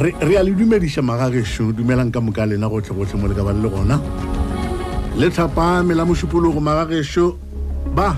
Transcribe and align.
re 0.00 0.14
a 0.38 0.42
le 0.44 0.52
dumediša 0.54 1.02
magagešo 1.02 1.72
dumelang 1.74 2.12
ka 2.14 2.20
moka 2.22 2.46
lena 2.46 2.68
gotlhegotlhe 2.70 3.18
mo 3.18 3.26
leka 3.26 3.42
bale 3.42 3.58
le 3.58 3.68
gona 3.68 3.98
le 5.18 5.26
tlhapame 5.28 5.90
la 5.92 6.04
mošupologo 6.06 6.60
magagešo 6.62 7.24
ba 7.98 8.14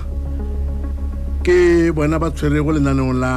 ke 1.41 1.89
bona 1.89 2.19
ba 2.21 2.29
tshwerego 2.29 2.69
lenaneng 2.77 3.17
la 3.17 3.33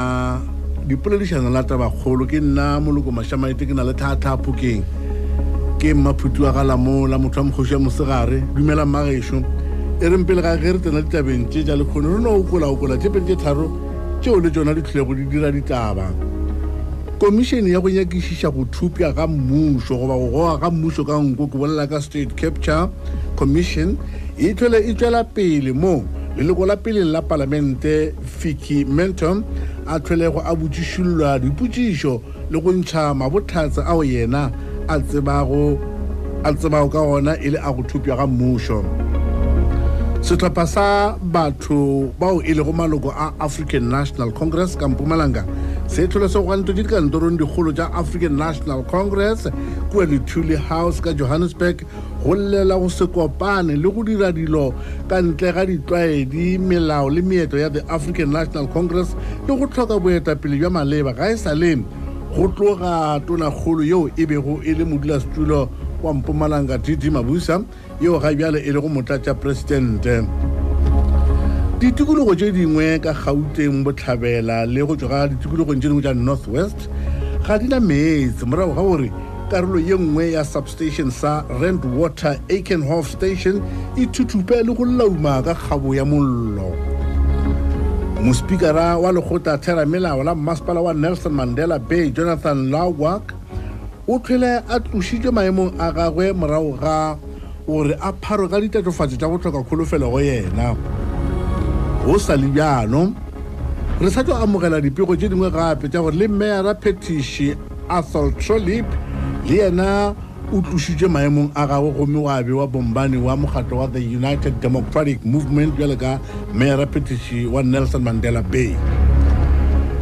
dipoledišana 0.84 1.48
la 1.48 1.64
tabakgolo 1.64 2.26
ke 2.28 2.36
nna 2.36 2.80
moloko 2.84 3.08
mašamaete 3.16 3.64
ke 3.64 3.72
na 3.72 3.80
le 3.82 3.96
thathapokeng 3.96 4.84
ke 5.80 5.94
mmaphuti 5.96 6.44
wa 6.44 6.52
galamo 6.52 7.08
la 7.08 7.16
motho 7.16 7.40
wa 7.40 7.48
mokgoši 7.48 7.72
ya 7.72 7.78
mosegare 7.80 8.44
dumelang 8.52 8.92
magešo 8.92 9.40
e 10.04 10.04
re 10.04 10.16
mpele 10.20 10.42
ga 10.44 10.58
ge 10.60 10.68
re 10.76 10.78
tsena 10.84 11.00
ditabeng 11.00 11.48
tse 11.48 11.64
ja 11.64 11.72
lekgone 11.76 12.12
re 12.12 12.20
no 12.20 12.36
okolaokola 12.44 13.00
tse 13.00 13.08
pedi 13.08 13.32
tse 13.32 13.40
tharo 13.40 13.72
tseo 14.20 14.36
le 14.36 14.50
tsona 14.52 14.74
di 14.76 14.82
tlhilego 14.84 15.14
di 15.16 15.24
dira 15.32 15.48
ditaba 15.50 16.12
komišene 17.20 17.70
ya 17.70 17.80
go 17.80 17.88
nyakišiša 17.88 18.50
go 18.50 18.64
thupja 18.74 19.12
ga 19.14 19.26
mmušo 19.26 19.94
goba 19.96 20.14
go 20.18 20.28
goga 20.30 20.58
ga 20.58 20.68
mmušo 20.70 21.02
ka 21.04 21.14
nko 21.22 21.46
ke 21.46 21.56
bolela 21.58 21.86
ka 21.86 22.00
state 22.00 22.34
capture 22.36 22.88
commission 23.38 23.96
e 24.38 24.50
tlhole 24.54 24.82
e 24.82 24.94
tswela 24.94 25.22
pele 25.24 25.72
mo 25.72 26.02
leloko 26.36 26.66
la 26.66 26.76
peleng 26.76 27.12
la 27.14 27.22
palamente 27.22 28.14
fiki 28.38 28.84
menton 28.84 29.44
a 29.86 29.98
tlholego 30.02 30.42
a 30.42 30.50
botšišollwa 30.58 31.30
dipotšišo 31.42 32.12
le 32.50 32.58
go 32.62 32.70
ntšha 32.72 33.14
mabothatse 33.14 33.82
ao 33.86 34.02
yena 34.02 34.50
a 34.88 34.98
tsebago 34.98 35.78
ka 36.92 36.98
gona 37.06 37.38
e 37.38 37.48
le 37.54 37.58
a 37.62 37.70
go 37.70 37.82
thupja 37.86 38.16
ga 38.18 38.26
mmušo 38.26 38.82
setlhopha 40.26 40.66
sa 40.66 40.86
batho 41.22 42.10
bao 42.18 42.42
e 42.42 42.54
lego 42.54 42.72
maloko 42.72 43.14
a 43.14 43.30
african 43.38 43.86
national 43.88 44.34
congress 44.34 44.74
ka 44.76 44.88
mpumalanga 44.88 45.46
setlholesegogantse 45.94 46.74
di 46.74 46.82
dikantorong 46.82 47.38
dikgolo 47.38 47.70
tsa 47.70 47.86
african 47.94 48.34
national 48.34 48.82
congress 48.90 49.46
kua 49.94 50.02
lethuli 50.02 50.56
house 50.58 50.98
ka 50.98 51.14
johannesburg 51.14 51.86
go 52.24 52.34
llela 52.34 52.74
go 52.74 52.88
se 52.90 53.06
kopane 53.06 53.76
le 53.78 53.86
go 53.94 54.02
dira 54.02 54.32
dilo 54.34 54.74
ka 55.06 55.22
ntle 55.22 55.54
ga 55.54 55.62
ditlwaedi 55.64 56.58
melao 56.58 57.06
le 57.08 57.22
meeto 57.22 57.54
ya 57.56 57.68
the 57.70 57.78
african 57.86 58.30
national 58.34 58.66
congress 58.74 59.14
le 59.46 59.54
go 59.54 59.66
tlhoka 59.70 59.94
boetapele 60.00 60.58
jwa 60.58 60.70
maleba 60.82 61.14
ga 61.14 61.30
e 61.30 61.36
sa 61.38 61.54
len 61.54 61.86
go 62.34 62.48
tloga 62.50 63.22
tonakgolo 63.26 63.86
yeo 63.86 64.10
e 64.18 64.26
bego 64.26 64.58
e 64.66 64.74
le 64.74 64.82
modulasetulo 64.84 65.70
wa 66.02 66.10
mpumalanka 66.14 66.74
dd 66.82 67.06
mabusa 67.14 67.62
yeo 68.02 68.18
ga 68.18 68.34
bjale 68.34 68.58
e 68.66 68.72
le 68.74 68.80
go 68.82 68.88
motlatša 68.90 69.34
presidente 69.38 70.26
ditikologo 71.74 72.34
tse 72.38 72.52
dingwe 72.54 72.98
ka 73.02 73.10
gauteng 73.12 73.82
botlhabela 73.82 74.62
le 74.62 74.86
go 74.86 74.94
tswa 74.94 75.26
ga 75.26 75.28
ditikologong 75.28 75.82
tse 75.82 75.90
dingwe 75.90 76.02
tsa 76.06 76.14
northwest 76.14 76.86
ga 77.42 77.58
di 77.58 77.66
na 77.66 77.80
metsi 77.82 78.46
morago 78.46 78.74
ga 78.78 78.82
gore 78.86 79.08
karolo 79.50 79.78
ye 79.82 79.96
nngwe 79.98 80.32
ya 80.38 80.44
substation 80.46 81.10
sa 81.10 81.42
rent 81.58 81.82
water 81.84 82.38
akenhof 82.46 83.10
station 83.10 83.58
e 83.98 84.06
thuthupe 84.06 84.54
le 84.62 84.70
go 84.70 84.84
lauma 84.86 85.42
ka 85.42 85.50
kgabo 85.54 85.94
ya 85.98 86.04
mollo 86.06 86.70
mospikara 88.22 88.94
wa 88.98 89.10
legota 89.12 89.58
theramelao 89.58 90.22
la 90.22 90.34
mmasepala 90.38 90.78
wa 90.80 90.94
nelson 90.94 91.32
mandela 91.34 91.78
bay 91.82 92.06
jonathan 92.14 92.70
lawark 92.70 93.34
o 94.06 94.18
tlhele 94.22 94.62
a 94.70 94.78
tlositswe 94.78 95.30
maemong 95.34 95.74
a 95.82 95.90
gagwe 95.90 96.30
morago 96.32 96.78
ga 96.78 97.18
gore 97.66 97.98
a 97.98 98.12
pharo 98.22 98.46
ka 98.46 98.62
ditatofatso 98.62 99.18
tsa 99.18 99.26
go 99.26 99.38
tlhoka 99.42 99.66
kgolofelo 99.66 100.06
go 100.14 100.22
yena 100.22 100.78
go 102.04 102.18
sa 102.20 102.34
le 102.36 102.52
jaanong 102.54 103.14
re 103.98 104.10
sa 104.12 104.20
tlo 104.22 104.36
amogela 104.36 104.76
dipego 104.80 105.16
tse 105.16 105.28
dingwe 105.32 105.48
gape 105.50 105.88
tša 105.88 106.00
gore 106.04 106.12
le 106.16 106.28
mmeyara 106.28 106.74
phetiši 106.82 107.48
athol 107.88 108.28
trolip 108.36 108.84
le 109.48 109.56
yena 109.56 110.12
o 110.52 110.60
tlositse 110.60 111.08
maemong 111.08 111.48
a 111.56 111.64
gagwe 111.66 111.88
gomme 111.96 112.18
wa 112.28 112.42
be 112.44 112.52
wa 112.52 112.66
bombane 112.68 113.16
wa 113.16 113.32
mogato 113.36 113.76
wa 113.80 113.86
the 113.88 114.00
united 114.04 114.52
democratic 114.60 115.24
movement 115.24 115.72
bjale 115.80 115.96
ka 115.96 116.20
mmeyara 116.52 116.84
phetiši 116.92 117.46
wa 117.48 117.62
nelson 117.64 118.02
mandela 118.04 118.42
bay 118.44 118.76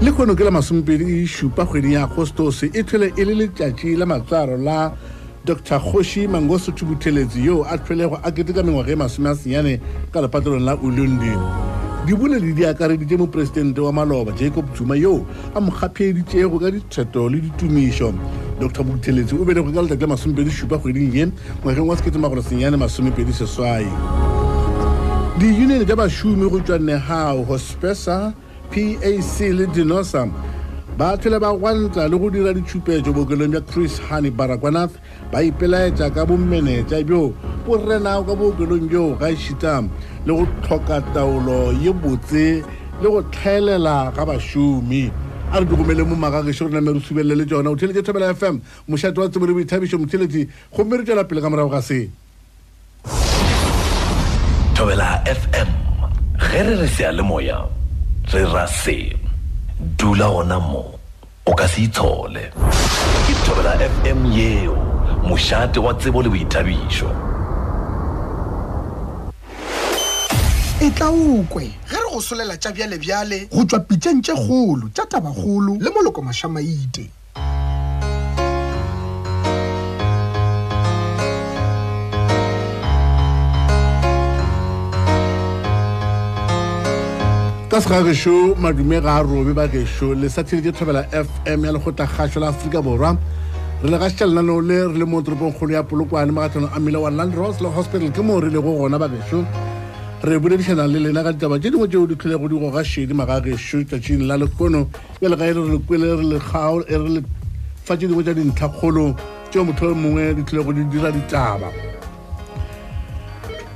le 0.03 0.11
kgono 0.13 0.35
ke 0.35 0.43
la 0.45 0.51
masomepedi 0.51 1.23
e 1.23 1.27
šupa 1.27 1.63
kgweding 1.67 1.93
ya 2.03 2.03
agostose 2.03 2.67
e 2.75 2.83
thwele 2.83 3.13
e 3.17 3.25
le 3.31 3.35
letšatši 3.47 3.95
la 3.97 4.07
matswaro 4.11 4.59
la 4.59 4.91
dr 5.47 5.79
kgoši 5.79 6.27
mangosotho 6.29 6.83
butheletsi 6.87 7.45
yo 7.47 7.63
a 7.63 7.79
thwelego 7.79 8.19
a 8.23 8.31
keteka 8.35 8.63
mengwaga 8.67 8.91
e 8.93 8.97
masome 8.99 9.31
a 9.31 9.35
senyane 9.39 9.79
ka 10.11 10.19
lepatlelong 10.21 10.67
la 10.67 10.75
ulundi 10.83 11.31
di 12.07 12.13
bone 12.19 12.35
le 12.41 12.53
diakareditše 12.53 13.17
moporesidente 13.17 13.81
wa 13.81 13.93
maloba 13.93 14.33
jacob 14.33 14.65
zuma 14.77 14.97
yoo 14.99 15.23
a 15.55 15.61
mo 15.63 15.71
kgapheditšego 15.71 16.59
ka 16.59 16.69
ditheto 16.75 17.29
le 17.31 17.39
ditumišo 17.41 18.11
dr 18.59 18.83
bokutheletsi 18.83 19.35
o 19.39 19.45
belego 19.47 19.71
ka 19.71 19.83
letati 19.87 20.01
la 20.03 20.07
masomepedisupa 20.11 20.79
kgweding 20.83 21.15
ye 21.19 21.29
ngwageng 21.63 21.87
wa 21.89 21.95
sekete 21.97 22.19
magolo 22.19 22.43
senyane 22.43 22.75
masomepedi 22.77 23.31
seswai 23.33 23.87
diunione 25.39 25.85
tša 25.87 25.95
bašomi 25.97 26.51
go 26.51 26.59
tšwa 26.61 26.79
nehao 26.83 27.43
hospesa 27.47 28.33
pac 28.75 29.41
le 29.55 29.67
dinosa 29.71 30.27
ba 30.99 31.15
tshele 31.17 31.39
ba 31.39 31.53
gwantla 31.55 32.09
le 32.11 32.19
go 32.19 32.27
dira 32.35 32.51
ditšhupetšo 32.53 33.13
bookelong 33.15 33.49
bja 33.55 33.61
chris 33.63 34.03
hany 34.11 34.31
barakwanath 34.35 34.99
ba 35.33 35.39
ipelaetša 35.43 36.11
ka 36.11 36.27
bommenetša 36.27 37.05
bjo 37.07 37.31
bo 37.67 37.77
renago 37.79 38.25
ka 38.27 38.35
bookelong 38.35 38.91
bjo 38.91 39.15
gaešitam 39.23 39.87
le 40.25 40.33
go 40.35 40.47
tlhoka 40.63 40.97
taolo 41.15 41.59
ye 41.85 41.93
botse 41.93 42.43
le 43.03 43.09
go 43.11 43.23
tlhaelela 43.33 44.15
ga 44.15 44.25
bašomi 44.25 45.11
a 45.53 45.59
re 45.61 45.67
dokomele 45.67 46.07
mo 46.07 46.15
magagešo 46.17 46.67
re 46.69 46.79
name 46.81 46.93
re 46.95 47.01
subelele 47.01 47.39
le 47.39 47.45
tsona 47.45 47.71
o 47.71 47.75
theletše 47.77 48.03
thobela 48.07 48.31
fm 48.35 48.61
mošate 48.89 49.19
wa 49.19 49.27
tsebo 49.29 49.47
le 49.51 49.55
boithabišo 49.59 49.99
motheletši 49.99 50.43
gomme 50.77 50.95
re 50.97 51.03
tswela 51.05 51.25
pele 51.27 51.41
ka 51.43 51.49
morago 51.51 51.71
ga 51.75 51.83
se 51.83 52.07
thobela 54.79 55.09
fm 55.27 55.69
ge 56.39 56.63
re 56.63 56.77
re 56.79 56.87
sea 56.89 57.11
le 57.13 57.23
moya 57.23 57.59
re 58.33 58.45
ra 58.55 58.67
se 58.67 59.17
dula 59.99 60.29
gona 60.31 60.59
mo 60.61 60.85
o 61.47 61.55
ka 61.55 61.67
se 61.69 61.83
itshole 61.83 62.43
ke 63.27 63.35
thobela 63.45 63.75
fm 63.91 64.27
yeo 64.33 64.79
mošate 65.27 65.79
wa 65.83 65.93
tsebo 65.95 66.23
le 66.23 66.29
boithabišo 66.31 67.11
e 70.85 70.91
tla 70.93 71.07
okwe 71.11 71.65
ge 71.89 71.95
re 72.03 72.09
go 72.13 72.21
solela 72.21 72.57
tša 72.63 72.71
bjalebjale 72.75 73.39
go 73.55 73.63
tšwa 73.71 73.79
pitšeng 73.89 74.21
tše 74.25 74.35
kgolo 74.43 74.87
tša 74.97 75.05
tabakgolo 75.13 75.75
le 75.85 75.91
moloko 75.95 76.21
mašamaite 76.27 77.05
ka 87.71 87.79
sega 87.81 88.01
gešo 88.07 88.35
madume 88.59 88.99
ga 89.07 89.23
robe 89.23 89.55
ba 89.55 89.69
gešo 89.71 90.15
le 90.19 90.27
thobela 90.75 91.07
fm 91.27 91.65
ya 91.65 91.73
lekgotlakgašo 91.79 92.41
la 92.43 92.49
aforika 92.51 92.83
borwa 92.83 93.15
re 93.83 93.89
le 93.91 93.99
gašitša 94.03 94.27
lenaneo 94.27 94.61
le 94.61 94.77
re 94.91 94.99
le 94.99 95.05
mo 95.07 95.23
toropong 95.23 95.55
kgolo 95.55 95.75
ya 95.79 95.83
polokwane 95.87 96.33
magatlanong 96.35 96.75
a 96.75 96.79
mmele 96.81 96.99
wa 96.99 97.11
landros 97.11 97.61
le 97.63 97.69
hospital 97.71 98.11
ke 98.11 98.21
moo 98.27 98.41
re 98.43 98.51
gona 98.51 98.99
ba 98.99 99.07
gešo 99.09 99.47
re 100.23 100.39
boledišanang 100.39 100.87
le 100.93 100.99
lena 101.01 101.23
ka 101.25 101.33
ditaba 101.35 101.59
tše 101.59 101.71
dingwe 101.71 101.89
tšeo 101.91 102.07
di 102.07 102.15
tlhilego 102.15 102.47
di 102.49 102.55
goga 102.55 102.85
šedi 102.87 103.11
magagešo 103.13 103.83
tšatšing 103.91 104.23
la 104.23 104.37
lekono 104.39 104.87
bjale 105.19 105.35
ga 105.35 105.47
e 105.51 105.53
re 105.53 105.61
lekwele 105.67 106.15
re 106.15 106.23
lekgaole 106.23 106.85
e 106.87 106.95
re 106.97 107.09
le 107.09 107.21
fa 107.83 107.97
tše 107.99 108.07
dingwe 108.07 108.23
tša 108.23 108.31
dintlhakgolo 108.39 109.17
tšeo 109.51 109.65
motho 109.67 109.87
o 109.87 109.91
e 109.91 109.95
mongwe 109.99 110.35
di 110.35 110.43
tlhilego 110.47 110.73
di 110.73 110.85
dira 110.87 111.11
ditaba 111.11 111.67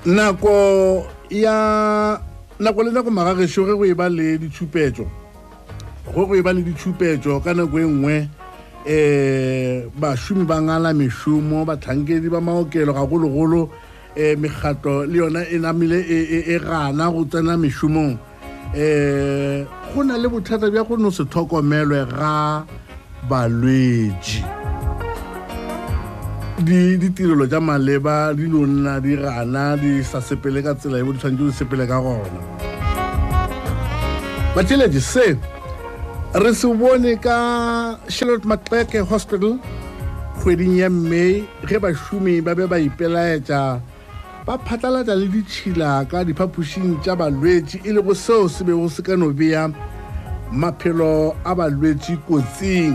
nako 0.06 0.56
ya 1.30 1.56
nako 2.62 2.82
le 2.82 2.90
nako 2.94 3.10
magagešo 3.10 3.66
ge 3.66 3.74
go 3.74 3.82
e 3.84 3.94
ba 3.98 4.06
le 4.08 4.38
ditšhupetso 4.38 5.02
go 6.14 6.26
go 6.30 6.34
e 6.38 6.42
ba 6.46 6.52
le 6.54 6.62
ditšhupetso 6.62 7.42
ka 7.42 7.58
nako 7.58 7.78
e 7.78 7.82
nngwe 7.90 8.14
um 8.86 9.90
bašomi 9.98 10.46
ba 10.46 10.62
ngala 10.62 10.94
mešomo 10.94 11.66
batlhankedi 11.66 12.30
ba 12.30 12.38
maokelo 12.38 12.94
ga 12.94 13.02
gologolo 13.02 13.66
um 14.18 14.22
eh, 14.22 14.34
megatlo 14.36 15.04
le 15.06 15.18
yona 15.18 15.40
e 15.54 15.58
namile 15.58 15.98
e, 16.08 16.18
e, 16.38 16.54
e 16.54 16.58
rana 16.58 17.04
go 17.12 17.24
tsena 17.26 17.54
mešomong 17.56 18.16
um 18.74 19.66
go 19.94 20.00
na 20.06 20.14
le 20.22 20.28
bothata 20.28 20.66
bja 20.72 20.82
go 20.88 20.96
no 20.96 21.10
se 21.16 21.24
tlhokomelwe 21.24 22.00
ga 22.16 22.34
balwetši 23.30 24.40
ditirelo 27.00 27.44
tša 27.52 27.60
maleba 27.68 28.16
di 28.36 28.44
no 28.52 28.60
nna 28.66 28.94
di 29.04 29.12
gana 29.22 29.64
di 29.82 29.92
sa 30.10 30.18
sepele 30.26 30.60
ka 30.66 30.72
tsela 30.78 30.96
e 30.98 31.02
bo 31.04 31.12
di 31.12 31.18
tshwanetse 31.18 31.44
di 31.48 31.52
sepele 31.58 31.84
ka 31.90 31.96
gona 32.04 32.40
batšheletši 34.56 35.00
se 35.12 35.26
re 36.42 36.50
se 36.60 36.68
bone 36.80 37.12
ka 37.24 37.38
charlotte 38.14 38.46
macleke 38.50 38.98
hospital 39.10 39.54
kgweding 40.40 40.76
ya 40.82 40.88
mmei 40.92 41.32
ge 41.68 41.76
bašomi 41.84 42.34
ba 42.44 42.52
be 42.58 42.64
ba 42.70 42.78
ipelaetša 42.88 43.60
ba 44.46 44.54
phatlalatsa 44.66 45.18
le 45.18 45.26
ditšhila 45.34 46.06
ka 46.06 46.22
diphapošing 46.26 47.02
tša 47.02 47.18
balwetši 47.18 47.82
e 47.82 47.90
le 47.92 48.00
go 48.06 48.14
seo 48.14 48.46
se 48.48 48.62
bego 48.62 48.86
se 48.88 49.02
ka 49.02 49.18
no 49.18 49.34
bea 49.34 49.66
maphelo 50.54 51.34
a 51.42 51.50
balwetši 51.58 52.14
kotsing 52.28 52.94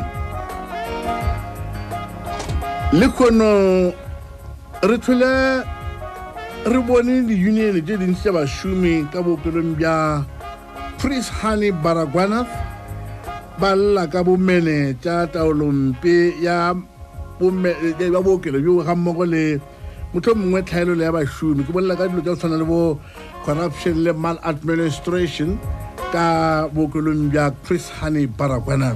le 2.99 3.07
kgono 3.11 3.51
re 4.89 4.97
thole 5.03 5.33
re 6.71 6.79
bone 6.87 7.15
diyunione 7.27 7.79
tše 7.87 7.95
dintsi 7.99 8.21
tša 8.23 8.31
bašomi 8.37 8.93
ka 9.11 9.19
bookelong 9.25 9.75
bja 9.77 10.23
prince 11.03 11.27
honey 11.39 11.71
baragwanath 11.83 12.51
ba 13.59 13.69
lla 13.75 14.03
ka 14.13 14.19
bomene 14.27 14.95
tša 15.03 15.15
taolompe 15.35 16.31
ya 16.39 16.71
bookelo 18.25 18.57
bjo 18.63 18.73
ga 18.87 18.93
mmogo 18.95 19.25
le 19.35 19.59
motlho 20.13 20.35
mongwe 20.35 20.59
tlhaelo 20.67 20.91
le 20.99 21.03
ya 21.07 21.11
bašomi 21.11 21.63
ke 21.63 21.71
bolela 21.71 21.95
ka 21.95 22.03
dilo 22.03 22.19
tsa 22.19 22.27
go 22.27 22.35
tshwana 22.35 22.57
le 22.59 22.65
bo 22.67 22.99
corruption 23.45 23.95
le 24.03 24.11
mal 24.11 24.37
administration 24.43 25.55
ka 26.11 26.67
bookelong 26.75 27.31
bja 27.31 27.55
chris 27.63 27.87
honey 27.87 28.27
barakwana 28.27 28.91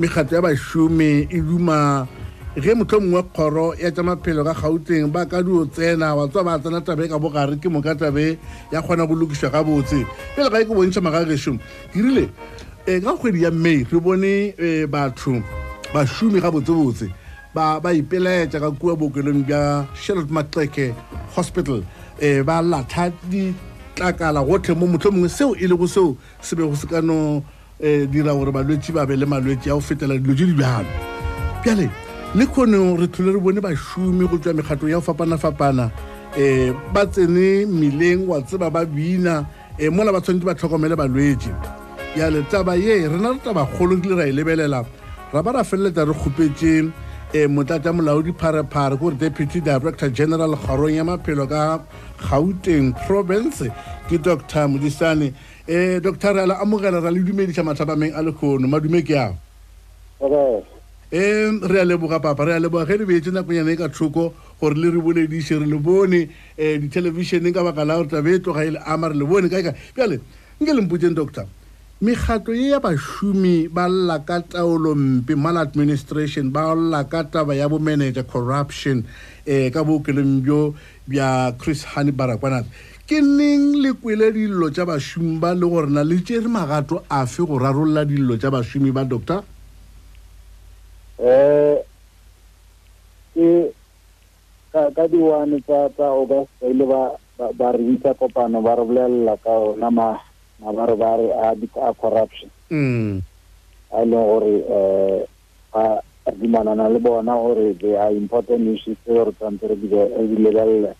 megato 0.00 0.32
ya 0.34 0.40
bašomi 0.40 1.28
e 1.28 1.38
duma 1.44 2.08
ge 2.56 2.72
motlho 2.72 2.96
mongwe 3.00 3.22
kgoro 3.28 3.66
ya 3.76 3.92
tsa 3.92 4.00
maphelo 4.02 4.40
ka 4.40 4.56
gauteng 4.56 5.12
ba 5.12 5.28
ka 5.28 5.42
duo 5.44 5.68
tsena 5.68 6.16
wa 6.16 6.24
tswa 6.28 6.42
ba 6.48 6.58
tsena 6.64 6.80
tabe 6.80 7.08
ka 7.12 7.20
bogare 7.20 7.60
ke 7.60 7.68
moka 7.68 7.92
tabe 7.92 8.40
ya 8.72 8.80
kgona 8.80 9.04
go 9.04 9.12
lokisa 9.14 9.52
ga 9.52 9.60
botse 9.60 10.00
pele 10.32 10.48
ga 10.48 10.60
e 10.64 10.64
ke 10.64 10.72
bontšha 10.72 11.04
magagešomo 11.04 11.60
ke 11.92 12.00
rile 12.00 12.24
um 12.88 13.04
ka 13.04 13.12
kgwedi 13.20 13.44
ya 13.44 13.52
mmay 13.52 13.84
re 13.84 14.00
boneum 14.00 14.56
eh, 14.56 14.88
batho 14.88 15.44
bašomi 15.92 16.40
ga 16.40 16.48
botsebotse 16.48 17.12
ba 17.56 17.80
ba 17.80 17.88
ipeletsa 17.96 18.60
ka 18.60 18.68
kua 18.76 18.92
bookelong 19.00 19.40
bja 19.48 19.88
sherot 19.96 20.28
maxeke 20.36 20.86
hospital 21.32 21.80
um 22.20 22.40
ba 22.44 22.60
latha 22.60 23.08
ditlakala 23.32 24.44
gotlhe 24.44 24.76
mo 24.76 24.84
motlho 24.92 25.08
mongwe 25.10 25.28
seo 25.32 25.56
e 25.56 25.64
lego 25.64 25.88
seo 25.88 26.12
se 26.44 26.52
be 26.52 26.68
go 26.68 26.76
se 26.76 26.84
ka 26.86 27.00
no 27.00 27.40
um 27.80 28.06
dira 28.12 28.36
gore 28.36 28.52
balwetse 28.52 28.92
ba 28.92 29.08
be 29.08 29.16
le 29.16 29.24
malwetse 29.24 29.72
a 29.72 29.72
go 29.72 29.80
fetela 29.80 30.20
dilo 30.20 30.36
tse 30.36 30.44
di 30.52 30.60
jalo 30.60 30.84
pjale 31.64 31.88
le 32.36 32.44
kgone 32.44 32.76
re 33.00 33.08
tlhole 33.08 33.32
re 33.40 33.40
bone 33.40 33.60
bašomi 33.64 34.28
go 34.28 34.36
tswa 34.36 34.52
mekgatlho 34.60 34.88
ya 34.92 35.00
go 35.00 35.04
fapana-fapana 35.08 35.88
um 36.36 36.74
ba 36.92 37.08
tsene 37.08 37.64
mmeleng 37.64 38.28
wa 38.28 38.36
tseba 38.44 38.68
ba 38.68 38.84
bina 38.84 39.48
um 39.80 39.96
mola 39.96 40.12
ba 40.12 40.20
tshwanetse 40.20 40.44
ba 40.44 40.52
tlhokomele 40.52 40.92
balwetse 40.92 41.48
jale 42.20 42.44
taba 42.52 42.76
ye 42.76 43.08
rena 43.08 43.32
re 43.32 43.40
taba 43.40 43.64
kgolo 43.64 43.96
kile 43.96 44.12
ra 44.20 44.24
e 44.28 44.32
lebelela 44.32 44.84
ra 45.32 45.40
ba 45.40 45.50
ra 45.56 45.64
feleletsa 45.64 46.04
re 46.04 46.12
kgopetse 46.12 46.92
Eh, 47.36 47.44
motlata 47.54 47.92
molaodi 47.92 48.32
pharephare 48.32 48.96
kore 49.00 49.14
deputy 49.22 49.60
director 49.60 50.08
general 50.18 50.52
kgorong 50.62 50.94
ya 50.98 51.04
maphelo 51.08 51.44
ka 51.48 51.62
gauteng 52.28 52.86
province 53.06 53.68
ke 54.08 54.16
dr 54.28 54.64
modisane 54.72 55.28
um 55.68 55.68
eh, 55.74 55.98
dor 56.00 56.14
re 56.16 56.40
ala 56.48 56.54
amogela 56.64 56.96
ra 57.04 57.10
le 57.12 57.20
dumedisa 57.20 57.60
mathapa 57.68 57.92
meng 57.96 58.14
a 58.16 58.22
lekgono 58.24 58.64
madume 58.74 59.04
ke 59.04 59.12
ao 59.24 59.36
um 61.20 61.52
re 61.72 61.76
a 61.76 61.84
leboga 61.84 62.22
papa 62.24 62.46
re 62.48 62.52
a 62.56 62.56
leboga 62.62 62.86
ge 62.88 62.96
re 63.04 63.04
beetse 63.04 63.28
nakonyana 63.28 63.74
e 63.76 63.76
ka 63.76 63.88
tlhoko 63.92 64.32
gore 64.60 64.74
le 64.80 64.96
re 64.96 65.00
boledise 65.04 65.60
re 65.60 65.66
le 65.68 65.76
bone 65.76 66.20
um 66.56 66.78
dithelebišeneng 66.88 67.52
ka 67.52 67.60
baka 67.68 67.84
la 67.84 68.00
gore 68.00 68.08
tabe 68.16 68.32
e 68.32 68.40
tloga 68.40 68.64
e 68.64 68.70
le 68.72 68.80
ama 68.86 69.12
re 69.12 69.16
le 69.20 69.24
bone 69.28 69.52
kaeka 69.52 69.76
pjale 69.92 70.22
nke 70.60 70.72
lengputseng 70.72 71.12
doctor 71.12 71.44
mekgatlo 72.02 72.52
e 72.54 72.68
ya 72.68 72.78
bašomi 72.80 73.68
ba 73.72 73.88
lla 73.88 74.18
ka 74.24 74.40
taolo 74.44 74.92
mpe 74.94 75.32
maladministration 75.34 76.52
ba 76.52 76.74
lla 76.76 77.04
ka 77.08 77.24
taba 77.24 77.54
ya 77.56 77.68
bomanager 77.72 78.20
corruption 78.26 79.00
um 79.48 79.70
ka 79.72 79.80
bookelong 79.80 80.44
bjo 80.44 80.74
bja 81.08 81.56
chris 81.56 81.88
hany 81.88 82.12
barakwanat 82.12 82.68
ke 83.08 83.16
neng 83.24 83.80
le 83.80 83.92
kwele 83.96 84.28
dillo 84.32 84.68
tša 84.70 84.84
bašomi 84.84 85.38
ba 85.40 85.54
le 85.56 85.64
gore 85.64 85.88
na 85.88 86.02
le 86.04 86.20
tšere 86.20 86.44
magato 86.52 87.00
a 87.08 87.24
fe 87.26 87.42
go 87.48 87.56
rarolola 87.58 88.04
dillo 88.04 88.36
tša 88.36 88.50
bašomi 88.52 88.92
ba 88.92 89.00
doctor 89.08 89.40
um 91.16 91.80
ka 94.92 95.04
diwane 95.08 95.64
tsa 95.64 96.04
august 96.12 96.52
e 96.60 96.60
ba 96.60 96.68
ile 96.68 96.84
ba 97.56 97.68
re 97.72 97.80
bitsa 97.88 98.12
kopano 98.12 98.60
ba 98.60 98.76
re 98.76 98.84
bolelela 98.84 99.36
ka 99.40 99.48
ona 99.48 99.88
mabarebare 100.60 101.28
a 101.82 101.94
corruption 101.94 102.48
a 103.88 104.00
e 104.00 104.04
leng 104.04 104.24
gore 104.24 104.56
um 104.68 105.22
ba 105.72 106.00
dumanana 106.32 106.88
le 106.88 106.98
bona 106.98 107.32
gore 107.34 107.74
they 107.80 107.94
are 107.96 108.10
important 108.12 108.66
issue 108.74 108.96
tse 109.04 109.12
gore 109.12 109.32
tshwanetse 109.32 109.66
re 109.68 109.76
di 109.76 110.36
lebelele 110.36 110.94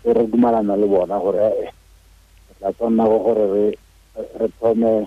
se 0.00 0.12
re 0.12 0.26
dumalana 0.26 0.76
le 0.76 0.86
bona 0.86 1.18
gore 1.18 1.40
ee 1.40 1.70
re 2.60 2.72
tla 2.76 2.90
go 2.90 3.18
gore 3.18 3.46
re 4.38 4.48
thome 4.60 5.06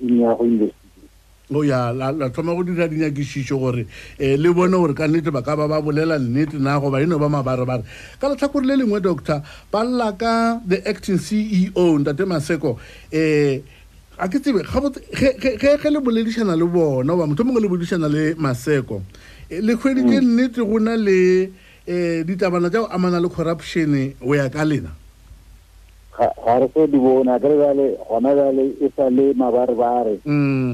in 0.00 0.18
ya 0.20 0.34
go 0.34 0.44
investigate 0.44 0.72
o 1.54 1.62
ya 1.62 1.90
la 1.92 2.28
thoma 2.28 2.54
go 2.54 2.62
dira 2.62 2.88
dinyakišišo 2.88 3.58
gore 3.58 3.86
um 4.20 4.42
le 4.42 4.48
bone 4.52 4.72
gore 4.76 4.94
ka 4.94 5.06
nnete 5.06 5.30
ba 5.32 5.42
ka 5.42 5.56
ba 5.56 5.68
ba 5.68 5.80
bolela 5.80 6.18
nnete 6.18 6.58
na 6.58 6.78
goba 6.80 7.00
eno 7.00 7.16
ba 7.18 7.28
mabarebare 7.30 7.84
ka 8.20 8.28
letlhakore 8.28 8.66
le 8.66 8.74
lengwe 8.76 9.00
doctor 9.00 9.40
ba 9.70 9.84
lla 9.86 10.12
ka 10.18 10.60
the 10.66 10.82
acting 10.88 11.18
c 11.18 11.40
e 11.40 11.70
o 11.74 11.96
ntate 12.02 12.26
maseko 12.26 12.76
um 12.76 13.62
a 14.18 14.26
ke 14.28 14.38
tsebe 14.42 14.64
ge 14.66 15.88
le 15.90 16.00
boledišana 16.02 16.58
le 16.58 16.66
bona 16.66 17.14
goba 17.14 17.26
motho 17.30 17.44
mongwe 17.46 17.62
le 17.62 17.68
boledišana 17.70 18.08
le 18.10 18.34
maseko 18.34 19.00
eh, 19.48 19.62
le 19.62 19.76
kgwedi 19.78 20.02
ke 20.02 20.16
mm. 20.20 20.26
nnete 20.26 20.60
go 20.66 20.76
na 20.82 20.96
le 20.98 21.46
um 21.88 22.24
ditabana 22.26 22.68
tsa 22.68 22.84
go 22.84 22.88
amana 22.90 23.20
le 23.22 23.28
corruptione 23.30 24.16
o 24.20 24.34
ya 24.34 24.50
ka 24.50 24.66
lena 24.66 24.90
ga 26.16 26.86
di 26.88 26.98
bona 26.98 27.36
ke 27.38 27.46
re 27.48 27.56
bale 27.60 27.86
gona 28.08 28.32
bale 28.32 28.64
e 28.80 28.88
sa 28.96 29.08
le 29.08 29.34
mabarebare 29.36 30.18
mm 30.26 30.70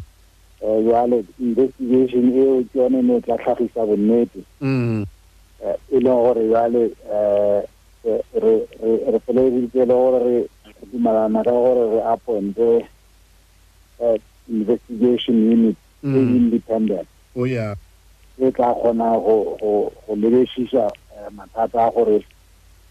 eh 0.63 0.79
jale 0.87 1.25
investigation 1.43 2.31
eo 2.31 2.63
ke 2.71 2.79
yone 2.79 3.03
ne 3.03 3.19
tla 3.21 3.35
tlhagisa 3.35 3.83
bonnete 3.83 4.39
mm 4.63 5.03
eh, 5.67 5.77
e 5.91 5.97
leng 5.99 6.21
gore 6.23 6.45
jale 6.55 6.85
eh, 6.87 7.61
eh 8.07 8.21
re 8.39 8.55
re 9.11 9.19
feleleditse 9.27 9.83
le 9.83 9.87
gore 9.91 10.19
re 10.23 10.37
dumelana 10.93 11.43
ka 11.43 11.51
gore 11.51 11.99
re 11.99 12.03
appointe 12.07 12.87
eh, 13.99 14.21
investigation 14.47 15.35
unit 15.51 15.77
e 16.03 16.07
mm. 16.07 16.37
independent 16.39 17.09
oh 17.35 17.45
yeah 17.47 17.75
e 18.39 18.51
tla 18.55 18.71
kgona 18.79 19.19
go 19.19 19.59
go 19.59 19.91
go 20.07 20.15
lebesisa 20.15 20.87
mathata 21.35 21.91
a 21.91 21.91
gore 21.91 22.23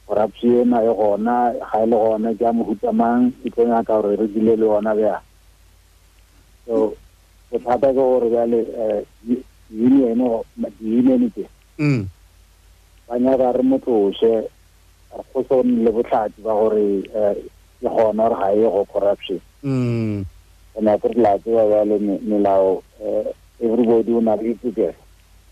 corruption 0.08 0.62
ena 0.66 0.82
e 0.84 0.94
gona 0.94 1.38
ga 1.60 1.82
e 1.82 1.86
le 1.86 1.96
gona 1.98 2.30
ke 2.38 2.42
a 2.46 2.52
mohutamang 2.54 3.22
e 3.44 3.48
tlo 3.50 3.64
nyaka 3.68 3.94
gore 4.02 4.16
re 4.16 4.28
dile 4.32 4.56
le 4.56 4.66
yona 4.66 4.94
bja 4.96 5.22
so 6.66 6.94
bothata 7.52 7.90
ke 7.92 7.96
gore 7.96 8.28
bjale 8.32 8.60
um 8.78 9.38
union 9.70 11.32
ke 11.32 11.46
ba 13.08 13.14
nyaka 13.20 13.48
re 13.58 13.62
motloše 13.64 14.48
go 15.34 15.40
sone 15.48 15.84
le 15.86 15.92
botlhatsi 15.92 16.42
ba 16.42 16.54
gore 16.54 17.04
um 17.14 17.40
e 17.82 17.84
gona 17.84 18.30
gore 18.30 18.36
ga 18.36 18.54
e 18.58 18.62
go 18.70 18.84
corruption 18.88 19.40
and 20.78 20.88
akere 20.88 21.16
latseba 21.16 21.64
bjale 21.70 21.96
melao 22.30 22.84
um 23.00 23.26
everybody 23.62 24.12
o 24.14 24.20
na 24.22 24.36
le 24.36 24.56
itsekele 24.56 24.96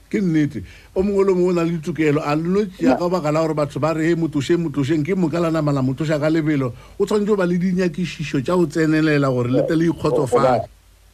Ken 0.10 0.25
neti. 0.25 0.63
O 0.98 1.04
mwolo 1.04 1.36
mwona 1.36 1.63
li 1.63 1.78
tukelo. 1.78 2.20
An 2.25 2.42
louti 2.54 2.86
ya 2.86 2.96
kawa 2.98 3.22
kalawar 3.22 3.54
batu 3.54 3.80
bari 3.80 4.06
he 4.08 4.16
mutusen, 4.16 4.58
mutusen, 4.60 5.04
kem 5.06 5.20
mwokalana 5.20 5.62
mala 5.62 5.82
mutusakale 5.82 6.42
velo. 6.42 6.74
Wotan 7.00 7.25
joba 7.25 7.46
li 7.46 7.58
dini 7.60 7.82
aki 7.84 8.06
shisho, 8.06 8.42
cha 8.42 8.56
wotan 8.56 8.94
ene 8.96 9.20
la 9.20 9.30
gori, 9.30 9.51
lete 9.51 9.75
li 9.78 9.86
yu 9.86 9.94
koto 9.94 10.25
fay. 10.25 10.60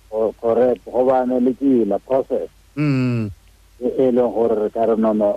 Kore, 0.09 0.79
koba 0.85 1.21
ane 1.21 1.39
li 1.41 1.53
ki 1.59 1.85
la 1.85 1.99
kose. 1.99 2.47
Mm. 2.77 3.27
E, 3.83 3.87
e 4.07 4.11
lon 4.11 4.31
gori 4.31 4.55
rekaran 4.63 5.03
ane, 5.05 5.29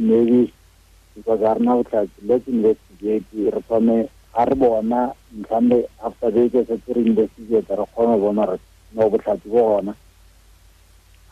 nevi, 0.00 0.48
yu 1.16 1.22
wakar 1.26 1.60
na 1.60 1.74
wakar, 1.74 2.06
letin 2.24 2.62
leti 2.62 2.92
genki, 3.04 3.36
yu 3.36 3.50
wakar 3.52 3.76
ane, 3.82 4.08
arbo 4.32 4.78
ane, 4.78 5.12
mkande 5.36 5.84
hafta 6.02 6.30
deyke 6.30 6.64
se 6.64 6.76
kiri 6.86 7.10
mbesi 7.10 7.28
genki, 7.36 7.56
ete 7.56 7.74
ron 7.76 7.86
kono 7.94 8.16
bonan 8.18 8.48
re, 8.50 8.56
nou 8.96 9.12
wakar 9.12 9.36
tibou 9.44 9.76
ane. 9.78 9.92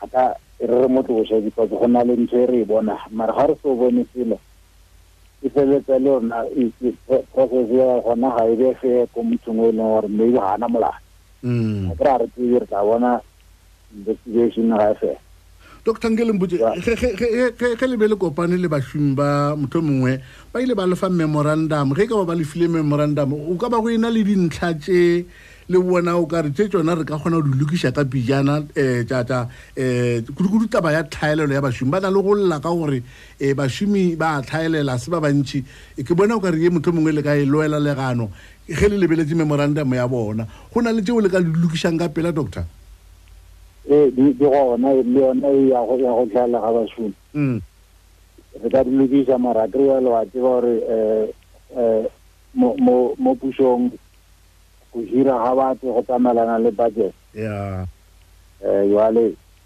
gata 0.03 0.37
e 0.61 0.67
re 0.67 0.79
re 0.81 0.87
motlosa 0.89 1.43
because 1.45 1.71
go 1.71 1.87
na 1.87 2.03
le 2.03 2.17
ntho 2.17 2.37
e 2.37 2.47
re 2.47 2.61
e 2.63 2.65
bona 2.65 2.99
mara 3.11 3.33
ga 3.33 3.47
re 3.47 3.55
se 3.63 3.69
o 3.69 3.75
bone 3.77 4.07
selo 4.15 4.39
e 5.43 5.49
feleletsa 5.49 5.99
le 5.99 6.11
rona 6.19 6.45
e 6.55 6.71
process 7.33 7.69
ya 7.71 7.89
gona 8.03 8.29
ga 8.37 8.43
e 8.51 8.55
befe 8.59 8.93
ko 9.15 9.23
mothong 9.23 9.61
o 9.63 9.69
e 9.69 9.73
leng 9.73 9.89
gore 9.91 10.09
maybe 10.09 10.33
ga 10.35 10.55
ana 10.55 10.67
molao 10.69 10.95
mm. 11.47 11.93
a 11.93 11.95
kry 11.95 12.11
a 12.11 12.19
re 12.19 12.27
tsebe 12.35 12.59
re 12.59 12.67
tla 12.67 12.81
bona 12.85 13.11
investigation 13.95 14.73
ga 14.75 14.93
e 14.93 14.97
fela 15.01 15.21
doctor 15.85 16.11
nkelembotse 16.11 16.57
ge 17.79 17.87
le 17.87 17.97
be 17.99 18.07
le 18.09 18.17
kopane 18.17 18.57
le 18.59 18.69
bašomi 18.69 19.15
ba 19.15 19.55
motho 19.59 19.83
mongwe 19.83 20.19
ba 20.55 20.63
ile 20.63 20.75
ba 20.79 20.87
lefa 20.87 21.11
memorandum 21.11 21.95
ge 21.95 22.03
e 22.05 22.09
ka 22.09 22.17
ba 22.23 22.25
ba 22.27 22.35
lefile 22.39 22.67
memorandum 22.71 23.35
o 23.35 23.55
ka 23.59 23.69
ba 23.71 23.79
go 23.83 23.91
ena 23.91 24.11
le 24.11 24.23
dintlha 24.23 24.75
tse 24.79 25.27
le 25.69 25.79
bona 25.81 26.19
o 26.19 26.27
ka 26.27 26.41
re 26.43 26.51
tse 26.51 26.69
tsona 26.69 26.95
re 26.95 27.05
ka 27.05 27.19
kgona 27.19 27.39
go 27.41 27.47
di 27.49 27.59
lokisa 27.59 27.93
ka 27.93 28.03
pijana 28.05 28.59
um 28.77 29.07
tata 29.07 29.47
um 29.77 30.23
kudukudu 30.35 30.67
taba 30.69 30.91
ya 30.93 31.03
tlhaelelo 31.07 31.53
ya 31.55 31.61
bašomi 31.63 31.91
ba 31.91 32.01
na 32.03 32.11
le 32.11 32.19
go 32.23 32.35
lla 32.35 32.59
ka 32.59 32.71
gore 32.75 33.03
um 33.41 33.55
bašomi 33.55 34.17
ba 34.19 34.43
tlhaelela 34.43 34.99
se 34.99 35.11
ba 35.11 35.21
bantšhi 35.23 35.63
ke 36.03 36.13
bona 36.19 36.35
o 36.37 36.41
ka 36.43 36.51
re 36.51 36.59
ye 36.59 36.71
motlho 36.71 36.91
mongwe 36.93 37.13
le 37.15 37.23
ka 37.23 37.35
e 37.39 37.47
loela 37.47 37.79
legano 37.79 38.31
ge 38.67 38.89
le 38.91 38.99
lebeletse 38.99 39.35
memorandum 39.39 39.95
ya 39.95 40.09
bona 40.11 40.47
go 40.75 40.81
na 40.83 40.91
le 40.93 41.03
tseo 41.03 41.21
le 41.23 41.29
ka 41.31 41.39
le 41.39 41.47
lokišang 41.55 41.99
ka 42.03 42.09
pela 42.11 42.33
doctor 42.35 42.65
ee 43.89 44.11
di 44.11 44.35
gona 44.35 44.91
le 44.99 45.11
yona 45.15 45.47
e 45.47 45.69
ya 45.71 45.79
go 45.87 46.27
tlhaela 46.27 46.59
ga 46.59 46.71
bašomi 46.75 47.15
mm. 47.39 47.57
re 48.67 48.71
ka 48.71 48.83
di 48.85 48.91
lokisa 48.99 49.39
mara 49.39 49.69
kry-a 49.71 50.01
lewa 50.03 50.27
tseba 50.27 50.43
gore 50.59 50.75
um 51.75 51.79
eh, 51.79 52.05
mo 52.53 53.33
pusong 53.41 53.89
Kou 54.93 55.07
jira 55.09 55.33
hawa 55.39 55.71
ati 55.73 55.87
kou 55.89 56.03
tamala 56.05 56.45
nan 56.45 56.63
le 56.65 56.71
bagye. 56.71 57.13
Ya. 57.35 57.87
E 58.61 58.69
eh, 58.69 58.85
yon 58.91 59.01
ale, 59.03 59.23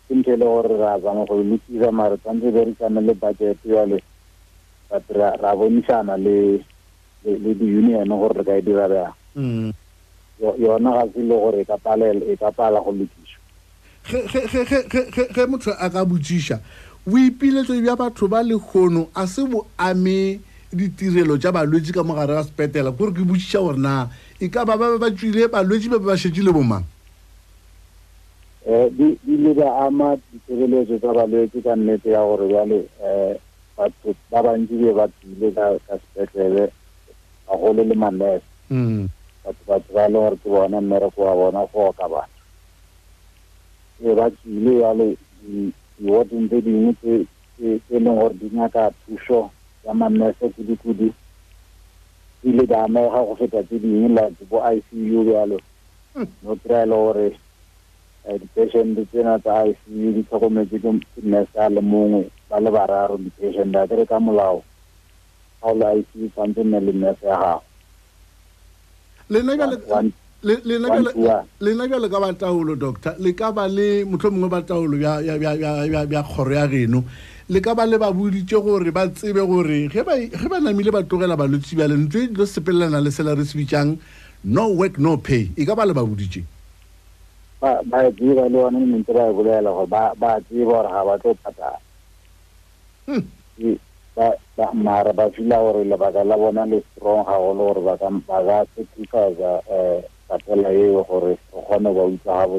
sinke 0.09 0.37
le 0.38 0.45
hori 0.47 0.76
ra 0.78 0.99
zanmou 1.02 1.26
kou, 1.26 1.42
li 1.42 1.59
ti 1.66 1.78
zanmou, 1.83 2.16
tanji 2.25 2.52
veri 2.54 2.76
kanan 2.78 3.04
le 3.09 3.14
bagye, 3.18 3.56
ti 3.59 3.68
yon 3.75 3.83
ale, 3.88 3.99
pati 4.88 5.12
ra, 5.18 5.33
ra 5.42 5.52
voni 5.59 5.83
chanan 5.83 6.23
le, 6.23 6.37
le 7.26 7.54
di 7.59 7.66
yunye 7.73 8.04
nan 8.06 8.14
hori 8.23 8.45
ka 8.47 8.54
edi 8.61 8.76
rade 8.78 9.02
a. 9.02 9.11
Hmm. 9.35 9.73
Yon 10.62 10.87
a 10.95 11.02
zin 11.11 11.26
le 11.28 11.42
hori, 11.42 11.64
e 11.66 11.71
kapal 11.73 12.04
la, 12.04 12.12
e 12.14 12.37
kapal 12.38 12.76
la 12.78 12.83
kon 12.87 13.00
li 13.02 13.09
ti. 13.11 13.35
Che, 14.06 14.23
che, 14.30 14.64
che, 14.87 15.06
che, 15.11 15.26
che 15.26 15.47
moutro 15.49 15.73
akabu 15.73 16.21
jisha. 16.21 16.61
Wipi 17.04 17.50
le 17.50 17.64
tso, 17.64 17.75
yon 17.75 17.88
a 17.88 17.97
patro 17.97 18.28
ba 18.28 18.42
le 18.47 18.54
kono, 18.62 19.09
ase 19.12 19.42
mou 19.42 19.66
ame, 19.75 20.38
li 20.71 20.95
ti 20.95 21.09
relo, 21.11 21.35
jaba 21.37 21.64
lue 21.66 21.83
jika 21.83 22.02
mou 22.04 22.14
a 22.16 22.25
rase 22.30 22.52
petela, 22.54 22.92
kou 22.95 23.11
riki 23.11 23.26
moutro 23.26 23.66
akabu 23.66 24.06
I 24.38 24.45
e 24.45 24.49
ka 24.52 24.66
pa 24.69 24.76
pa 24.76 24.93
pa 24.93 24.99
pa 25.00 25.09
chivile, 25.16 25.49
pa 25.49 25.64
lweti 25.64 25.88
pa 25.88 25.97
pa 25.97 26.12
chivile 26.16 26.52
pouman. 26.52 26.85
E, 28.69 28.76
di 28.93 29.16
lwede 29.40 29.64
amat, 29.64 30.21
di 30.28 30.38
chivile, 30.45 30.85
se 30.87 31.00
ta 31.00 31.11
pa 31.16 31.25
lweti 31.25 31.59
kan 31.64 31.81
nete 31.87 32.11
ya 32.11 32.21
orwe, 32.21 32.52
ale, 32.61 32.78
e, 33.00 33.11
pati 33.76 34.12
baban 34.28 34.69
chivile, 34.69 34.93
pati 34.93 35.25
lwede 35.40 35.55
ka 35.87 35.95
chivile, 36.12 36.64
e, 36.69 36.73
a 37.49 37.55
holeleman 37.57 38.19
la 38.21 38.28
es. 38.37 38.43
Hmm. 38.69 39.07
Pati 39.43 39.62
pati 39.69 39.88
valon 39.97 40.26
orkou 40.28 40.61
anan 40.61 40.85
merakou 40.85 41.25
avon, 41.33 41.57
afo 41.62 41.78
akaba. 41.88 42.23
E, 44.05 44.11
bat 44.19 44.33
chivile, 44.43 44.85
ale, 44.90 45.07
yi 45.49 45.73
wot 46.11 46.28
mpedi 46.33 46.73
yi 46.83 46.90
te, 47.00 47.12
e, 47.64 47.69
enon 47.97 48.19
orkou 48.25 48.52
naka 48.52 48.81
atousho, 48.93 49.49
ya 49.85 49.95
mannesa 49.95 50.47
kou 50.52 50.62
di 50.69 50.76
kou 50.85 50.93
di, 50.93 51.09
di 52.47 52.50
ile 52.55 52.67
di 52.67 52.75
amega 52.75 53.21
go 53.26 53.35
feta 53.37 53.61
tse 53.67 53.79
dingwe 53.81 54.09
la 54.15 54.25
bo 54.49 54.59
i 54.73 54.79
c 54.87 54.88
u 54.97 55.25
jalo 55.26 55.59
hmm. 56.15 56.26
no 56.47 56.55
kry-ele 56.62 56.95
gore 56.95 57.29
eh, 58.26 58.38
di-patient 58.38 58.99
tsena 59.11 59.35
tsa 59.43 59.67
i 59.67 59.73
c 59.73 59.81
u 59.91 60.12
di 60.15 60.23
tlhokometse 60.29 60.79
ke 60.79 60.91
nurse 61.23 61.59
a 61.59 61.67
le 61.75 61.81
mongwe 61.83 62.23
ba 62.49 62.57
le 62.62 62.71
bararo 62.71 63.17
di-patient 63.19 63.75
a 63.79 63.83
kere 63.91 64.05
ka 64.07 64.19
molao 64.23 64.62
ga 65.61 65.69
o 65.71 65.75
le 65.75 65.87
i 65.99 66.03
c 66.07 66.23
u 66.23 66.31
tshwanetse 66.31 66.62
nne 66.62 66.79
le 66.87 66.93
nurse 66.95 67.25
ya 67.26 67.37
gago 67.43 67.62
lena 71.59 71.87
bjalo 71.91 72.09
ka 72.15 72.19
bataolo 72.25 72.75
doctor 72.79 73.15
le 73.19 73.35
ka 73.35 73.50
ba 73.53 73.67
le 73.67 74.07
motlho 74.07 74.31
mongwe 74.31 74.49
ba 74.55 74.61
ya 76.11 76.23
kgoro 76.23 76.53
ya 76.55 76.67
geno 76.71 77.03
le 77.49 77.61
ka 77.62 77.75
ba 77.79 77.87
le 77.87 77.95
ba 77.97 78.11
boditse 78.11 78.59
gore 78.61 78.91
ba 78.91 79.07
tsebe 79.07 79.38
gore 79.47 79.87
ge 79.87 80.03
ba 80.03 80.19
namile 80.59 80.91
ba 80.91 81.07
tlogela 81.07 81.38
balwetsi 81.38 81.79
bjale 81.79 81.95
ntse 81.95 82.26
e 82.35 82.43
sepelelana 82.47 82.99
le 82.99 83.11
sela 83.15 83.35
re 83.38 83.45
se 83.47 83.55
no 84.43 84.67
work 84.75 84.99
no 84.99 85.15
pay 85.19 85.50
e 85.55 85.62
ka 85.65 85.75
ba 85.79 85.85
le 85.87 85.93
ba 85.95 86.03
ba 86.03 86.11
e 86.11 86.43
tseba 88.19 88.45
le 88.50 88.59
one 88.59 88.99
e 88.99 89.00
ba 89.07 89.31
e 89.31 89.33
bolela 89.33 89.71
gore 89.71 89.87
ba 89.87 90.11
tseba 90.43 90.65
gore 90.75 90.88
ga 90.91 91.03
ba 94.17 94.33
tlo 94.35 94.67
mara 94.75 95.15
hmm. 95.15 95.17
ba 95.17 95.31
fila 95.31 95.57
gore 95.62 95.87
lebaka 95.87 96.25
la 96.26 96.35
bona 96.37 96.67
le 96.67 96.83
strong 96.83 97.26
gagolo 97.26 97.75
gore 97.79 97.81
ba 97.87 97.95
ka 97.97 98.09
sacrifice 98.75 99.38
um 99.38 99.62
eh, 99.71 100.03
patela 100.26 100.75
eo 100.75 101.07
gore 101.07 101.38
o 101.55 101.62
kgone 101.62 101.95
ba 101.95 102.03
utlwa 102.11 102.43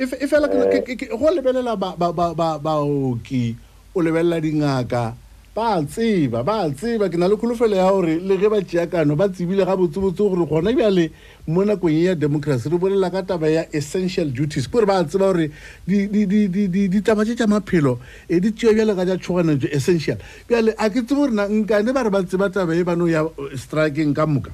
E, 0.00 0.04
e 0.18 0.26
fela 0.26 0.50
eh. 0.50 0.96
go 1.18 1.28
lebelela 1.30 1.76
baoki 1.76 3.54
o 3.94 4.00
lebelela 4.00 4.40
dingaka 4.40 5.14
ba 5.54 5.76
tseba 5.84 6.42
ba 6.42 6.70
tseba 6.72 7.10
ke 7.10 7.18
na 7.18 7.28
le 7.28 7.36
kholofelo 7.36 7.76
ya 7.76 7.84
gore 7.92 8.16
le 8.16 8.38
ge 8.40 8.48
ba 8.48 8.62
tea 8.64 8.86
kano 8.88 9.14
ba 9.14 9.28
tsebile 9.28 9.60
ga 9.62 9.76
botsebotse 9.76 10.16
gore 10.24 10.48
gona 10.48 10.72
bjale 10.72 11.12
mo 11.48 11.60
nakong 11.68 11.92
e 11.92 12.04
ya 12.08 12.14
democracy 12.14 12.70
re 12.70 12.78
bolela 12.78 13.10
ka 13.12 13.20
taba 13.20 13.52
ya 13.52 13.68
essential 13.76 14.32
duties 14.32 14.68
kore 14.72 14.86
ba 14.88 15.04
tseba 15.04 15.28
gore 15.34 15.52
ditaba 15.84 17.24
tse 17.28 17.36
tja 17.36 17.46
maphelo 17.46 18.00
e 18.26 18.40
di 18.40 18.52
tea 18.56 18.72
bjale 18.72 18.96
ka 18.96 19.04
ja 19.04 19.18
tshoganetso 19.20 19.68
essential 19.68 20.16
bjale 20.48 20.72
a 20.80 20.88
ke 20.88 21.04
tsebo 21.04 21.28
gorena 21.28 21.44
nkane 21.44 21.92
ba 21.92 22.02
re 22.08 22.08
ba 22.10 22.24
tseba 22.24 22.48
taba 22.48 22.72
e 22.72 22.82
bano 22.82 23.04
ya 23.04 23.20
eh, 23.20 23.52
strikeng 23.52 24.16
ka 24.16 24.24
moka 24.24 24.48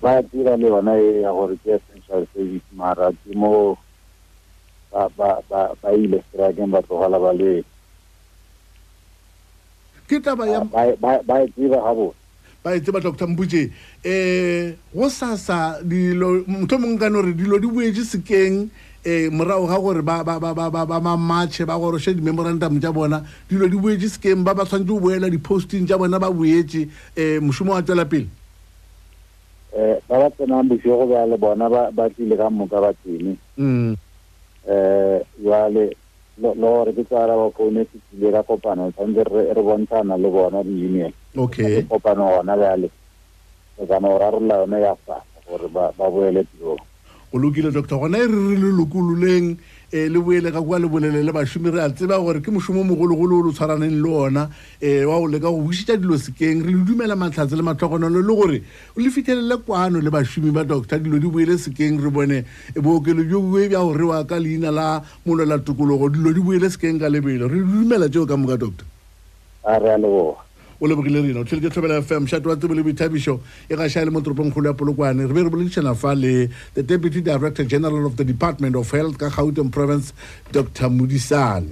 ba 0.00 0.22
dira 0.32 0.56
le 0.56 0.64
yona 0.66 0.96
e 0.96 1.20
ya 1.20 1.28
gore 1.28 1.60
ke 1.60 1.93
social 2.06 2.28
service 2.36 2.66
mara 2.76 3.10
ke 3.12 3.32
mo 3.34 3.76
ba 4.92 5.08
ba 5.16 5.40
ba 5.48 5.74
ba 5.80 5.88
ile 5.92 6.20
strike 6.28 6.60
ba 6.68 6.80
to 6.84 6.94
hala 7.00 7.18
ba 7.18 7.32
le 7.32 7.64
ke 10.04 10.20
taba 10.20 10.44
ya 10.44 10.60
ah, 10.62 10.66
ba 10.68 10.92
ba 11.00 11.20
ba 11.24 11.40
e 11.44 11.48
tsiba 11.48 11.80
ha 11.80 11.90
bo 11.96 12.12
ba 12.62 12.76
e 12.76 12.80
tsiba 12.80 13.00
dr 13.00 13.24
mbuje 13.26 13.72
eh 14.04 14.76
go 14.92 15.08
sasa 15.08 15.80
dilo 15.80 16.44
motho 16.44 16.76
mong 16.76 17.00
ka 17.00 17.08
no 17.08 17.24
re 17.24 17.32
dilo 17.32 17.56
di 17.56 17.68
buetse 17.68 18.04
sekeng 18.04 18.68
um 18.68 18.68
eh, 19.04 19.28
morago 19.32 19.64
ga 19.68 19.80
gore 19.80 20.02
ba 20.04 20.24
mamatšhe 21.00 21.64
ba 21.64 21.76
goroše 21.80 22.12
di-memorandum 22.12 22.76
tša 22.80 22.92
bona 22.92 23.24
dilo 23.48 23.64
di 23.64 23.80
boetse 23.80 24.20
sekeng 24.20 24.44
ba 24.44 24.52
ba 24.52 24.68
tshwanetse 24.68 24.88
go 24.92 25.00
boela 25.00 25.26
di-posting 25.32 25.88
tša 25.88 25.96
bona 25.96 26.20
ba 26.20 26.28
boetse 26.28 26.84
um 26.84 26.90
eh, 27.16 27.38
mošomo 27.40 27.72
wa 27.72 27.80
tswela 27.82 28.04
pele 28.04 28.43
um 29.76 29.98
ba 30.08 30.16
ba 30.22 30.30
tsenang 30.30 30.68
bosigo 30.70 31.04
ba 31.10 31.26
le 31.26 31.36
bona 31.36 31.66
ba 31.68 32.06
tlile 32.10 32.36
ka 32.38 32.46
moka 32.50 32.78
ba 32.80 32.92
tsene 33.02 33.34
um 33.58 33.90
mm. 33.94 33.94
eh, 34.70 35.18
jale 35.42 35.96
le 36.38 36.48
gore 36.54 36.92
ke 36.94 37.02
tsara 37.04 37.34
ba 37.34 37.50
phone 37.50 37.82
se 37.90 37.98
tlile 38.10 38.30
ka 38.38 38.42
kopano 38.46 38.92
tshwanetse 38.94 39.26
re 39.54 39.62
bontshana 39.66 40.14
le 40.16 40.28
bona 40.30 40.62
reunion 40.62 41.12
kopano 41.90 42.22
gona 42.38 42.54
jale 42.56 42.88
ozama 43.78 44.08
go 44.08 44.18
rarolola 44.18 44.56
yone 44.62 44.78
ya 44.80 44.94
fasa 45.06 45.38
gore 45.48 45.66
ba 45.68 45.90
boele 45.98 46.46
tiro 46.54 46.78
o 47.32 47.38
lokile 47.38 47.72
doctor 47.74 47.98
gona 47.98 48.18
e 48.22 48.26
re 48.30 48.38
re 48.54 48.54
lelokululeng 48.54 49.58
um 49.92 49.96
le 50.08 50.20
boele 50.20 50.50
ka 50.50 50.60
kua 50.62 50.78
le 50.78 50.88
bonene 50.88 51.22
le 51.22 51.32
bašomi 51.32 51.70
re 51.70 51.80
a 51.84 51.90
tseba 51.90 52.16
gore 52.18 52.40
ke 52.40 52.48
mošomo 52.50 52.82
mogologolo 52.84 53.38
o 53.38 53.42
le 53.42 53.52
tshwaraneng 53.52 54.00
le 54.02 54.08
ona 54.08 54.42
um 54.48 55.04
wa 55.10 55.18
go 55.20 55.26
leka 55.28 55.50
go 55.52 55.60
busitša 55.60 55.96
dilo 55.98 56.16
sekeng 56.18 56.64
re 56.64 56.72
le 56.72 56.84
dumela 56.84 57.14
matlhatse 57.16 57.54
le 57.56 57.62
matlhokonelo 57.62 58.20
le 58.24 58.34
gore 58.34 58.58
le 58.96 59.10
fithelele 59.10 59.56
kwano 59.62 60.00
le 60.00 60.10
bašomi 60.10 60.50
ba 60.52 60.64
doctor 60.64 60.98
dilo 60.98 61.18
di 61.18 61.28
boele 61.28 61.56
sekeng 61.58 62.00
re 62.02 62.10
bone 62.10 62.44
bookelo 62.74 63.22
jo 63.28 63.40
bue 63.40 63.68
bja 63.68 63.78
go 63.82 63.92
rewa 63.92 64.24
ka 64.24 64.38
leina 64.40 64.70
la 64.70 65.02
molwela 65.26 65.58
tokologo 65.60 66.08
dilo 66.08 66.32
di 66.32 66.40
boele 66.40 66.68
sekeng 66.70 66.98
ka 67.00 67.08
lebelo 67.08 67.46
re 67.48 67.58
le 67.58 67.62
dumela 67.64 68.08
tseo 68.08 68.24
ka 68.26 68.36
moka 68.36 68.56
doctor 68.56 68.84
a 69.64 69.78
re 69.78 69.92
a 69.94 69.98
leboa 69.98 70.43
o 70.80 70.86
lebogile 70.86 71.22
rena 71.22 71.40
o 71.40 71.44
tlhele 71.46 71.62
ke 71.70 71.72
tlhobela 71.74 72.00
fm 72.02 72.26
shato 72.26 72.46
wa 72.48 72.56
tebo 72.56 72.74
le 72.74 72.82
boithabišo 72.82 73.34
e 73.70 73.76
ga 73.76 73.88
šhae 73.88 74.04
le 74.04 74.10
mo 74.10 74.20
toropongkgolo 74.20 74.66
ya 74.66 74.74
polokwane 74.74 75.26
re 75.26 75.32
be 75.34 75.42
re 75.46 75.50
boledišana 75.50 75.94
fa 75.96 76.14
le 76.18 76.48
the 76.74 76.82
deputy 76.82 77.20
director 77.20 77.64
general 77.64 78.06
of 78.06 78.16
the 78.16 78.24
department 78.24 78.74
of 78.74 78.90
health 78.90 79.18
ka 79.18 79.28
gauteng 79.28 79.70
province 79.70 80.12
dr 80.50 80.90
modisane 80.90 81.70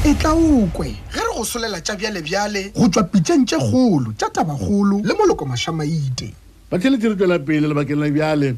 e 0.00 0.12
tla 0.16 0.32
okwe 0.32 0.96
ge 1.12 1.20
re 1.20 1.28
go 1.36 1.44
solela 1.44 1.80
tša 1.84 1.96
bjalebjale 2.00 2.72
go 2.72 2.88
tswa 2.88 3.04
pitšeng 3.12 3.44
tše 3.44 3.58
kgolo 3.68 4.16
tša 4.16 4.32
tabakgolo 4.32 5.04
le 5.04 5.12
molokomašamaite 5.12 6.32
ba 6.72 6.80
tlheletse 6.80 7.08
re 7.12 7.16
tswela 7.20 7.38
pele 7.38 7.68
lebakeng 7.68 8.00
la 8.00 8.08
bjale 8.08 8.48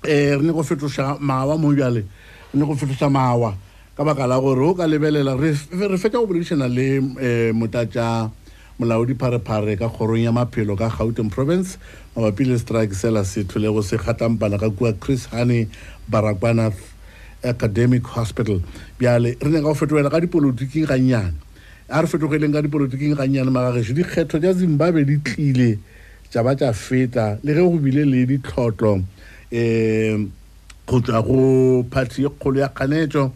um 0.00 0.40
re 0.40 0.40
ne 0.40 0.52
go 0.56 0.64
fetoša 0.64 1.20
mawa 1.20 1.60
mo 1.60 1.68
bjale 1.76 2.00
re 2.00 2.56
ne 2.56 2.64
go 2.64 2.72
fetoša 2.72 3.12
mawa 3.12 3.52
ka 4.00 4.04
baka 4.16 4.24
la 4.24 4.40
gore 4.40 4.64
o 4.64 4.72
ka 4.72 4.88
lebelela 4.88 5.36
re 5.36 5.52
fetsa 6.00 6.16
go 6.16 6.24
boledišana 6.24 6.72
le 6.72 7.04
um 7.04 7.20
eh, 7.20 7.52
motatša 7.52 8.32
molaodipharepare 8.80 9.76
ka 9.76 9.92
kgorong 9.92 10.24
ya 10.24 10.32
maphelo 10.32 10.72
ka 10.72 10.88
gauteng 10.88 11.28
province 11.28 11.76
mabapi 12.16 12.48
le 12.48 12.56
strike 12.56 12.96
sela 12.96 13.20
se 13.28 13.44
go 13.44 13.82
se 13.84 14.00
kgatlampana 14.00 14.56
ka 14.56 14.72
kua 14.72 14.96
chris 14.96 15.28
honey 15.28 15.68
barakwanath 16.08 16.80
academic 17.44 18.00
hospital 18.16 18.64
bjale 18.96 19.36
re 19.36 19.50
nyaka 19.52 19.68
go 19.68 19.76
fetogela 19.76 20.08
ka 20.08 20.16
dipolotiking 20.24 20.88
gannyane 20.88 21.36
a 21.92 22.00
re 22.00 22.08
fetogeleng 22.08 22.56
ka 22.56 22.64
dipolotiking 22.64 23.12
gannyane 23.12 23.52
magageso 23.52 23.92
dikgetho 23.92 24.40
tša 24.40 24.56
zimbabwe 24.56 25.04
di 25.04 25.20
tlile 25.20 25.76
tša 26.32 26.40
ba 26.40 26.56
tša 26.56 26.72
feta 26.72 27.36
le 27.44 27.52
ge 27.52 27.60
go 27.60 27.76
bile 27.76 28.08
le 28.08 28.24
ditlhotlo 28.24 28.96
um 29.52 30.18
go 30.88 30.96
tswa 31.04 31.20
go 31.20 31.38
party 31.92 32.24
ye 32.24 32.28
kgolo 32.32 32.64
ya 32.64 32.72
kganetso 32.72 33.28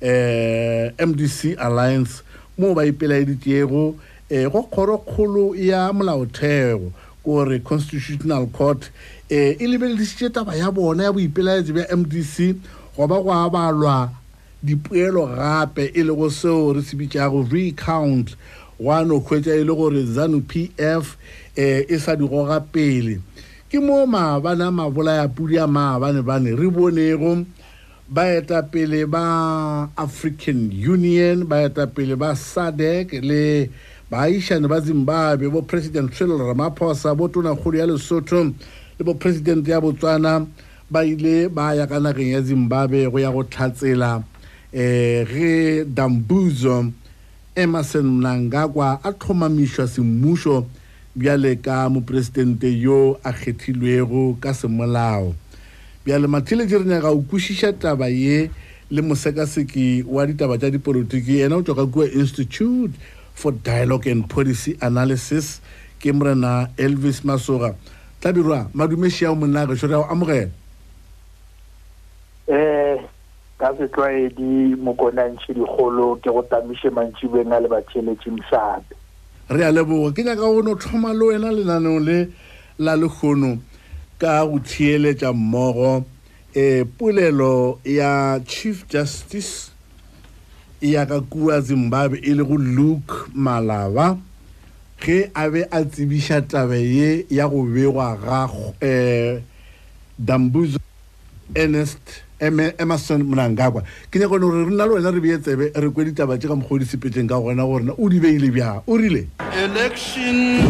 eh 0.00 0.92
MDC 0.98 1.56
Alliance 1.58 2.20
mo 2.56 2.74
ba 2.76 2.84
ipela 2.86 3.16
editiego 3.16 3.96
eh 4.30 4.44
go 4.48 4.62
khoro 4.68 4.98
kholo 5.00 5.56
ya 5.56 5.88
molaotheo 5.92 6.92
gore 7.24 7.58
constitutional 7.64 8.46
court 8.52 8.90
eh 9.30 9.56
e 9.58 9.66
lebeleditse 9.66 10.28
taba 10.30 10.56
ya 10.56 10.70
bona 10.70 11.04
ya 11.08 11.12
boipelaetsi 11.12 11.72
bja 11.72 11.96
MDC 11.96 12.36
go 12.96 13.06
ba 13.06 13.22
go 13.22 13.32
abalwa 13.32 14.10
dipoelo 14.64 15.26
gape 15.32 15.90
e 15.96 16.02
le 16.04 16.12
go 16.14 16.30
seo 16.30 16.72
re 16.76 16.82
se 16.82 16.96
bitšago 16.96 17.46
recount 17.50 18.36
one 18.78 19.10
o 19.10 19.20
kgwetsa 19.20 19.54
e 19.56 19.64
le 19.64 19.74
gore 19.74 20.04
zanu 20.04 20.40
p 20.44 20.70
f 20.76 21.16
um 21.56 21.84
e 21.88 21.98
sa 21.98 22.16
di 22.16 22.26
goga 22.28 22.60
pele 22.60 23.20
ke 23.72 23.80
mo 23.80 24.04
maabane 24.06 24.60
a 24.64 24.70
mabolaya 24.70 25.28
pudi 25.28 25.56
a 25.58 25.66
maabane 25.66 26.20
bane 26.22 26.52
re 26.52 26.68
bonego 26.68 27.46
baetapele 28.08 29.06
ba 29.06 29.90
african 29.96 30.70
union 30.70 31.44
baetapele 31.46 32.16
ba 32.16 32.34
sadek 32.36 33.12
le 33.12 33.66
baaišane 34.10 34.66
ba 34.68 34.80
zimbabwe 34.80 35.50
bo 35.50 35.62
president 35.62 36.06
cyril 36.14 36.38
ramaphosa 36.38 37.14
bo 37.16 37.26
tonakgolo 37.28 37.78
ya 37.78 37.86
lesotho 37.86 38.44
le 38.98 39.02
bo 39.04 39.14
president 39.14 39.66
ya 39.68 39.80
botswana 39.80 40.46
ba 40.90 41.02
ile 41.04 41.48
ba 41.48 41.74
ya 41.74 41.86
ka 41.86 41.98
nageng 41.98 42.30
ya 42.30 42.42
zimbabwe 42.42 43.10
go 43.10 43.18
ya 43.18 43.32
go 43.32 43.42
tlhatsela 43.42 44.16
um 44.22 44.22
eh, 44.72 45.26
ge 45.26 45.84
dambuzo 45.84 46.92
emerson 47.58 48.06
mnangagwa 48.06 49.00
a 49.02 49.12
tlhomamišwa 49.12 49.86
semmušo 49.90 50.62
bjale 51.16 51.58
ka 51.58 51.90
moporesidente 51.90 52.70
yo 52.70 53.18
a 53.26 53.32
kgethilwego 53.34 54.38
ka 54.38 54.54
semolao 54.54 55.34
bjale 56.06 56.26
mathile 56.28 56.66
ke 56.70 56.78
re 56.78 56.86
nyaka 56.86 57.10
o 57.10 57.18
kwešiša 57.22 57.72
taba 57.82 58.06
ye 58.08 58.50
le 58.90 59.02
mosekaseki 59.02 60.04
wa 60.06 60.26
ditaba 60.26 60.58
tša 60.58 60.70
dipolotiki 60.70 61.40
ena 61.42 61.56
o 61.56 61.62
tswa 61.62 61.74
ka 61.74 61.86
kua 61.86 62.06
institute 62.06 62.94
for 63.34 63.50
dialogue 63.52 64.06
and 64.06 64.30
policy 64.30 64.78
analysis 64.80 65.58
ke 65.98 66.14
morena 66.14 66.70
elvis 66.78 67.24
masoga 67.26 67.74
tlabirwa 68.22 68.70
madumešiao 68.74 69.34
monna 69.34 69.66
gešo 69.66 69.86
re 69.90 69.96
go 69.98 70.06
amogela 70.06 70.46
um 72.54 73.02
ka 73.58 73.74
setlwaedi 73.74 74.78
mokonantšhe 74.78 75.58
dikgolo 75.58 76.14
ke 76.22 76.30
go 76.30 76.42
tamiše 76.46 76.90
mantšiboeng 76.94 77.50
a 77.52 77.60
le 77.66 77.68
batšheletši 77.68 78.30
sape 78.46 78.94
re 79.50 79.66
a 79.66 79.74
leboga 79.74 80.14
ke 80.14 80.22
nyaka 80.22 80.46
go 80.54 80.62
no 80.62 80.78
thoma 80.78 81.10
le 81.12 81.34
wena 81.34 81.50
lenaneong 81.50 81.98
le 82.06 82.18
la 82.78 82.94
lekgono 82.94 83.58
ka 84.18 84.46
go 84.46 84.58
thieletsa 84.58 85.32
mmogo 85.32 85.96
um 85.96 86.04
eh, 86.54 86.86
polelo 86.98 87.78
ya 87.84 88.40
chief 88.46 88.86
justice 88.88 89.70
e 90.80 90.90
ya 90.92 91.06
ka 91.06 91.20
kua 91.20 91.60
zimbabwe 91.60 92.18
e 92.18 92.34
le 92.34 92.42
go 92.44 92.56
luke 92.56 93.14
malaba 93.34 94.16
ge 95.04 95.28
a 95.34 95.50
be 95.50 95.64
a 95.70 95.84
tsebiša 95.84 96.48
taba 96.48 96.76
ye 96.76 97.26
ya 97.30 97.48
go 97.48 97.62
begwa 97.62 98.16
ga 98.16 98.48
um 98.48 99.42
dambuzo 100.18 100.78
ernest 101.54 102.00
emerson 102.40 103.20
monangakwa 103.22 103.82
ke 104.10 104.18
nyakone 104.18 104.40
gore 104.48 104.64
re 104.64 104.70
nna 104.74 104.86
le 104.86 104.90
wena 104.96 105.10
re 105.12 105.20
beye 105.20 105.38
tsebe 105.38 105.72
re 105.76 105.90
kwe 105.90 106.04
ditaba 106.04 106.38
tse 106.38 106.48
ka 106.48 106.54
mokgwa 106.56 106.76
o 106.76 106.78
disepetleng 106.78 107.28
ka 107.28 107.40
gona 107.40 107.64
gorena 107.68 107.92
o 107.98 108.08
di 108.08 108.20
beile 108.20 108.48
bjang 108.50 108.80
o 108.88 108.96
rileelection 108.96 110.64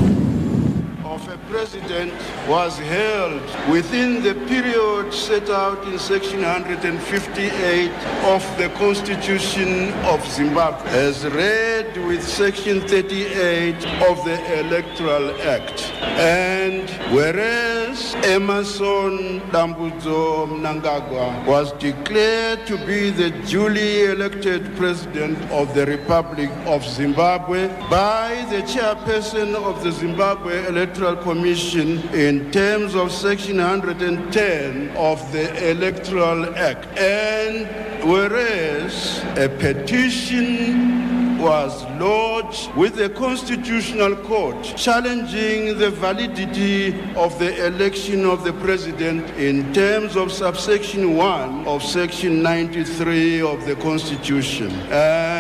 of 1.07 1.23
a 1.31 1.39
president 1.51 2.11
was 2.49 2.79
held 2.79 3.43
within 3.71 4.23
the 4.23 4.35
period 4.47 5.13
set 5.13 5.51
out 5.51 5.83
in 5.89 5.99
section 5.99 6.43
158 6.43 7.91
of 8.35 8.43
the 8.57 8.69
Constitution 8.79 9.93
of 10.07 10.25
Zimbabwe 10.29 10.87
as 10.93 11.27
read 11.27 11.97
with 12.07 12.23
section 12.23 12.87
38 12.87 13.75
of 14.09 14.25
the 14.25 14.39
Electoral 14.61 15.31
Act. 15.43 15.93
And 16.27 16.89
whereas 17.13 18.15
Emerson 18.23 19.41
Dambudzo 19.51 20.47
Mnangagwa 20.47 21.45
was 21.47 21.73
declared 21.73 22.65
to 22.69 22.77
be 22.87 23.11
the 23.11 23.31
duly 23.51 24.05
elected 24.07 24.75
President 24.77 25.39
of 25.51 25.75
the 25.75 25.85
Republic 25.87 26.51
of 26.67 26.85
Zimbabwe 26.87 27.67
by 27.91 28.47
the 28.51 28.63
chairperson 28.63 29.55
of 29.55 29.83
the 29.83 29.91
Zimbabwe 29.91 30.65
Electoral 30.69 31.17
Commission 31.17 31.99
in 32.15 32.36
in 32.37 32.53
terms 32.53 32.95
of 32.95 33.11
Section 33.11 33.57
110 33.57 34.91
of 34.95 35.19
the 35.33 35.71
Electoral 35.71 36.55
Act. 36.55 36.85
And 36.99 37.67
whereas 38.07 39.21
a 39.39 39.49
petition 39.49 41.39
was 41.39 41.83
lodged 42.01 42.71
with 42.75 42.97
the 42.97 43.09
Constitutional 43.11 44.17
Court 44.17 44.63
challenging 44.77 45.79
the 45.79 45.91
validity 45.91 46.89
of 47.15 47.39
the 47.39 47.51
election 47.67 48.25
of 48.27 48.43
the 48.45 48.53
President 48.55 49.23
in 49.39 49.73
terms 49.73 50.15
of 50.17 50.31
subsection 50.33 51.17
1 51.17 51.67
of 51.67 51.83
Section 51.83 52.43
93 52.43 53.41
of 53.43 53.65
the 53.65 53.77
Constitution. 53.77 54.71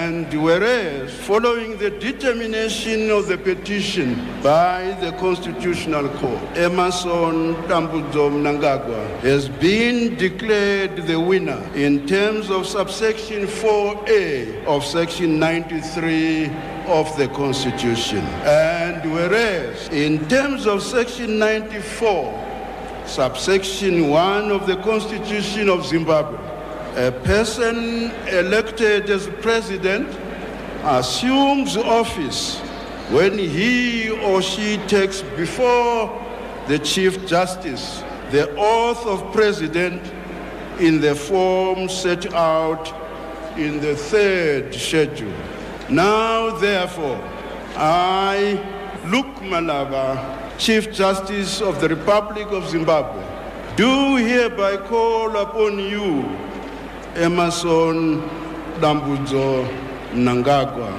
And 0.07 0.33
whereas, 0.41 1.13
following 1.13 1.79
the 1.79 1.91
determination 1.91 3.11
of 3.11 3.27
the 3.27 3.37
petition 3.37 4.15
by 4.41 4.97
the 5.01 5.11
Constitutional 5.19 6.09
Court, 6.21 6.41
Emerson 6.55 7.57
Tambudzo 7.67 8.31
Mnangagwa 8.31 9.05
has 9.23 9.49
been 9.49 10.15
declared 10.15 11.09
the 11.09 11.19
winner 11.19 11.61
in 11.75 12.07
terms 12.07 12.53
of 12.53 12.69
subsection 12.69 13.49
4A 13.49 14.65
of 14.65 14.85
section 14.85 15.41
93 15.41 16.51
of 16.87 17.05
the 17.19 17.27
Constitution. 17.35 18.25
And 18.47 19.13
whereas, 19.13 19.89
in 19.89 20.29
terms 20.29 20.69
of 20.69 20.85
section 20.85 21.37
94, 21.41 22.33
subsection 23.07 24.07
1 24.11 24.53
of 24.53 24.69
the 24.69 24.77
Constitution 24.77 25.69
of 25.69 25.85
Zimbabwe, 25.85 26.39
a 26.97 27.13
person 27.13 28.11
elected 28.29 29.11
as 29.11 29.27
president 29.43 30.09
assumes 30.85 31.77
office 31.77 32.59
when 33.11 33.37
he 33.37 34.09
or 34.25 34.41
she 34.41 34.79
takes 34.89 35.21
before 35.37 36.09
the 36.69 36.79
Chief 36.79 37.27
Justice 37.27 38.03
the 38.31 38.49
oath 38.57 39.05
of 39.05 39.31
president 39.35 40.01
in 40.81 40.99
the 41.03 41.15
form 41.15 41.87
set 41.87 42.33
out 42.33 42.93
in 43.59 43.79
the 43.81 43.95
third 43.95 44.75
schedule. 44.75 45.33
Now, 45.91 46.51
therefore, 46.57 47.21
I, 47.77 48.59
Luke 49.07 49.33
Malaba, 49.49 50.59
Chief 50.59 50.93
Justice 50.93 51.61
of 51.63 51.81
the 51.81 51.89
Republic 51.91 52.47
of 52.51 52.69
Zimbabwe, 52.69 53.23
do 53.77 54.17
hereby 54.17 54.77
call 54.79 55.37
upon 55.37 55.79
you 55.79 56.25
Emerson 57.17 58.21
Dambudzo 58.79 59.67
Nangagwa 60.13 60.95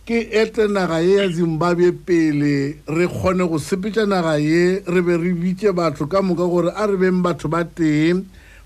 ke 0.07 0.19
etle 0.31 0.67
naga 0.67 0.99
ye 1.03 1.15
ya 1.17 1.27
zimbabwe 1.29 1.91
pele 1.91 2.79
re 2.87 3.07
kgone 3.07 3.43
go 3.49 3.59
sepetša 3.59 4.05
naga 4.05 4.37
ye 4.39 4.81
re 4.87 5.01
be 5.01 5.17
re 5.17 5.33
bitse 5.33 5.71
batho 5.75 6.07
ka 6.07 6.21
moka 6.21 6.47
gore 6.47 6.71
a 6.75 6.87
re 6.87 6.95
beng 6.95 7.19
batho 7.21 7.49
ba 7.51 7.65
tee 7.67 8.15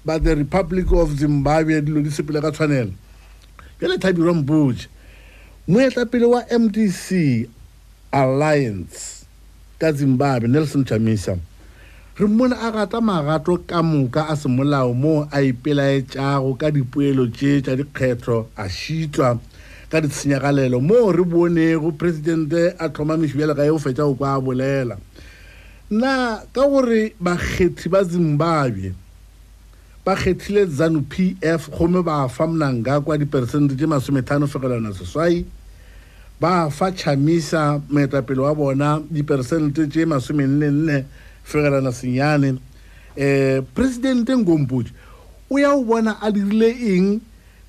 ba 0.05 0.19
the 0.19 0.35
republic 0.35 0.85
of 0.91 1.17
zimbabwe 1.17 1.81
dilo 1.81 2.01
di 2.05 2.11
sepele 2.13 2.41
ka 2.45 2.51
tshwanela 2.53 2.93
kele 3.79 3.97
thabirwang 3.97 4.45
boje 4.45 4.85
moetlapele 5.67 6.25
wa 6.25 6.45
mdc 6.59 7.13
alliance 8.13 9.12
ka 9.83 9.91
zimbabwe 9.91 10.47
nelson 10.47 10.85
jamisa 10.87 11.35
re 12.17 12.25
mmone 12.27 12.55
a 12.55 12.71
rata 12.71 13.01
magato 13.01 13.57
ka 13.67 13.83
moka 13.83 14.23
a 14.31 14.35
semolao 14.35 14.93
moo 14.95 15.27
a 15.31 15.39
ipelaetšago 15.49 16.49
ka 16.61 16.67
dipoelo 16.75 17.23
tše 17.37 17.51
tša 17.65 17.73
dikgetho 17.79 18.37
a 18.61 18.71
šitwa 18.77 19.29
ka 19.91 19.97
ditshenyagalelo 20.03 20.77
moo 20.87 21.11
re 21.11 21.23
bonego 21.31 21.91
presidente 21.99 22.61
a 22.79 22.85
tlhomamešibjale 22.93 23.53
ka 23.57 23.63
ye 23.67 23.71
go 23.75 23.79
fetša 23.83 24.03
go 24.07 24.15
kwa 24.15 24.31
a 24.37 24.41
bolela 24.45 24.95
nna 25.91 26.13
ka 26.55 26.63
gore 26.71 27.03
bakgethi 27.25 27.87
ba 27.91 28.03
zimbabwe 28.07 28.89
ba 30.05 30.15
kgethile 30.15 30.63
zanu 30.65 31.03
p 31.11 31.35
f 31.41 31.67
gomme 31.75 31.99
ba 32.03 32.23
fa 32.31 32.47
mnangakwa 32.47 33.17
dipersente 33.19 33.75
tše 33.75 33.85
masometano 33.87 34.47
fegelana 34.47 34.95
seswai 34.95 35.43
so 35.43 35.51
ba 36.41 36.69
fa 36.73 36.89
tšhamisa 36.91 37.77
moetapele 37.89 38.41
wa 38.41 38.55
bona 38.55 38.89
diperesente 39.11 39.87
tse 39.87 40.05
masomennenne 40.05 41.05
fegelana 41.43 41.91
senyane 41.91 42.57
um 43.17 43.65
presidente 43.73 44.33
ngompodi 44.37 44.89
o 45.49 45.59
ya 45.59 45.71
o 45.75 45.83
bona 45.83 46.17
a 46.21 46.31
dirile 46.31 46.69
eng 46.95 47.21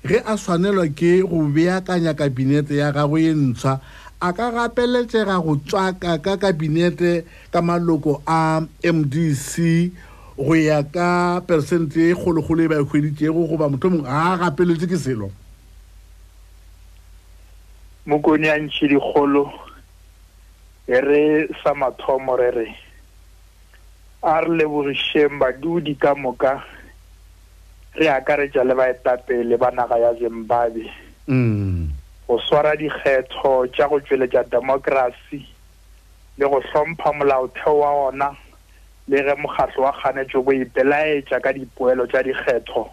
ge 0.05 0.17
a 0.25 0.35
tshwanelwa 0.37 0.87
ke 0.95 1.21
go 1.21 1.45
beakanya 1.49 2.13
kabinete 2.13 2.75
ya 2.77 2.91
gagwe 2.91 3.21
ye 3.29 3.33
ntshwa 3.33 3.79
a 4.19 4.33
ka 4.33 4.49
gapeletsega 4.51 5.37
go 5.43 5.55
tswaka 5.55 6.17
ka 6.17 6.37
kabinete 6.37 7.23
ka 7.53 7.61
maloko 7.61 8.21
a 8.25 8.61
mdc 8.83 9.91
go 10.37 10.55
ya 10.57 10.81
ka 10.83 11.41
peresente 11.47 12.01
e 12.09 12.13
kgologolo 12.17 12.63
e 12.65 12.67
ba 12.67 12.81
ekgweditsego 12.81 13.45
goba 13.45 13.69
motho 13.69 13.89
mongwe 13.89 14.09
a 14.09 14.37
gapeletse 14.41 14.89
ke 14.89 14.97
selo 14.97 15.29
mokoni 18.05 18.21
kone 18.23 18.47
ya 18.47 18.57
ntšhi 18.59 18.87
dikgolo 18.87 19.51
e 20.87 21.01
re 21.01 21.47
sa 21.63 21.73
mathomo 21.73 22.35
re 22.37 22.51
re 22.53 22.75
a 24.21 24.41
re 24.45 24.49
lebogišeng 24.57 25.39
badudi 25.41 25.95
ka 25.97 26.13
moka 26.13 26.61
re 27.97 28.05
akaretša 28.09 28.63
le 28.63 28.75
baetapele 28.77 29.57
ba 29.57 29.71
naga 29.73 29.97
ya 29.97 30.13
zimbabwe 30.21 30.85
mm. 31.27 31.89
go 32.27 32.37
swara 32.45 32.77
dikgetho 32.77 33.65
tša 33.73 33.87
go 33.89 33.97
tšweletša 33.99 34.49
democracy 34.53 35.41
le 36.37 36.45
go 36.45 36.61
hlompha 36.61 37.09
molaotheo 37.11 37.79
wa 37.79 37.91
ona 38.13 38.35
le 39.07 39.17
ge 39.25 39.33
mokgatlo 39.33 39.81
wa 39.83 39.93
kganetso 39.97 40.45
bo 40.45 40.53
ipelaetša 40.53 41.41
ka 41.41 41.53
dipoelo 41.53 42.05
tša 42.05 42.21
dikgetho 42.23 42.85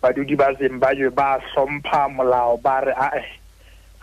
badudi 0.00 0.36
ba 0.36 0.48
zimbabwe 0.54 1.10
ba 1.12 1.44
hlompha 1.52 2.08
molao 2.08 2.56
ba 2.56 2.80
re 2.80 2.92
ae 2.96 3.24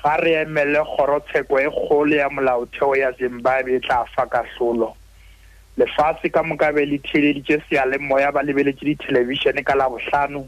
ga 0.03 0.17
re 0.19 0.33
emele 0.43 0.79
kgorotsheko 0.83 1.59
e 1.59 1.67
kgolo 1.71 2.15
ya 2.15 2.29
molaotheo 2.29 2.95
ya 2.95 3.11
zimbabwe 3.11 3.75
e 3.75 3.79
tla 3.79 4.05
fa 4.15 4.25
kahlolo 4.27 4.95
lefatshe 5.77 6.29
ka 6.29 6.43
moka 6.43 6.71
be 6.75 6.85
le 6.85 6.99
theeleditše 6.99 7.63
sealemoya 7.69 8.31
ba 8.31 8.43
lebeletše 8.43 8.85
dithelebišene 8.85 9.63
ka 9.63 9.73
labohlano 9.75 10.43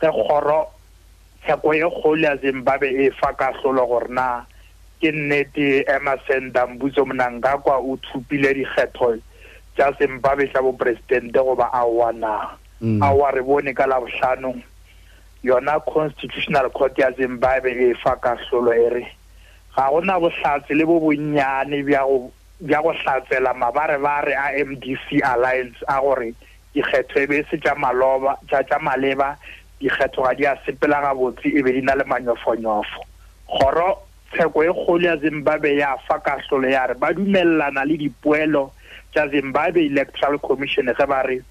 ge 0.00 0.08
kgoro 0.12 0.66
tsheko 1.42 1.74
e 1.74 1.80
kgolo 1.88 2.20
ya 2.22 2.36
zimbabwe 2.36 2.88
e 3.08 3.10
fa 3.10 3.32
kahlolo 3.32 3.86
gore 3.88 4.12
na 4.12 4.44
ke 5.00 5.08
nnete 5.12 5.86
emerson 5.88 6.52
dambuso 6.52 7.06
monangkakwa 7.08 7.80
o 7.80 7.96
thupile 7.96 8.54
dikgetho 8.54 9.16
tša 9.76 9.92
zimbabwe 9.98 10.52
tša 10.52 10.62
boporesidente 10.62 11.40
goba 11.40 11.72
aowa 11.72 12.12
na 12.12 12.30
aowa 13.00 13.32
mm. 13.32 13.34
re 13.36 13.42
bone 13.42 13.72
ka 13.74 13.86
labohlanong 13.88 14.60
yona 15.42 15.80
constitutional 15.80 16.70
court 16.70 16.98
ya 16.98 17.10
zimbabwe 17.12 17.68
e 17.74 17.94
fa 17.98 18.16
kahlolo 18.16 18.72
e 18.72 18.88
re 18.94 19.04
ga 19.76 19.90
gona 19.90 20.18
bohlatse 20.18 20.74
le 20.74 20.84
bo 20.86 21.00
bonnyane 21.00 21.82
bja 21.82 22.80
go 22.82 22.92
hlatsela 22.94 23.52
mabarebare 23.54 24.36
a 24.38 24.54
m 24.56 24.74
d 24.78 24.96
c 25.10 25.18
alliance 25.20 25.82
a 25.88 26.00
gore 26.00 26.34
dikgetho 26.74 27.18
e 27.20 27.26
be 27.26 27.36
e 27.42 27.46
se 27.50 27.58
tša 27.58 27.74
maleba 28.78 29.34
dikgetho 29.80 30.22
ga 30.22 30.32
di 30.34 30.46
a 30.46 30.54
sepela 30.64 31.02
gabotse 31.02 31.48
e 31.50 31.62
be 31.62 31.72
di 31.72 31.82
na 31.82 31.94
le 31.96 32.04
manyofonyofo 32.06 33.02
goro 33.58 33.98
tsheko 34.30 34.62
e 34.62 34.70
kgolo 34.70 35.06
ya 35.06 35.16
zimbabwe 35.16 35.74
ya 35.76 35.98
fa 36.06 36.22
kahlolo 36.22 36.70
ya 36.70 36.86
re 36.86 36.94
ba 36.94 37.12
dumelelana 37.12 37.84
le 37.84 37.96
dipoelo 37.98 38.70
tša 39.10 39.28
zimbabwe 39.28 39.90
electoral 39.90 40.38
commission 40.38 40.86
ge 40.86 41.06
ba 41.06 41.22
re 41.26 41.42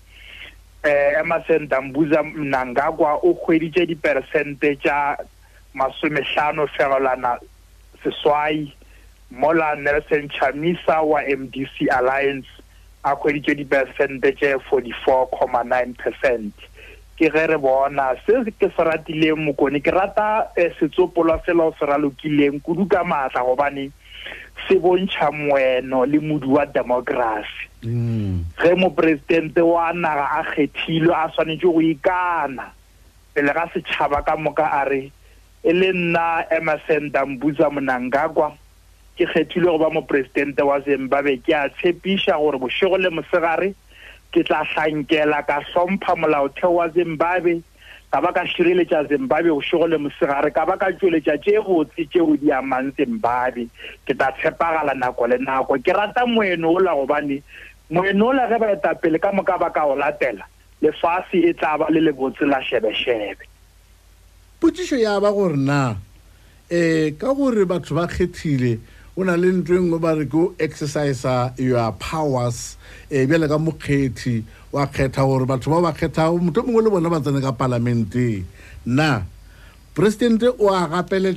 Ema 0.84 1.38
eh, 1.38 1.44
sen 1.48 1.68
dambuza 1.70 2.24
mnangagwa, 2.24 3.14
okweli 3.14 3.70
dje 3.70 3.86
di 3.86 3.96
persenteja 3.96 5.18
masweme 5.74 6.26
chano 6.34 6.68
fero 6.68 7.00
la 7.00 7.16
na 7.16 7.38
seswai, 8.04 8.74
mola 9.30 9.76
nere 9.76 10.02
sen 10.10 10.26
chami 10.30 10.76
sa 10.86 11.02
wa 11.02 11.22
MDC 11.22 11.86
Alliance, 11.92 12.50
akweli 13.04 13.40
dje 13.40 13.56
di 13.56 13.66
persenteje 13.66 14.58
44,9%. 14.58 16.50
Ki 17.18 17.30
ghere 17.30 17.58
bo 17.62 17.84
ona, 17.86 18.16
sez 18.26 18.50
ke 18.60 18.74
sora 18.76 18.98
dilem 18.98 19.38
mw 19.46 19.54
koni, 19.54 19.80
kerata 19.86 20.48
se 20.56 20.90
tso 20.90 21.06
polo 21.14 21.38
se 21.46 21.54
lo 21.54 21.76
sora 21.78 21.98
luki 22.02 22.26
lem 22.30 22.58
kudu 22.60 22.86
gama 22.90 23.28
sa 23.34 23.44
wabani, 23.46 23.92
se 24.66 24.80
bon 24.82 25.06
chamwe 25.08 25.82
no 25.86 26.02
li 26.10 26.18
mw 26.20 26.40
dwa 26.40 26.66
demokrasi. 26.66 27.70
Mm. 27.82 28.46
ge 28.62 28.74
moporesidente 28.78 29.62
wa 29.62 29.90
naga 29.94 30.30
a 30.38 30.44
kgethilwe 30.46 31.16
a 31.18 31.26
tshwanetse 31.34 31.66
go 31.66 31.82
ikana 31.82 32.70
pele 33.34 33.50
ga 33.50 33.66
setšhaba 33.74 34.22
ka 34.22 34.38
moka 34.38 34.62
a 34.70 34.86
re 34.86 35.10
e 35.66 35.72
le 35.74 35.90
nna 35.90 36.46
emerson 36.54 37.10
dambusa 37.10 37.74
monangakwa 37.74 38.54
ke 39.18 39.26
kgethilwe 39.26 39.66
go 39.74 39.78
ba 39.82 39.90
moporesidente 39.90 40.62
wa 40.62 40.78
zimbabwe 40.86 41.42
ke 41.42 41.58
a 41.58 41.70
tshepiša 41.74 42.38
gore 42.38 42.62
bošego 42.62 43.02
le 43.02 43.10
mosegare 43.10 43.74
ke 44.30 44.46
tla 44.46 44.62
tlankela 44.62 45.42
ka 45.42 45.66
hlompha 45.74 46.14
molaotheo 46.14 46.70
wa 46.70 46.86
zimbabwe 46.94 47.66
ka 48.14 48.22
ba 48.22 48.30
ka 48.30 48.46
šireletša 48.46 49.10
zimbabwe 49.10 49.50
bošego 49.58 49.90
le 49.90 49.98
mosegare 50.06 50.54
ka 50.54 50.70
ba 50.70 50.78
ka 50.78 50.94
tsweletša 51.02 51.34
tše 51.42 51.58
botse 51.66 52.06
tšeo 52.14 52.38
di 52.38 52.54
amang 52.54 52.94
zimbabwe 52.94 53.66
ke 54.06 54.14
tla 54.14 54.30
tshepagala 54.38 54.94
nako 54.94 55.34
le 55.34 55.42
nako 55.42 55.82
ke 55.82 55.90
rata 55.98 56.30
moeno 56.30 56.78
ola 56.78 56.94
gobane 56.94 57.42
moenola 57.92 58.48
ge 58.48 58.56
baetapele 58.58 59.20
ka 59.20 59.32
moka 59.32 59.58
ba 59.60 59.68
ka 59.70 59.84
o 59.86 59.96
latela 60.00 60.48
lefase 60.82 61.44
e 61.44 61.54
tla 61.54 61.78
ba 61.78 61.86
le 61.92 62.00
lebotse 62.00 62.48
la 62.48 62.64
shebeshebe 62.64 63.44
potsiso 64.62 64.96
ya 64.96 65.20
ba 65.20 65.32
gore 65.36 65.60
na 65.60 66.00
um 66.72 67.12
ka 67.20 67.36
gore 67.36 67.68
batho 67.68 67.92
ba 67.92 68.08
kgethile 68.08 68.80
o 69.20 69.24
na 69.28 69.36
le 69.36 69.52
ntho 69.52 69.76
e 69.76 69.80
nngwe 69.84 70.00
ba 70.00 70.16
re 70.16 70.24
ke 70.24 70.36
o 70.40 70.56
exercise 70.56 71.28
your 71.60 71.92
powers 72.00 72.80
um 73.12 73.28
bjale 73.28 73.52
ka 73.52 73.60
mokgethi 73.60 74.48
wa 74.72 74.88
kgetha 74.88 75.28
gore 75.28 75.44
batho 75.46 75.68
ba 75.68 75.92
ba 75.92 75.92
kgetha 75.92 76.32
motho 76.32 76.64
mongwe 76.64 76.88
le 76.88 76.90
bona 76.96 77.12
ba 77.12 77.20
tsene 77.20 77.44
ka 77.44 77.52
palamenteng 77.52 78.48
na 78.88 79.28
presidente 79.92 80.48
o 80.48 80.72
a 80.72 80.88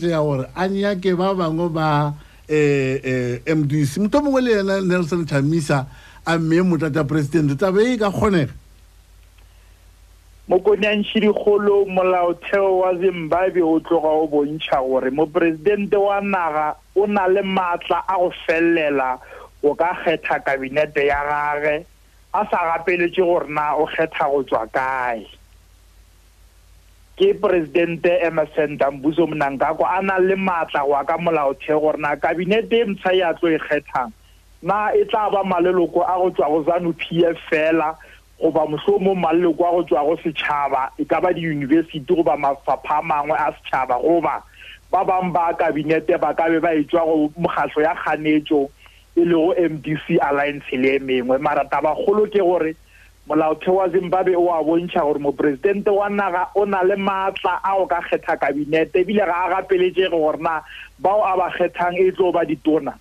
ya 0.06 0.22
gore 0.22 0.46
a 0.54 0.70
nyake 0.70 1.18
ba 1.18 1.34
bangwe 1.34 1.66
ba 1.74 2.14
um 2.14 2.14
eh, 2.46 3.42
mdc 3.42 4.06
motho 4.06 4.22
mongwe 4.22 4.38
le 4.46 4.50
yena 4.62 4.74
nelson 4.86 5.26
chamisa 5.26 5.90
a 6.26 6.38
mme 6.38 6.62
motata 6.64 7.04
president 7.04 7.52
taba 7.60 7.84
e 7.84 7.98
ka 8.00 8.08
kgonega 8.10 8.52
mo 10.48 10.56
konyanšhidikgolo 10.60 11.84
molaotheo 11.88 12.80
wa 12.80 12.96
zimbabwe 12.96 13.60
o 13.64 13.76
tloga 13.80 14.08
o 14.08 14.24
bontšha 14.28 14.80
gore 14.88 15.10
moporesidente 15.12 15.96
wa 15.96 16.20
naga 16.20 16.76
o 16.96 17.06
na 17.06 17.28
le 17.28 17.42
maatla 17.44 18.04
a 18.08 18.16
go 18.16 18.32
felela 18.48 19.20
o 19.62 19.74
ka 19.76 19.92
kgetha 20.00 20.40
kabinete 20.40 21.04
ya 21.06 21.20
gage 21.28 21.84
a 22.32 22.40
sa 22.50 22.58
gapeletše 22.72 23.20
gore 23.22 23.48
na 23.52 23.76
o 23.76 23.84
kgetha 23.84 24.24
go 24.32 24.40
tswa 24.48 24.64
kae 24.72 25.28
ke 27.20 27.36
poresidente 27.36 28.08
emerson 28.24 28.78
tambuso 28.80 29.26
monangkako 29.28 29.84
a 29.86 30.00
na 30.02 30.16
le 30.18 30.36
maatla 30.40 30.86
go 30.88 30.96
a 30.96 31.04
ka 31.04 31.20
molaotheo 31.20 31.80
gore 31.80 32.00
na 32.00 32.16
kabinete 32.16 32.80
e 32.80 32.84
mtsha 32.84 33.12
a 33.28 33.34
tlo 33.36 33.52
e 33.52 33.58
kgethang 33.60 34.12
na 34.64 34.88
e 34.96 35.04
tla 35.04 35.28
ba 35.28 35.44
maleloko 35.44 36.00
a 36.00 36.16
go 36.16 36.32
tswa 36.32 36.48
go 36.48 36.58
zanu 36.64 36.92
pf 36.96 37.36
fela 37.52 37.94
goba 38.40 38.64
mohlomo 38.66 39.12
maleloko 39.14 39.60
a 39.68 39.72
go 39.76 39.84
tswa 39.84 40.02
go 40.08 40.16
setšhaba 40.24 40.88
e 40.96 41.04
ka 41.04 41.20
ba 41.20 41.36
diyunibesity 41.36 42.00
goba 42.08 42.32
mafapha 42.40 43.04
a 43.04 43.04
mangwe 43.04 43.36
a 43.36 43.52
setšhaba 43.60 44.00
goba 44.00 44.40
ba 44.88 45.04
bangwe 45.04 45.32
ba 45.36 45.52
kabinete 45.52 46.16
ba 46.16 46.32
ka 46.32 46.48
be 46.48 46.58
ba 46.64 46.72
etswa 46.72 47.04
go 47.04 47.28
mogatlho 47.36 47.84
ya 47.84 47.92
kganetso 47.92 48.64
e 49.12 49.20
le 49.28 49.36
go 49.36 49.52
m 49.52 49.76
d 49.84 50.00
c 50.00 50.16
alliance 50.16 50.72
le 50.72 50.96
e 50.96 50.98
mengwe 50.98 51.36
marata 51.36 51.84
bagolo 51.84 52.24
ke 52.24 52.40
gore 52.40 52.72
molaotheo 53.28 53.74
wa 53.76 53.88
zimbabwe 53.92 54.32
o 54.32 54.48
a 54.48 54.64
bontšha 54.64 55.04
gore 55.04 55.20
moporesidente 55.20 55.92
wa 55.92 56.08
naga 56.08 56.48
o 56.56 56.64
na 56.64 56.80
le 56.80 56.96
maatla 56.96 57.60
a 57.60 57.76
go 57.76 57.84
ka 57.84 58.00
kgetha 58.00 58.40
kabinete 58.40 58.96
ebile 59.04 59.28
ga 59.28 59.44
a 59.44 59.50
gapeletsege 59.60 60.08
gorena 60.08 60.64
bao 60.96 61.20
a 61.20 61.36
ba 61.36 61.52
kgethang 61.52 62.00
e 62.00 62.08
tlo 62.16 62.32
ba 62.32 62.48
ditona 62.48 62.96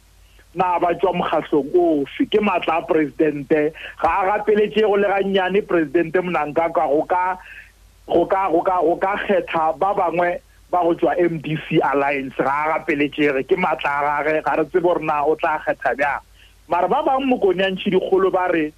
na 0.53 0.77
ba 0.77 0.93
tswa 0.93 1.17
mogatlhong 1.17 1.73
ofe 1.73 2.29
ke 2.29 2.37
maatla 2.39 2.81
a 2.81 2.85
poresidente 2.85 3.73
ga 3.73 4.09
a 4.21 4.21
gapeletse 4.29 4.85
go 4.85 4.95
le 4.97 5.09
ga 5.09 5.19
nnyane 5.25 5.65
poresidente 5.65 6.21
monanka 6.21 6.69
ka 6.69 6.85
go 6.85 8.21
ka 8.25 9.13
kgetha 9.25 9.73
ba 9.81 9.97
bangwe 9.97 10.37
ba 10.69 10.85
go 10.85 10.93
tswa 10.93 11.17
m 11.17 11.41
d 11.41 11.57
c 11.57 11.81
alliance 11.81 12.37
ga 12.37 12.53
a 12.53 12.67
gapeletsege 12.77 13.41
ke 13.49 13.55
maatla 13.57 13.91
a 13.97 14.05
gage 14.23 14.39
ga 14.45 14.53
re 14.61 14.65
tsebo 14.69 14.93
rena 14.93 15.25
o 15.25 15.33
tla 15.35 15.57
kgetha 15.57 15.97
bjang 15.97 16.21
mare 16.69 16.87
ba 16.87 17.01
bangwe 17.01 17.25
mokoni 17.25 17.65
ya 17.65 17.73
ntšhidikgolo 17.73 18.29
ba 18.29 18.45
re 18.53 18.69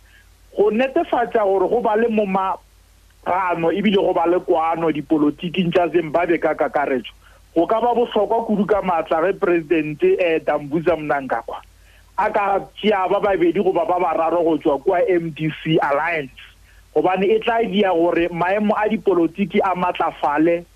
go 0.55 0.71
netefatsa 0.71 1.43
gore 1.43 1.67
go 1.67 1.83
ba 1.83 1.99
le 1.99 2.07
moma 2.07 2.55
rano 3.27 3.67
ebile 3.75 3.99
go 3.99 4.15
ba 4.15 4.23
le 4.23 4.39
kwano 4.39 4.95
dipolotiking 4.95 5.75
tša 5.75 5.91
zimbabwe 5.91 6.39
ka 6.39 6.55
kakaretso 6.55 7.11
go 7.56 7.63
ka 7.68 7.80
ba 7.80 7.96
botlhokwa 7.96 8.44
kudu 8.48 8.65
ka 8.68 8.82
maatla 8.84 9.32
ge 9.32 9.39
presidente 9.39 10.04
um 10.04 10.20
eh, 10.20 10.39
tambusa 10.44 10.96
mnankakwa 11.00 11.63
a 12.20 12.28
ka 12.30 12.60
tšea 12.76 13.08
ba 13.08 13.20
babedi 13.24 13.63
goba 13.63 13.88
ba 13.88 13.96
bararo 13.96 14.44
go 14.44 14.58
tswa 14.60 14.76
kwa 14.84 15.00
m 15.08 15.32
d 15.32 15.48
c 15.63 15.80
alliance 15.80 16.36
gobane 16.94 17.24
e 17.32 17.39
tla 17.39 17.63
dia 17.63 17.96
gore 17.96 18.28
maemo 18.28 18.76
a 18.76 18.88
dipolotiki 18.91 19.62
a 19.63 19.72
matlafale 19.76 20.68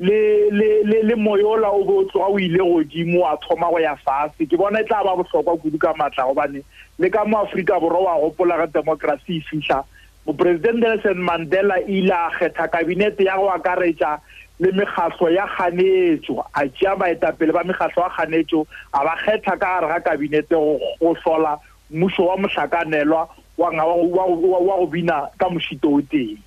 le 0.00 0.18
le 0.50 0.70
le 0.90 0.98
le 1.06 1.14
moyola 1.14 1.70
o 1.70 1.86
bo 1.86 2.02
tloga 2.10 2.34
o 2.34 2.38
ile 2.38 2.58
godimo 2.66 3.22
a 3.22 3.38
thoma 3.38 3.70
go 3.70 3.78
ya 3.78 3.94
fase 4.02 4.42
ke 4.42 4.58
bona 4.58 4.82
e 4.82 4.88
tla 4.90 5.04
ba 5.06 5.14
botlhokwa 5.22 5.54
kudu 5.62 5.78
ka 5.78 5.94
maatla 5.94 6.26
gobane 6.34 6.66
le 6.98 7.10
ka 7.14 7.24
mo 7.24 7.38
aforika 7.46 7.78
borwa 7.78 8.02
wa 8.10 8.18
gopola 8.26 8.58
ge 8.66 8.72
democracy 8.74 9.38
e 9.38 9.40
fitlha 9.46 9.84
moporesidente 10.26 10.82
nelson 10.82 11.22
mandela 11.22 11.78
ile 11.86 12.10
a 12.10 12.26
kgetha 12.34 12.66
kabinete 12.68 13.22
ya 13.24 13.38
go 13.38 13.50
akaretsa 13.54 14.18
le 14.60 14.72
megatlho 14.72 15.30
ya 15.30 15.46
ganetso 15.56 16.44
a 16.52 16.66
tšea 16.66 16.96
baetapele 16.96 17.52
ba 17.54 17.62
megatlho 17.62 18.02
ya 18.02 18.10
ganetso 18.18 18.66
a 18.92 19.04
ba 19.04 19.14
kgetha 19.22 19.54
ka 19.54 19.56
gare 19.56 19.86
ga 19.86 20.00
kabinete 20.00 20.50
go 20.54 21.14
tlhola 21.14 21.58
mmuso 21.90 22.26
wa 22.26 22.36
mohlakanelwa 22.36 23.28
wa 23.56 24.76
go 24.82 24.86
bina 24.86 25.26
ka 25.38 25.48
mošito 25.48 25.88
o 25.90 26.00
teng 26.02 26.38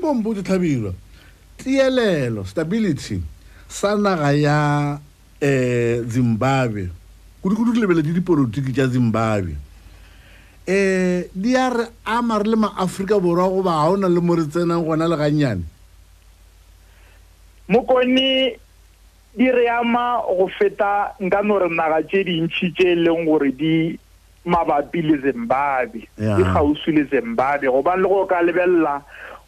bompotse 0.00 0.42
tielelo 1.58 2.44
stability 2.44 3.20
sa 3.68 3.96
naga 3.96 4.32
ya 4.32 4.98
um 5.42 6.08
zimbabwe 6.08 6.88
kudu-kudu 7.42 7.72
ke 7.74 7.80
lebeletse 7.80 8.14
dipolotiki 8.14 8.72
tša 8.72 8.86
zimbabwe 8.86 9.54
um 10.68 11.22
di 11.34 11.56
a 11.56 11.68
re 11.70 11.84
ama 12.06 12.38
re 12.38 12.46
le 12.50 12.56
maaforika 12.56 13.18
borwa 13.18 13.48
goba 13.50 13.70
ga 13.74 13.90
o 13.90 13.96
na 13.96 14.06
le 14.08 14.20
mo 14.20 14.34
re 14.38 14.46
tsenang 14.46 14.82
gona 14.86 15.08
le 15.10 15.16
gannyane 15.18 15.64
mokone 17.68 18.58
di 19.36 19.50
re 19.50 19.68
ama 19.68 20.22
go 20.26 20.48
feta 20.48 21.14
nka 21.20 21.42
no 21.46 21.58
re 21.58 21.68
naga 21.68 22.02
tse 22.02 22.24
dintšhi 22.24 22.72
tse 22.74 22.86
e 22.92 22.94
leng 22.94 23.24
gore 23.24 23.52
di 23.52 23.98
mabapi 24.46 25.02
le 25.02 25.16
zimbabwe 25.22 26.08
di 26.16 26.42
gausi 26.42 26.92
le 26.92 27.04
zimbabwe 27.12 27.68
gobane 27.68 28.02
le 28.02 28.08
go 28.08 28.26
ka 28.26 28.40
lebelela 28.42 29.02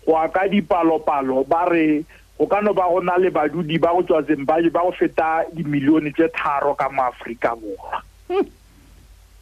go 0.04 0.16
a 0.18 0.28
ka 0.28 0.46
dipalopalo 0.48 1.42
ba 1.48 1.64
re 1.72 2.04
go 2.38 2.46
ka 2.46 2.60
no 2.60 2.72
ba 2.74 2.86
go 2.90 3.00
na 3.00 3.16
le 3.16 3.30
badudi 3.30 3.78
ba 3.80 3.90
go 3.94 4.02
tswa 4.04 4.22
zimbabwe 4.22 4.68
ba 4.70 4.82
go 4.84 4.92
feta 4.92 5.42
dimilione 5.56 6.12
tse 6.12 6.28
tharo 6.28 6.76
ka 6.76 6.86
mo 6.92 7.02
aforika 7.02 7.56
borwa 7.56 8.04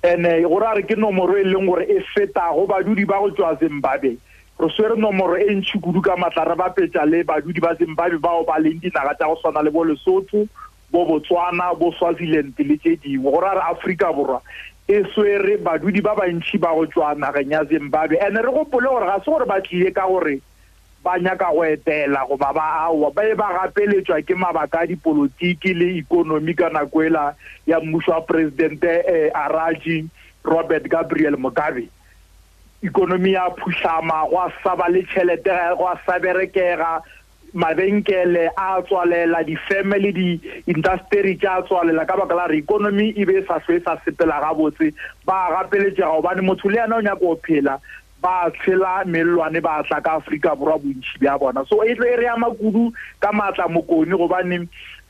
and-e 0.00 0.32
hmm. 0.38 0.48
go 0.48 0.56
ra 0.58 0.72
re 0.78 0.82
ke 0.86 0.94
nomoro 0.94 1.34
e 1.36 1.42
leng 1.44 1.66
gore 1.66 1.82
e 1.84 2.00
feta 2.14 2.54
go 2.54 2.64
badudi 2.66 3.04
ba 3.04 3.18
go 3.18 3.28
tswa 3.34 3.58
zimbabwe 3.58 4.16
re 4.58 4.68
swere 4.74 4.96
nomoro 4.98 5.36
e 5.38 5.54
ntšhi 5.54 5.78
kudu 5.78 6.00
ka 6.02 6.16
maatla 6.18 6.44
re 6.50 6.54
bapetša 6.58 7.04
le 7.06 7.22
badudi 7.22 7.60
ba 7.62 7.74
zimbabwe 7.78 8.18
bao 8.18 8.42
ba 8.42 8.58
leng 8.58 8.80
dinaga 8.82 9.14
tša 9.14 9.28
go 9.30 9.36
swana 9.38 9.62
le 9.62 9.70
bo 9.70 9.84
lesotho 9.86 10.46
bo 10.90 11.04
botswana 11.06 11.70
bo 11.78 11.92
swaziland 11.94 12.58
le 12.58 12.74
tse 12.76 12.96
dingwe 12.98 13.30
gore 13.30 13.46
a 13.46 13.54
re 13.54 13.62
aforika 13.70 14.10
borwa 14.12 14.42
e 14.90 15.04
swere 15.14 15.56
badudi 15.62 16.00
ba 16.02 16.14
bantšhi 16.18 16.58
ba 16.58 16.74
go 16.74 16.86
tswa 16.90 17.14
nageng 17.14 17.52
ya 17.54 17.62
zimbabwe 17.70 18.18
and 18.18 18.34
re 18.34 18.50
gopole 18.50 18.88
gore 18.90 19.06
ga 19.06 19.20
se 19.22 19.30
gore 19.30 19.46
ba 19.46 19.60
tlile 19.62 19.90
ka 19.94 20.04
gore 20.10 20.40
ba 21.06 21.14
nyaka 21.22 21.52
go 21.54 21.62
etela 21.64 22.24
goba 22.26 22.50
ba 22.52 22.66
aowa 22.82 23.10
ba 23.14 23.28
e 23.30 23.34
ba 23.38 23.52
gapeletswa 23.62 24.18
ke 24.26 24.34
mabaka 24.34 24.80
a 24.82 24.86
dipolotiki 24.90 25.70
le 25.70 25.94
ikonomi 26.02 26.54
ka 26.54 26.66
nako 26.68 27.04
ela 27.06 27.34
ya 27.66 27.78
mmušo 27.78 28.10
wa 28.10 28.20
poresidente 28.26 29.04
um 29.06 29.14
eh, 29.14 29.30
araji 29.32 30.08
robert 30.42 30.88
gabriel 30.90 31.38
mogabe 31.38 31.86
ikonomi 32.82 33.32
ya 33.32 33.50
phuhlama 33.50 34.22
go 34.30 34.52
sa 34.62 34.76
ba 34.76 34.86
le 34.88 35.02
tšhelete 35.02 35.50
go 35.78 35.90
sa 36.06 36.18
berekega 36.22 37.02
mabenkele 37.54 38.50
a 38.56 38.78
tswalela 38.86 39.42
di-family 39.42 40.12
di-industry 40.14 41.34
tša 41.42 41.62
tswalela 41.66 42.06
ka 42.06 42.14
baka 42.16 42.34
la 42.38 42.46
re 42.46 42.58
ikonomi 42.62 43.10
e 43.18 43.24
be 43.26 43.40
e 43.42 43.44
sa 43.48 43.58
tlho 43.58 43.74
e 43.74 43.80
sa 43.82 43.98
sepela 44.04 44.38
gabotse 44.44 44.94
ba 45.26 45.48
gapeletšega 45.56 46.06
gobane 46.12 46.40
motho 46.44 46.70
le 46.70 46.78
yena 46.78 47.00
o 47.02 47.02
nyaka 47.02 47.24
o 47.26 47.34
phela 47.42 47.80
ba 48.22 48.46
tshela 48.62 49.02
melelwane 49.06 49.58
ba 49.60 49.82
tla 49.88 49.98
ka 50.00 50.20
aforika 50.22 50.54
borwa 50.54 50.78
bontšhi 50.78 51.18
bja 51.18 51.34
bona 51.38 51.64
so 51.66 51.82
e 51.82 51.94
tlo 51.98 52.06
e 52.06 52.14
re 52.20 52.28
ama 52.30 52.46
kudu 52.54 52.92
ka 53.18 53.32
maatla 53.34 53.66
mokoni 53.68 54.14
gobane 54.14 54.58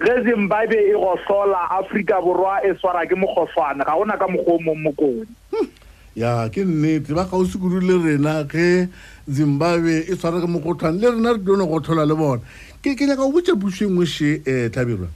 ge 0.05 0.15
zimbabwe 0.25 0.81
e 0.89 0.97
gotlhola 0.97 1.69
aforika 1.77 2.21
borwa 2.25 2.63
e 2.65 2.73
swara 2.81 3.05
ke 3.05 3.13
mokgotlhwane 3.19 3.85
ga 3.85 3.93
gona 3.99 4.17
ka 4.17 4.29
mokgwa 4.31 4.55
o 4.55 4.59
mong 4.61 4.81
mokoni 4.89 5.27
hmm. 5.53 5.69
ya 6.15 6.49
ke 6.49 6.65
nnete 6.65 7.15
ba 7.15 7.25
kgausi 7.25 7.59
kudu 7.59 7.81
le 7.81 7.99
rena 7.99 8.45
ge 8.45 8.89
zimbabwe 9.31 10.05
e 10.09 10.17
tshware 10.17 10.41
ke 10.41 10.47
mogotlhwane 10.49 10.99
le 11.01 11.11
rena 11.15 11.33
re 11.33 11.39
dono 11.39 11.67
go 11.67 11.81
tlhola 11.81 12.07
le 12.07 12.15
bona 12.15 12.43
ke 12.83 12.95
ke 12.97 13.05
nyaka 13.07 13.23
o 13.23 13.33
botse 13.33 13.53
bosengweše 13.55 14.43
um 14.43 14.43
eh, 14.49 14.69
tlhabirwa 14.73 15.09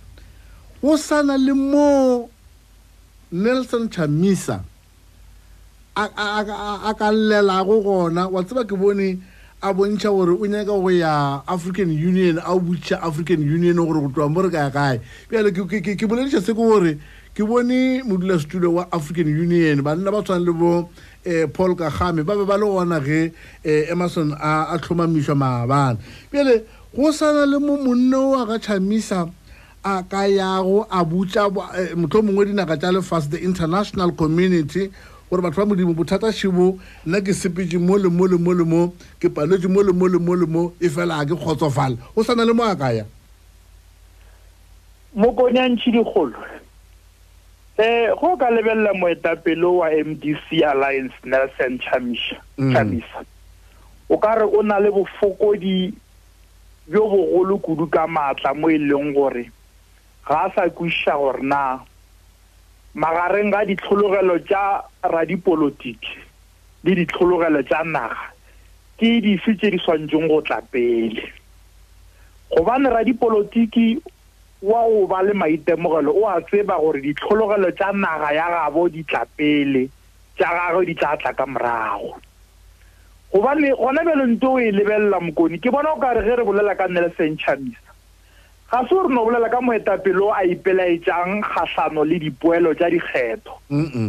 go 0.83 0.97
sana 0.97 1.37
le 1.39 1.53
mo 1.55 2.29
nelson 3.33 3.89
chamisa 3.89 4.63
a 5.97 6.09
ka 6.97 7.11
llelago 7.11 7.83
gona 7.83 8.29
wa 8.29 8.43
tseba 8.45 8.65
ke 8.65 8.77
bone 8.77 9.19
a 9.63 9.73
bontšha 9.73 10.11
gore 10.11 10.37
o 10.37 10.45
nyaka 10.45 10.65
go 10.71 10.89
ya 10.93 11.41
african 11.49 11.91
union 11.93 12.39
a 12.39 12.53
o 12.53 12.61
botša 12.61 13.01
african 13.03 13.41
union 13.43 13.77
gore 13.77 14.01
go 14.01 14.09
tloa 14.13 14.29
mo 14.31 14.43
re 14.43 14.51
kaya 14.51 14.71
kae 14.71 15.01
bjale 15.31 15.51
ke 15.57 16.05
boledišha 16.05 16.41
se 16.45 16.53
ke 16.53 16.61
gore 16.63 16.99
ke 17.35 17.43
bone 17.49 18.03
modula 18.05 18.37
setulo 18.39 18.73
wa 18.75 18.87
african 18.93 19.27
union 19.27 19.81
banna 19.83 20.13
ba 20.13 20.21
tshwane 20.23 20.45
le 20.45 20.53
bo 20.53 20.73
um 21.25 21.49
paul 21.53 21.73
kagame 21.75 22.21
ba 22.27 22.37
be 22.37 22.45
ba 22.45 22.57
le 22.61 22.67
gona 22.69 23.01
ge 23.01 23.33
um 23.65 23.93
emerson 24.03 24.33
a 24.39 24.77
tlhomamiswa 24.77 25.33
maabana 25.33 25.99
pele 26.31 26.61
go 26.95 27.09
sana 27.11 27.47
le 27.49 27.59
mo 27.59 27.79
monna 27.81 28.19
o 28.21 28.37
a 28.37 28.45
ka 28.47 28.61
tšhamisa 28.61 29.33
a 29.85 30.03
ka 30.05 30.29
yago 30.29 30.85
a 30.93 31.01
butla 31.05 31.49
eh, 31.81 31.97
motlho 31.97 32.21
o 32.21 32.23
mongwe 32.23 32.53
dinaka 32.53 32.77
tša 32.77 33.01
lefase 33.01 33.31
the 33.33 33.41
international 33.41 34.13
community 34.13 34.93
gore 35.33 35.41
batho 35.41 35.65
ba 35.65 35.73
modimo 35.73 35.97
bothata 35.97 36.29
shibo 36.29 36.77
nna 37.09 37.25
ke 37.25 37.33
sepetse 37.33 37.81
mo 37.81 37.97
le 37.97 38.13
mo 38.13 38.29
le 38.29 38.37
mo 38.37 38.53
le 38.53 38.65
mo 38.69 38.93
ke 39.17 39.33
paletse 39.33 39.73
mo 39.73 39.81
le 39.81 39.97
mo 39.97 40.05
le 40.05 40.21
mo 40.21 40.37
le 40.37 40.45
mo 40.45 40.69
e 40.77 40.93
fela 40.93 41.25
a 41.25 41.25
ke 41.25 41.33
kgotsofala 41.33 41.97
go 42.13 42.21
sana 42.21 42.45
le 42.45 42.53
mo 42.53 42.61
a 42.69 42.77
kaya 42.77 43.09
mokonyantšhi 45.17 45.97
digolo 45.97 46.37
Eh, 47.83 48.15
go 48.15 48.37
ka 48.39 48.47
lebelela 48.47 48.95
moetapelo 48.95 49.77
wa 49.83 49.91
mdc 49.91 50.63
alliance 50.63 51.15
nelson 51.27 51.81
mm. 52.59 52.71
chamisa 52.73 53.25
o 54.09 54.19
ka 54.19 54.35
re 54.39 54.47
o 54.47 54.63
na 54.63 54.79
le 54.81 54.91
bofokodi 54.95 55.91
jo 56.87 57.03
bogolo 57.11 57.59
kudu 57.59 57.91
ka 57.91 58.07
maatla 58.07 58.55
mo 58.55 58.71
e 58.71 58.79
leng 58.79 59.11
gore 59.19 59.51
ga 60.23 60.47
a 60.47 60.53
sa 60.55 60.69
kwiša 60.71 61.19
gore 61.19 61.43
na 61.43 61.83
magareng 62.95 63.51
ga 63.51 63.67
ditlhologelo 63.67 64.39
tša 64.47 64.87
radipolotiki 65.03 66.17
le 66.87 66.95
ditlhologelo 66.95 67.67
tša 67.67 67.83
naga 67.83 68.31
ke 68.95 69.11
dife 69.27 69.59
tse 69.59 69.75
di 69.75 69.79
swantseng 69.83 70.31
go 70.31 70.39
tla 70.47 70.63
pele 70.71 71.27
gobane 72.47 72.95
radipolotiki 72.95 73.99
wa 74.63 74.83
o 74.87 75.07
ba 75.07 75.23
le 75.23 75.33
maitemogelo 75.35 76.13
o 76.15 76.29
a 76.29 76.41
tseba 76.41 76.79
gore 76.79 77.03
ditlhologelo 77.03 77.71
tsa 77.75 77.91
naga 77.93 78.31
ya 78.33 78.47
gabo 78.49 78.89
di 78.89 79.03
tla 79.05 79.27
pele 79.37 79.89
tsa 80.39 80.47
gagwe 80.55 80.87
di 80.87 80.95
tla 80.95 81.17
tla 81.19 81.35
ka 81.35 81.43
morago 81.51 82.15
gobane 83.35 83.75
gona 83.75 84.05
bele 84.07 84.25
nte 84.31 84.47
o 84.47 84.59
e 84.63 84.71
lebelela 84.71 85.19
mokoni 85.21 85.59
ke 85.59 85.67
bona 85.71 85.91
o 85.93 85.99
ka 85.99 86.15
re 86.15 86.23
ge 86.23 86.37
re 86.39 86.45
bolela 86.47 86.79
ka 86.79 86.87
nelson 86.87 87.35
chamisa 87.43 87.91
ga 88.71 88.85
se 88.87 88.95
o 88.95 89.03
re 89.03 89.11
no 89.11 89.27
bolela 89.27 89.51
ka 89.51 89.59
moetapele 89.61 90.23
o 90.23 90.31
a 90.31 90.47
ipelaetšang 90.47 91.43
kgatlhano 91.43 92.07
le 92.07 92.23
dipoelo 92.23 92.71
tsa 92.79 92.87
dikgetho 92.87 93.59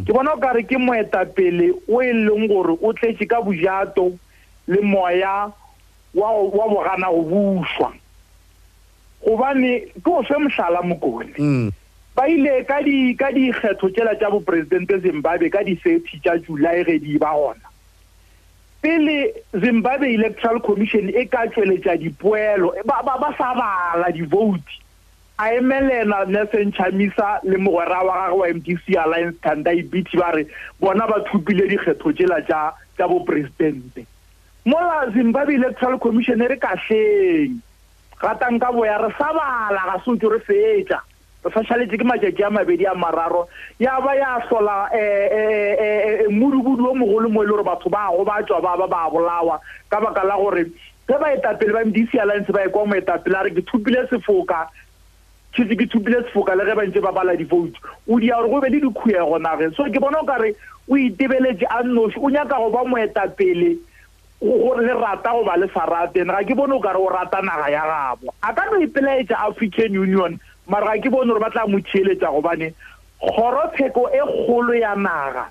ke 0.06 0.12
bona 0.14 0.38
o 0.38 0.38
ka 0.38 0.54
re 0.54 0.62
ke 0.70 0.78
moetapele 0.78 1.74
o 1.90 1.98
e 1.98 2.14
leng 2.14 2.46
gore 2.46 2.78
o 2.78 2.94
tletse 2.94 3.26
ka 3.26 3.42
bojato 3.42 4.14
le 4.70 4.80
moya 4.86 5.50
wa 6.14 6.30
bogana 6.70 7.10
go 7.10 7.26
buswa 7.26 7.90
gobane 9.24 9.88
ke 10.04 10.10
o 10.12 10.22
fe 10.28 10.38
mohlala 10.44 10.82
mokone 10.84 11.34
mm. 11.40 11.70
ba 12.16 12.28
ile 12.28 12.64
ka 12.68 12.82
dikgetho 12.84 13.90
tsela 13.90 14.14
tša 14.20 14.30
boporesidente 14.36 15.00
zimbabwe 15.02 15.50
ka 15.50 15.64
di-thirty 15.64 16.20
tša 16.22 16.38
julae 16.44 16.84
ge 16.84 17.00
di 17.00 17.16
ba 17.18 17.32
gona 17.34 17.72
pele 18.84 19.32
zimbabwe 19.56 20.12
electoral 20.14 20.60
commission 20.60 21.08
e 21.16 21.24
ka 21.26 21.48
tsweletša 21.56 21.96
dipoelo 22.04 22.76
ba 22.86 23.32
sa 23.40 23.56
bala 23.56 24.12
di-vote 24.12 24.84
a 25.40 25.56
emelena 25.56 26.26
nelson 26.28 26.74
chamisa 26.76 27.40
le 27.48 27.58
mogwera 27.58 28.04
wa 28.04 28.16
gagwe 28.28 28.40
wa 28.44 28.48
mdc 28.60 28.84
alliance 29.00 29.40
tandai 29.42 29.80
ebiti 29.80 30.18
ba 30.20 30.32
re 30.36 30.44
bona 30.84 31.08
ba 31.08 31.24
thupile 31.32 31.66
dikgetho 31.72 32.12
tšela 32.12 32.44
tša 32.44 33.08
boporesidente 33.08 34.04
mola 34.68 35.08
zimbabwe 35.16 35.56
electoral 35.56 35.96
commission 35.98 36.44
e 36.44 36.48
re 36.52 36.58
kahleng 36.60 37.58
ratanka 38.24 38.72
boya 38.72 38.98
re 39.04 39.12
sa 39.20 39.34
bala 39.36 39.84
ga 39.92 39.98
seotse 40.06 40.28
re 40.32 40.40
fetsa 40.40 41.00
re 41.44 41.52
sa 41.52 41.62
šhaletse 41.68 41.98
ke 42.00 42.04
majadi 42.08 42.44
a 42.44 42.50
mabedi 42.50 42.86
a 42.88 42.96
mararo 42.96 43.48
ya 43.84 44.00
ba 44.00 44.16
ya 44.16 44.40
sola 44.50 44.88
eh, 44.96 45.28
eh, 45.32 46.24
eh, 46.24 46.30
mmudubudu 46.32 46.88
o 46.88 46.96
mogolo 46.96 47.30
mo 47.30 47.44
e 47.44 47.46
le 47.46 47.52
gore 47.52 47.64
batho 47.68 47.90
ba 47.92 48.08
go 48.16 48.24
ba 48.24 48.40
tswa 48.48 48.62
ba 48.64 48.72
ba 48.80 48.88
ba 48.88 49.02
bolawa 49.12 49.60
ka 49.92 50.00
baka 50.00 50.24
la 50.24 50.38
gore 50.40 50.64
ge 51.04 51.16
ba 51.20 51.36
etapele 51.36 51.74
ba 51.76 51.84
mdc 51.86 52.16
alliance 52.24 52.50
ba 52.52 52.64
ye 52.64 52.70
kwa 52.72 52.86
mo 52.88 52.96
etapele 52.96 53.36
a 53.36 53.44
re 53.44 53.52
ke 53.52 53.62
thupile 53.68 54.08
sefoka 54.08 54.70
tshetse 55.52 55.76
ke 55.76 55.86
thupile 55.92 56.24
sefoka 56.24 56.56
le 56.56 56.64
ge 56.64 56.76
ba 56.80 56.86
ntse 56.88 57.02
ba 57.04 57.12
bala 57.12 57.36
di-vote 57.36 57.76
o 58.08 58.20
dia 58.24 58.40
gore 58.40 58.48
go 58.50 58.60
be 58.64 58.70
le 58.72 58.80
dikhuye 58.88 59.20
gonage 59.20 59.76
so 59.76 59.84
ke 59.92 60.00
bona 60.00 60.24
o 60.24 60.26
kare 60.26 60.56
o 60.88 60.96
itebeletse 60.96 61.68
a 61.68 61.84
nnosi 61.84 62.16
o 62.24 62.32
nyaka 62.32 62.56
go 62.56 62.70
ba 62.72 62.88
moetapele 62.88 63.76
gore 64.44 64.82
le 64.86 64.94
rata 64.94 65.32
go 65.32 65.44
ba 65.46 65.56
le 65.58 65.68
faratena 65.72 66.34
ga 66.34 66.44
ke 66.44 66.54
bone 66.56 66.74
o 66.76 66.80
kare 66.84 67.00
o 67.00 67.08
rata 67.08 67.40
naga 67.42 67.70
ya 67.72 67.84
gabo 67.88 68.34
a 68.44 68.52
ka 68.54 68.66
no 68.72 68.80
ipelaetsa 68.84 69.40
african 69.48 69.96
union 69.96 70.36
mara 70.68 70.94
ga 70.94 71.02
ke 71.06 71.10
bone 71.10 71.32
gore 71.32 71.40
ba 71.40 71.50
tla 71.50 71.64
mo 71.68 71.80
thieletsa 71.80 72.28
gobane 72.28 72.74
kgorotsheko 73.24 74.10
e 74.12 74.20
kgolo 74.20 74.74
ya 74.76 74.96
naga 75.00 75.48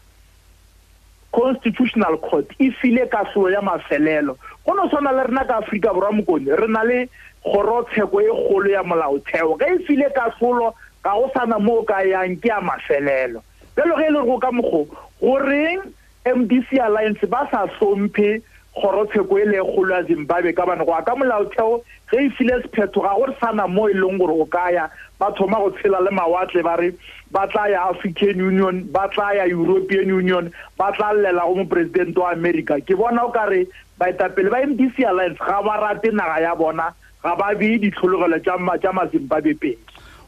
constitutional 1.33 2.21
court 2.21 2.53
e 2.61 2.71
file 2.85 3.09
ka 3.09 3.25
solo 3.33 3.49
ya 3.49 3.65
mafelelo 3.65 4.37
go 4.67 4.77
no 4.77 4.85
tshwana 4.93 5.13
le 5.17 5.23
rena 5.31 5.45
ka 5.49 5.65
aforika 5.65 5.95
borwa 5.97 6.13
mokone 6.13 6.53
re 6.53 6.69
na 6.69 6.85
le 6.85 7.09
kgorotsheko 7.49 8.21
e 8.21 8.29
kgolo 8.29 8.69
ya 8.77 8.83
molaotheo 8.83 9.57
ka 9.57 9.73
e 9.73 9.79
file 9.89 10.13
ka 10.13 10.29
solo 10.37 10.75
ka 11.01 11.17
go 11.17 11.31
sana 11.33 11.57
mo 11.59 11.81
o 11.81 11.83
ka 11.83 12.05
yang 12.05 12.37
ke 12.37 12.53
ya 12.53 12.61
mafelelo 12.61 13.41
pelo 13.73 13.97
ge 13.97 14.05
e 14.05 14.13
le 14.13 14.21
go 14.29 14.37
ka 14.37 14.53
mokgo 14.53 14.85
goreng 15.25 15.81
m 16.29 16.45
d 16.45 16.61
c 16.69 16.77
alliance 16.77 17.25
ba 17.25 17.49
sa 17.49 17.65
tlhomphe 17.67 18.37
so 18.45 18.51
kgorotsheko 18.75 19.39
e 19.39 19.45
le 19.45 19.57
e 19.59 19.63
kgolo 19.63 19.95
ya 19.95 20.03
zimbabwe 20.03 20.53
ka 20.53 20.67
bane 20.67 20.85
go 20.85 20.91
ya 20.93 21.03
ka 21.05 21.15
molaotheo 21.15 21.83
ge 22.11 22.17
e 22.25 22.31
file 22.33 22.57
sephetho 22.63 23.01
ga 23.05 23.13
gore 23.15 23.37
sana 23.41 23.69
mo 23.69 23.89
e 23.89 23.93
leng 23.93 24.17
gore 24.19 24.33
o 24.33 24.47
kaya 24.49 24.89
ba 25.21 25.29
thoma 25.37 25.61
go 25.61 25.71
tshela 25.77 26.01
le 26.01 26.11
mawatle 26.11 26.63
ba 26.65 26.77
re 26.81 26.95
ba 27.31 27.45
tla 27.53 27.69
ya 27.69 27.85
african 27.93 28.41
union 28.41 28.89
ba 28.89 29.09
tla 29.13 29.33
ya 29.37 29.45
european 29.45 30.09
union 30.13 30.49
ba 30.81 30.93
tla 30.97 31.13
llela 31.13 31.45
go 31.45 31.55
moporesidente 31.55 32.17
wa 32.17 32.33
america 32.33 32.81
ke 32.81 32.97
bona 32.97 33.29
o 33.29 33.29
kare 33.29 33.69
baetapele 34.01 34.49
ba 34.49 34.65
mdc 34.65 35.05
alliance 35.05 35.37
ga 35.37 35.61
ba 35.61 35.77
rate 35.85 36.09
naga 36.09 36.41
ya 36.41 36.57
bona 36.57 36.95
ga 37.23 37.37
ba 37.37 37.53
bee 37.55 37.77
ditlhologelo 37.79 38.41
tsa 38.41 38.57
mazimbabwe 38.89 39.53
pedi 39.55 39.79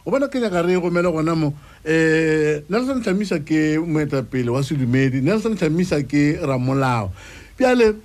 o 0.04 0.10
bona 0.12 0.28
ke 0.28 0.36
nyaka 0.36 0.60
re 0.62 0.76
gomele 0.76 1.08
e 1.08 1.12
gona 1.12 1.32
mo 1.34 1.48
um 1.48 1.54
nelson 2.68 3.00
tlhamisa 3.00 3.40
ke 3.40 3.80
moetapele 3.80 4.52
wa 4.52 4.60
sedumedi 4.60 5.24
nelson 5.24 5.56
tlhamisa 5.56 6.04
ke 6.04 6.36
ramolao 6.44 7.08
pjale 7.56 7.96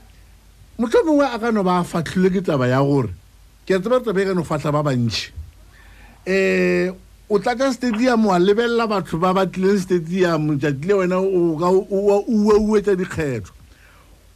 motlhomongwe 0.79 1.25
a 1.27 1.37
ka 1.37 1.51
no 1.51 1.61
ba 1.61 1.83
fatlhilwe 1.83 2.39
ke 2.39 2.41
taba 2.41 2.67
ya 2.71 2.79
gore 2.79 3.11
ke 3.67 3.75
re 3.75 3.79
tseba 3.83 3.99
re 3.99 4.03
taba 4.05 4.19
e 4.21 4.25
ka 4.29 4.33
no 4.33 4.47
fatlha 4.47 4.71
ba 4.71 4.79
bantšhi 4.79 5.35
um 6.23 6.95
o 7.29 7.35
tlatsa 7.37 7.73
stadium 7.75 8.23
wa 8.23 8.39
lebelela 8.39 8.87
batho 8.87 9.19
ba 9.19 9.33
batlileng 9.35 9.75
stadium 9.75 10.55
jati 10.57 10.87
le 10.87 10.95
wena 11.03 11.19
uauetsa 11.19 12.95
dikgetho 12.95 13.51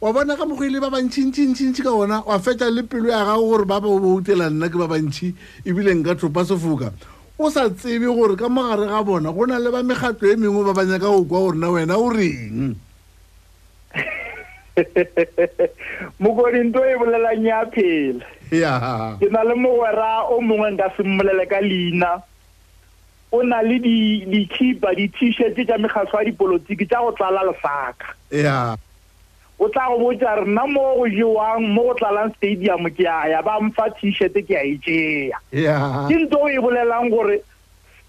wa 0.04 0.12
bona 0.12 0.36
ka 0.36 0.44
mogoile 0.44 0.76
e 0.76 0.84
ba 0.84 0.92
bantšhintšintšintši 0.92 1.80
ka 1.80 1.96
ona 1.96 2.20
wa 2.28 2.36
fetsa 2.36 2.68
le 2.68 2.84
pelo 2.84 3.08
ya 3.08 3.24
gago 3.24 3.48
gore 3.48 3.64
ba 3.64 3.80
baboutela 3.80 4.52
nna 4.52 4.68
ke 4.68 4.76
ba 4.76 4.84
bantšhi 4.84 5.32
ebile 5.64 5.96
nka 5.96 6.12
thopa 6.20 6.44
sefoka 6.44 6.92
o 7.40 7.48
sa 7.48 7.72
tsebe 7.72 8.04
gore 8.12 8.36
ka 8.36 8.52
mogare 8.52 8.84
ga 8.84 9.00
bona 9.00 9.32
go 9.32 9.48
na 9.48 9.56
le 9.56 9.72
ba 9.72 9.80
megatlo 9.80 10.28
e 10.28 10.36
mengwe 10.36 10.60
ba 10.68 10.76
banyaka 10.76 11.08
go 11.08 11.24
kwa 11.24 11.38
gorena 11.40 11.72
wena 11.72 11.96
o 11.96 12.12
reng 12.12 12.76
mokorinto 16.18 16.82
e 16.82 16.96
bolelang 16.98 17.42
ya 17.46 17.62
phela 17.70 18.74
ke 19.20 19.26
na 19.30 19.42
le 19.46 19.54
mogwera 19.54 20.26
o 20.30 20.40
mongwe 20.42 20.68
nka 20.74 20.86
semmolele 20.96 21.44
ka 21.46 21.60
leina 21.62 22.18
o 23.30 23.42
na 23.46 23.62
le 23.62 23.78
dikhipa 23.78 24.94
di-t-shirt 24.98 25.54
tša 25.54 25.78
mekgatlho 25.78 26.16
ya 26.18 26.24
dipolotiki 26.26 26.84
tša 26.90 26.98
go 27.06 27.10
tlala 27.14 27.40
lesaka 27.46 28.18
o 29.62 29.68
tla 29.70 29.84
go 29.90 29.96
botsa 30.02 30.30
re 30.42 30.44
nna 30.46 30.64
mo 30.66 30.84
go 30.98 31.06
jewang 31.06 31.62
mo 31.74 31.82
go 31.86 31.94
tlalang 31.98 32.34
stadium 32.36 32.90
ke 32.90 33.06
a 33.06 33.30
ya 33.30 33.42
ba 33.46 33.58
mfa 33.62 33.90
t-shirt 34.00 34.34
ke 34.46 34.54
a 34.58 34.62
e 34.66 34.74
tšea 34.82 35.38
ke 36.10 36.14
nto 36.18 36.38
o 36.42 36.50
e 36.50 36.58
bolelang 36.58 37.10
gore 37.14 37.38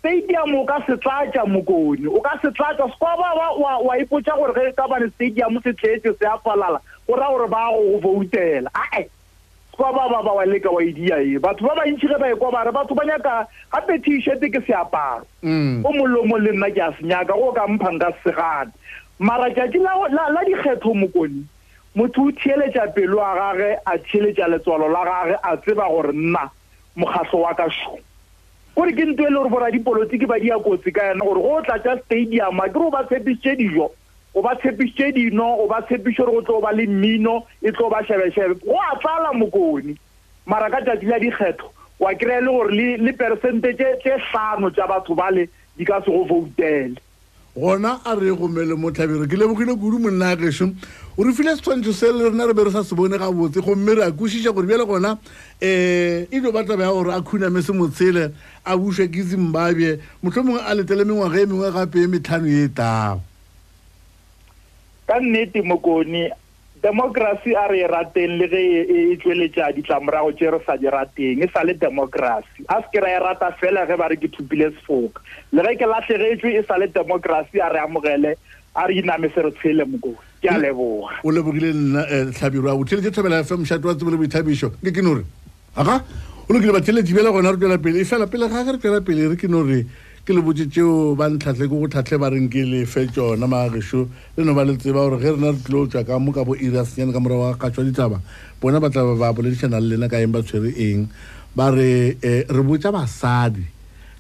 stadium 0.05 0.53
o 0.55 0.61
ka 0.69 0.77
se 0.85 0.93
tlatsa 1.01 1.43
mokone 1.49 2.05
o 2.05 2.19
ka 2.21 2.33
se 2.41 2.49
tlatsa 2.53 2.85
sekwababa 2.93 3.57
wa 3.81 3.93
ipotsa 3.97 4.37
gore 4.37 4.53
ge 4.53 4.69
e 4.69 4.73
ka 4.77 4.85
bane 4.87 5.09
stadium 5.15 5.57
se 5.63 5.73
tlhetse 5.73 6.13
se 6.21 6.25
apalala 6.29 6.77
goraya 7.09 7.29
gore 7.33 7.47
ba 7.49 7.63
go 7.73 7.81
go 7.97 8.13
voutela 8.13 8.69
ae 8.77 9.01
sekwababa 9.73 10.21
ba 10.29 10.33
wa 10.37 10.45
leka 10.45 10.69
wa 10.69 10.83
edia 10.85 11.17
e 11.25 11.39
batho 11.41 11.65
ba 11.65 11.73
bantšhi 11.81 12.05
ge 12.11 12.17
ba 12.21 12.27
e 12.29 12.35
kwa 12.37 12.51
bare 12.53 12.71
batho 12.71 12.93
ba 12.93 13.05
nyaka 13.09 13.33
gape 13.73 13.97
tshete 14.05 14.53
ke 14.53 14.61
seaparo 14.69 15.25
mm. 15.41 15.81
o 15.85 15.89
molemo 15.97 16.37
le 16.37 16.53
nna 16.53 16.69
ke 16.69 16.81
a 16.85 16.93
senyaka 17.01 17.33
go 17.33 17.49
ka 17.57 17.65
mphang 17.67 17.97
ka 17.97 18.13
segane 18.21 18.71
maratšatši 19.19 19.79
la 19.79 20.45
dikgetho 20.45 20.93
mokone 20.93 21.49
motho 21.97 22.29
o 22.29 22.31
thieletša 22.31 22.93
pelo 22.93 23.17
wa 23.17 23.33
gage 23.41 23.73
a 23.85 23.97
thieletša 24.05 24.53
letswalo 24.53 24.85
la 24.85 25.01
gage 25.09 25.37
a 25.41 25.57
tseba 25.65 25.89
gore 25.89 26.13
nna 26.13 26.45
mokgatlho 26.93 27.41
wa 27.41 27.57
ka 27.57 27.65
šomo 27.73 27.97
kore 28.75 28.91
ke 28.93 29.05
nto 29.05 29.23
e 29.23 29.29
le 29.29 29.39
gore 29.39 29.49
boradipolotiki 29.49 30.25
ba 30.27 30.38
di 30.39 30.47
ya 30.47 30.59
kotsi 30.59 30.91
ka 30.91 31.01
yana 31.03 31.21
gore 31.25 31.41
go 31.41 31.55
o 31.57 31.61
tlatsa 31.63 31.97
stadiuma 32.03 32.67
ke 32.69 32.75
re 32.79 32.85
o 32.85 32.91
ba 32.91 33.03
tshepisitse 33.09 33.55
dijo 33.57 33.88
o 34.35 34.41
ba 34.43 34.53
tshepisitse 34.59 35.11
dino 35.15 35.47
o 35.63 35.67
ba 35.71 35.79
tshepisitse 35.88 36.21
gore 36.25 36.35
go 36.35 36.41
tlo 36.43 36.57
o 36.57 36.61
ba 36.67 36.73
le 36.75 36.85
mmino 36.91 37.43
e 37.63 37.71
tlo 37.71 37.88
o 37.88 37.89
ba 37.89 38.03
shebeshebe 38.05 38.59
go 38.61 38.75
a 38.91 38.99
tsala 38.99 39.31
mokoni 39.33 39.95
mara 40.45 40.69
ka 40.69 40.81
tsatsi 40.83 41.05
la 41.07 41.17
dikgetho 41.19 41.71
wa 41.99 42.11
kry-e 42.15 42.41
le 42.43 42.51
gore 42.51 42.97
le 42.99 43.11
peresente 43.13 43.71
tse 43.73 44.19
tlhano 44.27 44.69
tsa 44.69 44.88
batho 44.88 45.15
bale 45.15 45.47
di 45.77 45.85
ka 45.88 46.03
se 46.03 46.11
go 46.11 46.25
voutele 46.27 46.99
gona 47.55 48.01
a 48.03 48.11
re 48.15 48.35
gomele 48.35 48.75
motlhabere 48.75 49.23
ke 49.27 49.39
lebogile 49.39 49.71
kudu 49.79 50.03
monna 50.03 50.35
a 50.35 50.35
gešo 50.35 50.67
re 51.23 51.32
file 51.32 51.56
setshwantsho 51.56 51.93
se 51.93 52.12
le 52.12 52.30
rena 52.30 52.45
re 52.45 52.54
be 52.54 52.63
re 52.65 52.71
sa 52.71 52.84
se 52.84 52.93
bone 52.93 53.17
gabotse 53.17 53.62
gomme 53.62 53.88
re 53.95 54.04
akosiša 54.04 54.51
gore 54.54 54.67
bjale 54.67 54.84
gona 54.86 55.12
um 55.12 55.19
eh, 55.62 56.28
ebo 56.30 56.51
ba 56.51 56.62
taba 56.65 56.84
ya 56.84 56.91
gore 56.91 57.13
a 57.13 57.21
khuname 57.23 57.62
se 57.63 57.71
motshele 57.71 58.34
a 58.65 58.75
buswa 58.75 59.08
ke 59.08 59.23
zimbabwe 59.23 59.95
motlho 60.23 60.43
mongwe 60.43 60.60
a 60.67 60.75
letele 60.75 61.06
mengwaga 61.08 61.39
e 61.39 61.45
mengwe 61.45 61.71
gape 61.71 61.95
e 62.04 62.08
metlhano 62.08 62.47
e 62.51 62.67
tao 62.67 63.21
ka 65.08 65.19
nnete 65.19 65.62
mokoni 65.63 66.28
democracy 66.84 67.56
a 67.56 67.67
re 67.71 67.80
e 67.80 67.88
rateng 67.88 68.36
le 68.36 68.47
ge 68.51 68.60
e, 68.60 68.82
e, 68.84 69.12
e 69.13 69.15
tsweletša 69.23 69.71
ditlamorago 69.71 70.36
tse 70.36 70.51
re 70.51 70.60
sa 70.67 70.75
di 70.75 70.89
rateng 70.91 71.39
e 71.41 71.47
sa 71.47 71.63
le 71.63 71.80
democracy 71.80 72.67
a 72.67 72.82
se 72.84 72.91
ke 72.91 72.99
ra 72.99 73.08
e 73.15 73.19
rata 73.23 73.56
fela 73.56 73.88
ge 73.88 73.95
ba 73.95 74.12
re 74.12 74.17
ke 74.19 74.28
thupile 74.28 74.67
sefoka 74.75 75.23
le 75.56 75.63
ge 75.63 75.75
ke 75.80 75.88
latlhegetswe 75.88 76.51
e, 76.51 76.56
e 76.60 76.63
sa 76.67 76.75
le 76.78 76.91
democracy 76.91 77.62
a 77.63 77.71
re 77.71 77.80
amogele 77.88 78.36
a 78.75 78.88
re 78.91 78.99
inamese 78.99 79.39
re 79.39 79.56
tshele 79.56 79.86
mokoni 79.88 80.34
ke 80.45 80.49
a 80.49 80.60
leboga 80.62 81.19
o 81.23 81.29
lebogile 81.36 81.73
nnaum 81.73 82.31
tlhabirwa 82.34 82.73
eh, 82.73 82.77
botheletse 82.77 83.12
thabela 83.17 83.43
fe 83.51 83.55
mošhate 83.55 83.86
wa 83.89 83.95
tsebo 83.95 84.12
le 84.13 84.17
boithabiso 84.21 84.69
ke 84.84 84.91
ke 84.97 85.01
nore 85.05 85.23
aa 85.75 85.99
o 86.47 86.53
lokile 86.53 86.73
batheletsi 86.77 87.13
bela 87.17 87.31
gona 87.36 87.51
re 87.53 87.58
tswela 87.58 87.77
pele 87.86 88.01
e 88.01 88.05
fela 88.05 88.27
pele 88.27 88.49
ga 88.53 88.63
ge 88.65 88.71
re 88.75 88.77
tswela 88.79 89.01
pele 89.01 89.23
re 89.34 89.36
ke 89.41 89.49
nore 89.49 89.80
ke 90.26 90.34
le 90.38 90.41
botse 90.45 90.69
tseo 90.69 91.15
ba 91.17 91.30
ntlhatlhe 91.34 91.65
ke 91.65 91.72
go 91.76 91.88
tlhatlhe 91.89 92.17
ba 92.22 92.30
reng 92.30 92.47
ke 92.49 92.63
lefe 92.65 93.07
tsona 93.11 93.47
maageso 93.47 94.05
le 94.38 94.45
no 94.45 94.53
ba 94.53 94.65
le 94.65 94.78
tseba 94.78 95.05
gore 95.07 95.19
ge 95.24 95.34
rena 95.36 95.51
re 95.55 95.59
tlile 95.65 95.80
go 95.82 95.88
tswa 95.89 96.03
ka 96.07 96.19
mo 96.22 96.32
ka 96.34 96.43
bo 96.45 96.55
ira 96.55 96.86
senyane 96.86 97.13
ka 97.13 97.19
morago 97.19 97.47
wa 97.49 97.55
kgatswa 97.57 97.88
ditaba 97.89 98.19
bona 98.61 98.80
ba 98.80 98.89
tlaba 98.89 99.15
ba 99.17 99.34
boledišana 99.34 99.80
le 99.82 99.95
lena 99.97 100.07
ka 100.09 100.19
eng 100.22 100.32
ba 100.36 100.43
tshwere 100.45 100.72
eng 100.78 101.07
ba 101.55 101.72
re 101.78 102.17
um 102.22 102.53
re 102.57 102.61
botsa 102.69 102.93
basadi 102.93 103.65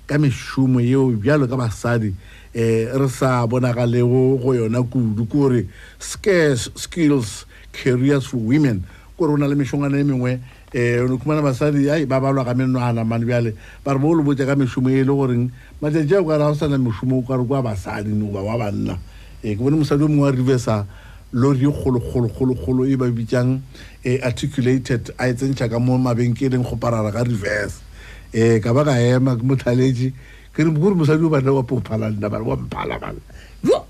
ka 0.09 0.17
mešomo 0.17 0.81
eo 0.81 1.09
bjalo 1.21 1.45
ka 1.49 1.55
basadi 1.57 2.13
eh 2.55 2.87
re 2.95 3.09
sa 3.11 3.43
bonaga 3.45 3.83
le 3.85 3.99
go 3.99 4.55
yona 4.55 4.79
kudu 4.81 5.27
gore 5.27 5.67
scarce 5.99 6.71
skills 6.79 7.43
careers 7.75 8.23
for 8.31 8.37
women 8.39 8.79
gore 9.19 9.35
ona 9.35 9.43
le 9.45 9.59
mishongana 9.59 9.99
e 9.99 10.07
mengwe 10.07 10.39
eh 10.71 11.03
o 11.03 11.17
kumana 11.19 11.43
basadi 11.43 11.91
ai 11.91 12.05
ba 12.07 12.21
balwa 12.23 12.47
ga 12.47 12.55
menwana 12.55 13.03
mane 13.03 13.27
bjale 13.27 13.51
ba 13.83 13.91
re 13.91 13.99
bolo 13.99 14.23
botse 14.23 14.47
ka 14.47 14.55
mishumo 14.55 14.87
e 14.87 15.03
le 15.03 15.11
gore 15.11 15.35
matse 15.83 16.07
je 16.07 16.15
go 16.23 16.31
ra 16.31 16.47
hosana 16.47 16.79
mishumo 16.79 17.19
ka 17.27 17.35
re 17.35 17.43
kwa 17.43 17.59
basadi 17.59 18.15
no 18.15 18.31
ba 18.31 18.39
wa 18.39 18.55
banna 18.71 18.95
e 19.43 19.59
ke 19.59 19.59
bone 19.59 19.75
mosadi 19.75 20.07
o 20.07 20.07
mongwe 20.07 20.31
reversa 20.39 20.87
lori 21.35 21.59
e 21.59 21.67
kgologologologolo 21.67 22.87
e 22.87 22.95
ba 22.95 23.11
bitsang 23.11 23.59
e 23.99 24.23
articulated 24.23 25.11
a 25.19 25.27
e 25.27 25.35
tsentšha 25.35 25.67
ka 25.67 25.75
mo 25.75 25.99
mabenkeleng 25.99 26.63
go 26.63 26.79
parara 26.79 27.11
ka 27.11 27.19
reverse 27.27 27.83
um 28.31 28.59
ka 28.63 28.71
ba 28.71 28.87
ka 28.87 28.95
ema 28.95 29.35
ke 29.35 29.43
mothaletse 29.43 30.15
kere 30.55 30.69
mosadi 30.71 31.23
o 31.23 31.29
bana 31.29 31.51
wape 31.51 31.71
o 31.75 31.79
phalang 31.81 32.17
na 32.19 32.29
bana 32.29 32.43
wa 32.43 32.55
mphala 32.55 32.97
bana 32.99 33.19
jo 33.63 33.83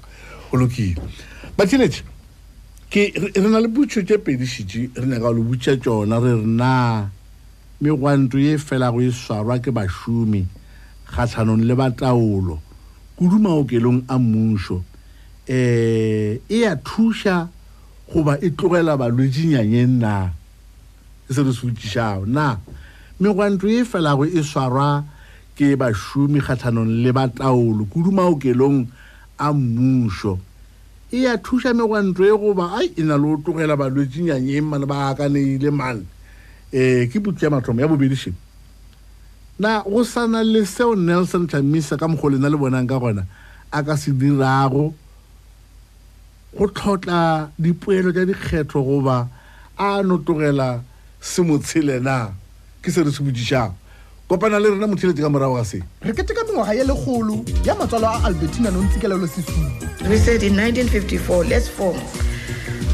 o 0.51 0.57
lokile 0.57 0.97
batheletše 1.57 2.03
ke 2.89 3.13
re 3.16 3.41
na 3.47 3.59
le 3.59 3.68
butšho 3.68 4.01
tše 4.01 4.18
pedišitše 4.18 4.97
re 4.97 5.05
nyaka 5.05 5.30
le 5.34 5.41
butša 5.45 5.78
tsona 5.78 6.18
re 6.20 6.34
rena 6.34 7.09
megwanto 7.82 8.38
ye 8.39 8.57
fela 8.57 8.91
go 8.91 9.01
e 9.01 9.11
swarwa 9.11 9.59
ke 9.59 9.70
bašomi 9.72 10.41
kgatlhanong 11.05 11.63
le 11.63 11.76
bataolo 11.76 12.57
kudu 13.16 13.38
maokelong 13.39 14.01
a 14.09 14.18
mmušo 14.18 14.74
um 14.76 14.84
e 15.45 16.39
ya 16.49 16.76
thuša 16.82 17.47
goba 18.09 18.41
e 18.41 18.49
tlogela 18.57 18.97
balwetsenyanyeng 18.97 20.01
na 20.01 20.32
se 21.30 21.43
re 21.43 21.53
se 21.53 21.61
otišago 21.61 22.26
na 22.26 22.57
megwanto 23.22 23.70
ye 23.70 23.86
felago 23.86 24.26
e 24.26 24.41
swarwa 24.41 25.13
ke 25.56 25.68
bašomi 25.80 26.43
kgatlhanong 26.43 26.89
le 27.03 27.12
bataolo 27.16 27.84
kudu 27.91 28.12
maokelong 28.12 28.80
a 29.45 29.53
mmušo 29.56 30.34
e 31.16 31.22
ya 31.24 31.34
thuša 31.43 31.70
megwantlo 31.78 32.24
e 32.28 32.34
goba 32.41 32.66
ai 32.78 32.88
e 32.95 33.01
na 33.08 33.16
le 33.16 33.24
o 33.32 33.36
tlogela 33.43 33.76
balwetsenyang 33.82 34.47
eng 34.56 34.68
mane 34.70 34.86
ba 34.91 34.97
akaneile 35.16 35.70
mane 35.80 36.03
um 36.80 37.01
ke 37.10 37.18
putso 37.24 37.45
ya 37.47 37.49
mathomo 37.56 37.80
ya 37.82 37.88
bobedišeng 37.91 38.36
na 39.62 39.80
go 39.88 40.03
sana 40.03 40.39
le 40.53 40.62
seo 40.68 40.91
nelson 40.95 41.47
chamisa 41.51 41.95
ka 41.99 42.06
mokgo 42.12 42.28
lena 42.36 42.51
le 42.51 42.58
bonang 42.60 42.86
ka 42.91 42.97
gona 43.03 43.24
a 43.76 43.80
ka 43.88 43.93
se 44.01 44.12
dirago 44.12 44.91
go 46.56 46.66
tlhotla 46.76 47.20
dipoelo 47.64 48.12
tsa 48.12 48.28
dikgetho 48.30 48.80
goba 48.88 49.30
a 49.80 49.88
notlogela 50.08 50.84
se 51.30 51.39
motshele 51.47 51.95
na 52.06 52.16
ke 52.84 52.91
se 52.91 52.99
re 53.06 53.12
se 53.16 53.24
bodišang 53.24 53.74
kopana 54.30 54.59
le 54.59 54.69
rena 54.69 54.88
ka 55.13 55.30
morago 55.30 55.55
ga 55.55 55.63
se 55.65 55.82
re 56.01 56.13
mengwaga 56.13 56.73
ya 56.73 56.84
legolo 56.84 57.45
ya 57.63 57.76
matswalo 57.76 58.07
a 58.07 58.26
albertina 58.26 58.71
we 60.09 60.17
said 60.17 60.41
in 60.43 60.55
1954 60.55 61.43
let's 61.47 61.67
form 61.67 61.95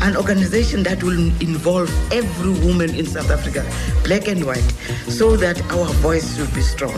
an 0.01 0.15
organization 0.17 0.83
that 0.83 1.01
will 1.03 1.17
involve 1.41 1.89
every 2.11 2.51
woman 2.65 2.89
in 2.95 3.05
South 3.05 3.29
Africa, 3.29 3.63
black 4.03 4.27
and 4.27 4.43
white, 4.43 4.63
so 5.07 5.37
that 5.37 5.61
our 5.73 5.85
voice 6.01 6.39
will 6.39 6.47
be 6.55 6.61
strong. 6.61 6.89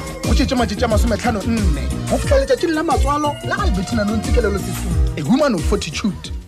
A 5.17 5.23
woman 5.25 5.53
of 5.55 5.63
fortitude. 5.65 6.42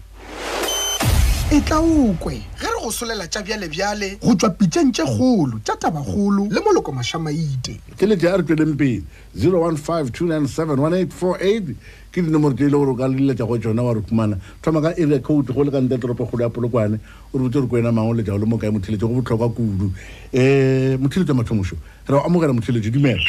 e 1.53 1.61
tla 1.61 1.77
okwe 1.77 2.41
ge 2.57 2.65
re 2.67 2.81
go 2.81 2.89
solela 2.89 3.27
tša 3.27 3.43
bjalebjale 3.45 4.17
go 4.17 4.33
tswa 4.33 4.49
pitšeng 4.49 4.89
tše 4.91 5.03
kgolo 5.05 5.59
tša 5.61 5.75
tabakgolo 5.77 6.47
le 6.49 6.57
moloko 6.65 6.89
mašamaite 6.91 7.77
ke 7.95 8.09
letše 8.09 8.33
a 8.33 8.37
re 8.37 8.43
tsweleng 8.43 8.73
pele 8.73 9.03
015 9.37 10.09
297 10.09 11.75
ke 12.09 12.25
dinomoro 12.25 12.57
tee 12.57 12.65
le 12.65 12.71
gore 12.73 12.89
o 12.89 12.95
ka 12.97 13.05
leletša 13.07 13.45
go 13.45 13.57
tsona 13.61 13.83
wa 13.85 13.93
re 13.93 14.01
fumana 14.01 14.39
thoma 14.65 14.81
ka 14.81 14.89
area 14.97 15.19
code 15.21 15.53
go 15.53 15.61
le 15.63 15.69
ka 15.71 15.77
nte 15.85 16.01
toropo 16.01 16.25
kgolo 16.25 16.43
ya 16.49 16.49
polokwane 16.49 16.97
o 17.31 17.37
re 17.37 17.43
botse 17.45 17.61
re 17.61 17.67
ko 17.69 17.75
wena 17.77 17.93
mang 17.93 18.09
o 18.09 18.13
letšago 18.17 18.41
le 18.41 18.45
mo 18.49 18.57
kae 18.57 18.73
motheletso 18.73 19.05
go 19.07 19.21
botlhokwa 19.21 19.49
kudu 19.53 19.85
um 19.85 19.93
eh, 20.33 20.97
motheletso 20.97 21.29
ya 21.29 21.37
mathomošo 21.37 21.75
re 22.09 22.17
ao 22.17 22.25
amogela 22.25 22.57
motheletso 22.57 22.89
dumela 22.89 23.21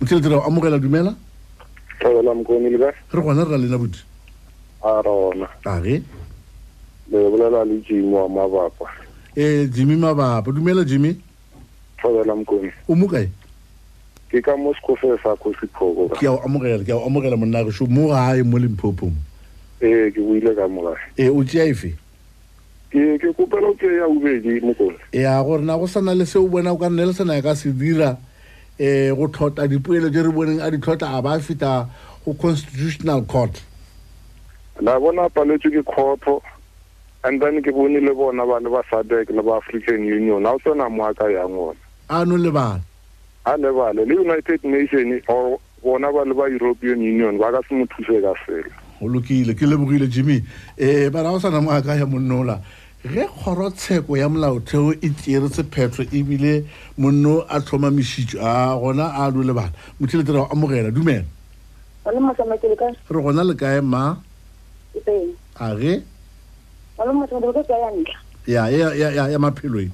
motheletso 0.00 0.28
re 0.28 0.34
ao 0.40 0.46
amogela 0.48 0.78
dumela 0.80 1.12
re 2.00 2.16
gona 3.20 3.44
re 3.44 3.50
na 3.52 3.56
lena 3.60 3.76
bote 3.78 4.07
a 4.82 5.02
rona 5.02 5.46
ae 5.66 5.80
le 7.10 7.30
bolela 7.30 7.64
le 7.64 7.82
jimi 7.82 8.06
wa 8.14 8.28
mabapa 8.28 8.84
e 9.36 9.42
eh, 9.42 9.68
jimi 9.70 9.96
mabapa 9.96 10.52
dumela 10.52 10.84
jimi 10.84 11.16
thobela 12.00 12.34
mkoni 12.36 12.70
o 12.88 12.94
mokae 12.94 13.28
ke 14.30 14.40
ka 14.42 14.56
mo 14.56 14.74
sekofe 14.74 15.08
sa 15.22 15.36
kosiphoko 15.36 16.08
ke 16.14 16.26
ao 16.26 16.38
amogela 16.44 16.84
ke 16.84 16.92
ao 16.92 17.04
amogela 17.06 17.36
monna 17.36 17.62
reso 17.62 17.86
mo 17.86 18.08
gae 18.08 18.42
mo 18.42 18.58
lemphopong 18.58 19.14
ee 19.82 19.90
eh, 20.06 20.12
ke 20.14 20.20
buile 20.20 20.54
ka 20.54 20.68
mogae 20.68 20.94
e 21.16 21.22
eh, 21.26 21.34
o 21.36 21.42
tsea 21.44 21.66
efe 21.68 21.96
ke 22.94 23.32
kopela 23.34 23.74
ke 23.74 23.90
ya 23.98 24.06
ubedi 24.08 24.60
mokoni 24.60 24.98
ea 25.12 25.42
gore 25.42 25.62
na 25.64 25.76
go 25.78 25.86
sana 25.86 26.14
le 26.14 26.24
se 26.24 26.38
o 26.38 26.46
bona 26.46 26.70
o 26.72 26.78
ka 26.78 26.88
nne 26.88 27.06
le 27.10 27.12
sena 27.12 27.34
ya 27.34 27.40
e 27.40 27.42
ka 27.42 27.54
se 27.56 27.72
dira 27.74 28.14
um 28.78 29.14
go 29.18 29.26
tlhotla 29.26 29.66
dipoelo 29.66 30.06
tse 30.10 30.22
re 30.22 30.30
boneng 30.32 30.62
a 30.62 30.70
di 30.70 30.78
tlhotla 30.78 31.18
a 31.18 31.22
ba 31.22 31.38
feta 31.40 31.88
go 32.24 32.30
constitutional 32.34 33.24
court 33.26 33.58
la 34.80 34.94
bona 35.00 35.28
paletswe 35.28 35.70
ke 35.74 35.82
kgotho 35.84 36.40
and 37.24 37.42
then 37.42 37.60
ke 37.62 37.72
bone 37.74 37.98
le 37.98 38.14
bona 38.14 38.46
ba 38.46 38.58
le 38.62 38.70
ba 38.70 38.82
sadec 38.90 39.30
le 39.30 39.42
ba 39.42 39.58
african 39.58 40.04
union 40.06 40.42
ga 40.42 40.54
o 40.54 40.58
tsena 40.58 40.86
moaka 40.88 41.26
yang 41.32 41.50
ona 41.50 41.80
ano 42.08 42.36
le 42.38 42.50
bale 42.50 42.82
a 43.44 43.56
le 43.58 43.70
bale 43.74 44.06
le 44.06 44.14
united 44.22 44.62
nation 44.62 45.18
or 45.26 45.58
bona 45.82 46.12
ba 46.14 46.22
le 46.24 46.34
ba 46.34 46.46
european 46.46 47.02
union 47.02 47.36
ba 47.38 47.50
ka 47.50 47.60
se 47.68 47.74
mo 47.74 47.86
thuse 47.90 48.22
ka 48.22 48.30
sela 48.46 48.70
o 49.02 49.08
lokile 49.10 49.58
ke 49.58 49.66
lebogile 49.66 50.06
jimmy 50.06 50.36
um 50.36 50.42
eh, 50.78 51.10
bara 51.10 51.30
go 51.34 51.38
sana 51.42 51.58
moaka 51.60 51.98
ya 51.98 52.06
monnola 52.06 52.62
ge 53.02 53.26
kgorotsheko 53.26 54.14
ya 54.14 54.28
molaotheo 54.30 54.94
e 55.02 55.10
tseretse 55.10 55.66
phetho 55.74 56.06
ebile 56.14 56.62
monno 56.98 57.42
a 57.50 57.58
tlhoma 57.58 57.90
mešitso 57.90 58.38
a 58.38 58.78
gona 58.78 59.10
a 59.10 59.26
lo 59.34 59.42
lebala 59.42 59.74
mothile 59.98 60.22
tera 60.22 60.46
go 60.46 60.46
amogela 60.54 60.90
dumela 60.94 61.26
re 62.06 63.18
gona 63.22 63.42
le 63.44 63.54
kae 63.58 63.80
maa 63.82 64.22
a 65.60 65.74
ge 65.78 66.02
ya 68.46 68.68
ya 68.70 69.26
ya 69.28 69.38
maphelweng 69.38 69.90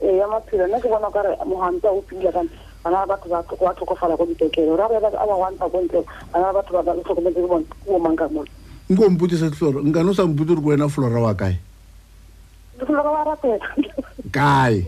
e 0.00 0.16
ya 0.16 0.26
maphelo 0.28 0.66
nna 0.66 0.80
ke 0.80 0.88
bona 0.88 1.10
kare 1.12 1.30
mogantse 1.44 1.86
a 1.86 1.90
opile 1.92 2.32
ka 2.32 2.40
bana 2.84 3.04
ba 3.04 3.16
batho 3.20 3.28
ba 3.60 3.74
tlhokofala 3.74 4.16
ko 4.16 4.24
dipetlele 4.26 4.72
ora 4.72 4.88
ba 4.88 4.96
a 4.96 5.26
bagwantsa 5.26 5.68
ko 5.68 5.76
ntle 5.84 6.00
bana 6.32 6.52
ba 6.56 6.62
batho 6.64 6.72
ba 6.72 6.82
tlhokometse 6.88 7.36
ke 7.36 7.44
bone 7.44 7.64
ke 7.68 7.76
bomang 7.92 8.16
ka 8.16 8.28
mone 8.32 8.48
nke 8.88 9.04
o 9.04 9.10
mputi 9.12 9.36
se 9.36 9.52
tloro 9.52 9.84
nka 9.84 10.00
no 10.02 10.16
sa 10.16 10.24
mputi 10.24 10.56
ore 10.56 10.62
ko 10.64 10.68
wena 10.72 10.88
flora 10.88 11.20
wa 11.20 11.34
kae 11.36 11.60
flora 12.80 13.10
wa 13.12 13.24
ratela 13.28 13.60
kae 14.32 14.80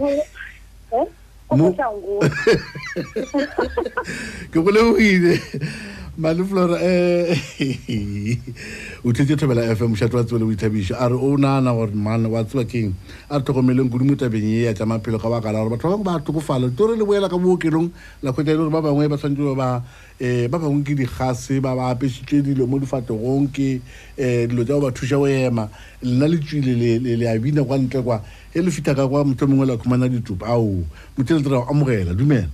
eh? 0.96 1.06
ke 4.48 4.56
go 4.64 4.70
le 4.72 4.80
o 4.80 4.96
ile 4.96 5.36
maleflora 6.18 6.80
eh, 6.82 7.32
eh. 7.60 7.76
um 7.88 9.06
o 9.08 9.12
tlhetse 9.14 9.36
thobela 9.38 9.62
fm 9.76 9.86
mošate 9.94 10.14
wa 10.18 10.24
tsebele 10.26 10.48
boithabišo 10.50 10.96
a 10.98 11.06
re 11.08 11.14
o 11.14 11.36
naana 11.38 11.70
gore 11.70 11.94
man 11.94 12.26
wa 12.26 12.42
tseba 12.42 12.64
keng 12.66 12.90
a 13.30 13.38
re 13.38 13.44
tlhokomeleng 13.46 13.86
kudu 13.88 14.16
tabeng 14.18 14.42
e 14.50 14.64
ya 14.66 14.74
tsa 14.74 14.82
maphelo 14.84 15.22
ka 15.22 15.30
baka 15.30 15.52
la 15.54 15.62
gore 15.62 15.70
batho 15.78 15.86
ba 15.86 15.94
bangwe 15.94 16.04
ba 16.04 16.18
tokofala 16.26 16.66
tore 16.74 16.98
e 16.98 16.98
le 16.98 17.06
boela 17.06 17.30
ka 17.30 17.38
bookelong 17.38 17.86
la 18.22 18.32
kgwetsa 18.32 18.50
e 18.50 18.50
le 18.50 18.58
gore 18.58 18.70
ba 18.74 18.82
bangwe 18.82 19.06
ba 19.08 19.16
tshwanetse 19.16 19.54
ba 19.54 19.68
um 19.78 20.50
ba 20.50 20.58
bangwe 20.58 20.80
ke 20.90 20.94
digase 20.98 21.54
ba 21.62 21.70
ba 21.78 21.94
apešitse 21.94 22.42
dilo 22.42 22.66
mo 22.66 22.82
difatogong 22.82 23.46
ke 23.54 23.78
um 24.18 24.50
dilo 24.50 24.66
tsa 24.66 24.82
ba 24.82 24.90
thuša 24.90 25.22
go 25.22 25.30
ema 25.30 25.70
lena 26.02 26.26
le 26.26 26.42
tswile 26.42 26.74
le 27.14 27.26
a 27.30 27.38
bina 27.38 27.62
kwa 27.62 27.78
ntle 27.78 28.02
kwa 28.02 28.18
e 28.50 28.58
le 28.58 28.74
fitha 28.74 28.90
ka 28.90 29.06
kwa 29.06 29.22
motho 29.22 29.46
mongwe 29.46 29.70
la 29.70 29.78
khumana 29.78 30.10
ditupa 30.10 30.50
ao 30.50 30.82
motho 31.14 31.38
go 31.46 31.62
amogela 31.70 32.10
dumela 32.10 32.50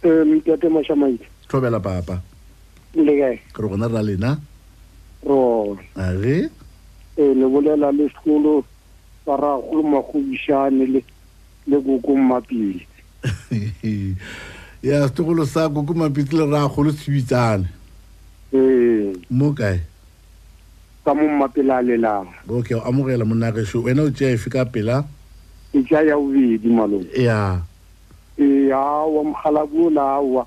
um 0.00 0.40
ke 0.40 0.56
a 0.56 0.58
tlobela 1.48 1.80
papa 1.80 2.20
ke 2.92 3.00
re 3.00 3.40
gona 3.56 3.88
re 3.88 3.92
na 3.94 4.02
lena 4.02 4.30
ee 5.24 6.48
e, 7.16 7.22
le 7.34 7.46
bolela 7.48 7.90
le 7.92 8.08
sekolo 8.12 8.62
barago 9.26 9.82
magobišane 9.82 11.00
le 11.66 11.76
kokommapile 11.80 12.86
ya 14.82 15.08
setogolo 15.08 15.44
sa 15.46 15.68
kokomapitse 15.68 16.36
le 16.36 16.44
ragolo 16.46 16.92
sebitsane 16.92 17.64
ee 18.52 19.12
mo 19.30 19.52
kae 19.56 19.80
ka 21.04 21.14
mommapele 21.16 21.72
a 21.72 21.80
lelang 21.82 22.28
oky 22.44 22.74
o 22.76 22.84
amogela 22.84 23.24
monakeso 23.24 23.82
wena 23.88 24.02
o 24.04 24.10
tea 24.10 24.30
efe 24.36 24.50
ka 24.52 24.64
pela 24.68 25.04
e 25.72 25.80
tea 25.82 26.02
ya 26.04 26.14
bobedi 26.20 26.68
malo 26.68 27.00
ya 27.16 27.62
ee 28.38 28.68
a 28.70 28.84
wa 29.08 29.24
mogalabuo 29.32 29.88
le 29.90 30.00
aa 30.04 30.44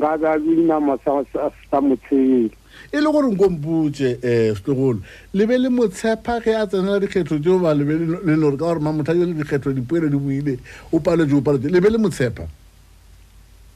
nga 0.00 0.16
ka 0.16 0.32
dinama 0.40 0.96
sa 1.04 1.78
motshele 1.84 2.50
e 2.90 2.96
le 2.96 3.08
gore 3.12 3.28
nko 3.28 3.46
mputse 3.52 4.08
um 4.22 4.24
eh, 4.24 4.50
setlogolo 4.56 5.02
le 5.36 5.44
be 5.44 5.56
le 5.60 5.68
motshepa 5.68 6.40
ge 6.40 6.54
a 6.56 6.64
tsenela 6.66 7.00
dikgetho 7.02 7.36
tseo 7.36 7.58
ba 7.60 7.74
le 7.76 8.34
lore 8.40 8.56
ka 8.56 8.64
gore 8.64 8.80
mamotha 8.80 9.12
le 9.12 9.28
dikgetho 9.36 9.72
dipoelo 9.76 10.08
di 10.08 10.16
buile 10.16 10.54
o 10.92 10.96
paletse 11.00 11.34
o 11.36 11.42
paletse 11.44 11.68
le 11.68 11.80
be 11.80 11.90
le 11.90 11.98
motshepa 12.00 12.44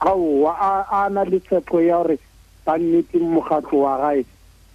aowa 0.01 0.89
a 0.89 1.09
na 1.13 1.23
le 1.29 1.39
tshepo 1.45 1.83
ya 1.85 2.01
gore 2.01 2.17
ka 2.65 2.79
nnete 2.81 3.19
mogatlo 3.21 3.85
wa 3.85 3.95
gae 4.01 4.25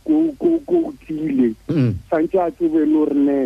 ko 0.06 0.94
tiile 1.06 1.56
mm. 1.70 1.92
santse 2.10 2.38
a 2.38 2.52
tsebe 2.52 2.86
le 2.86 2.88
gore 2.94 3.16
ne 3.16 3.38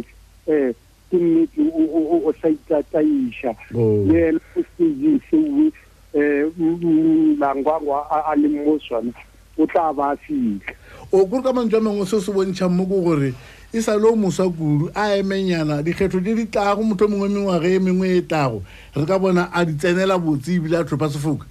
um 0.52 0.74
ke 1.08 1.16
nnete 1.16 1.62
o 1.72 2.34
sa 2.42 2.52
itataiša 2.52 3.56
oh. 3.78 4.04
le 4.04 4.20
ena 4.36 4.42
o 4.58 4.62
stage 4.68 5.22
seo 5.30 5.72
umlangwangwa 6.14 8.06
a 8.10 8.36
leng 8.36 8.66
mo 8.66 8.80
sona 8.80 9.12
o 9.58 9.66
tla 9.66 9.94
ba 9.94 10.16
fitlha 10.16 10.74
o 11.12 11.26
kore 11.26 11.42
ka 11.42 11.54
mantswe 11.54 11.78
a 11.78 11.82
mangwe 11.82 12.06
se 12.06 12.20
se 12.22 12.32
bontšhang 12.32 12.70
mo 12.70 12.86
ko 12.86 13.02
gore 13.02 13.34
e 13.74 13.82
sa 13.82 13.98
le 13.98 14.06
o 14.06 14.16
moswa 14.16 14.46
kudu 14.50 14.90
a 14.94 15.18
emenyana 15.18 15.82
dikgetho 15.82 16.20
di 16.22 16.34
di 16.36 16.46
tlago 16.46 16.84
motho 16.86 17.06
o 17.06 17.08
mongwe 17.08 17.30
mengwage 17.30 17.74
e 17.76 17.80
mengwe 17.80 18.18
e 18.18 18.22
tlago 18.22 18.62
re 18.96 19.06
ka 19.06 19.18
bona 19.18 19.50
a 19.52 19.66
di 19.66 19.74
tsenela 19.74 20.18
botse 20.18 20.54
ebile 20.56 20.78
a 20.78 20.84
tlhopha 20.86 21.10
sefoka 21.10 21.46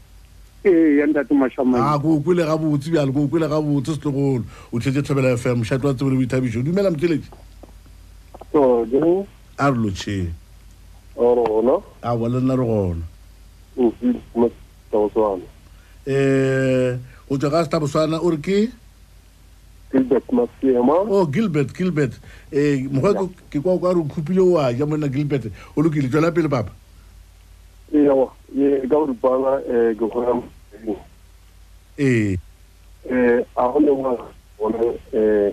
eyantatemašamaako 0.64 2.22
okwele 2.22 2.46
ga 2.46 2.56
botse 2.56 2.90
bjalo 2.90 3.12
ko 3.12 3.20
okwele 3.26 3.46
ga 3.50 3.58
botse 3.60 3.92
setlogolo 3.98 4.44
o 4.70 4.78
thetse 4.78 5.02
tlhobela 5.02 5.34
fm 5.36 5.58
mošato 5.62 5.86
wa 5.90 5.94
tsebole 5.94 6.16
boithabišo 6.22 6.58
o 6.62 6.62
dumela 6.62 6.90
motseletse 6.90 7.26
a 9.58 9.64
re 9.70 9.76
lotšhen 9.78 10.30
a 12.02 12.08
bo 12.16 12.26
le 12.30 12.38
nna 12.38 12.54
re 12.54 12.64
gona 12.66 13.04
Eh, 16.04 16.98
o 17.30 17.38
tswa 17.38 17.50
ka 17.50 17.64
setabotswana 17.64 18.18
o 18.20 18.30
re 18.30 18.36
ke 18.38 18.68
gilbert 19.92 20.26
masiema 20.32 20.94
o 21.08 21.22
oh, 21.22 21.26
gilbert 21.26 21.70
gilbert 21.72 22.12
um 22.52 22.58
eh, 22.58 22.84
mokgwa 22.90 23.28
ke 23.50 23.60
kwa 23.60 23.72
o 23.72 23.78
ka 23.78 23.92
re 23.94 24.00
o 24.00 24.04
khupile 24.04 24.40
wa 24.40 24.66
a 24.66 24.72
ja 24.76 24.84
monna 24.86 25.08
gilbert 25.08 25.46
o 25.76 25.82
kile 25.88 26.08
tswela 26.08 26.32
pele 26.32 26.48
papa 26.48 26.72
ewa 27.92 28.26
ka 28.90 28.96
o 28.98 29.06
ripana 29.06 29.52
um 29.56 29.62
eh, 29.70 29.94
ke 29.96 30.04
kgona 30.04 30.42
ee 31.98 32.36
um 33.10 33.44
a 33.56 33.64
go 33.68 33.94
wa 33.94 34.16
one 34.58 34.82
um 34.82 35.52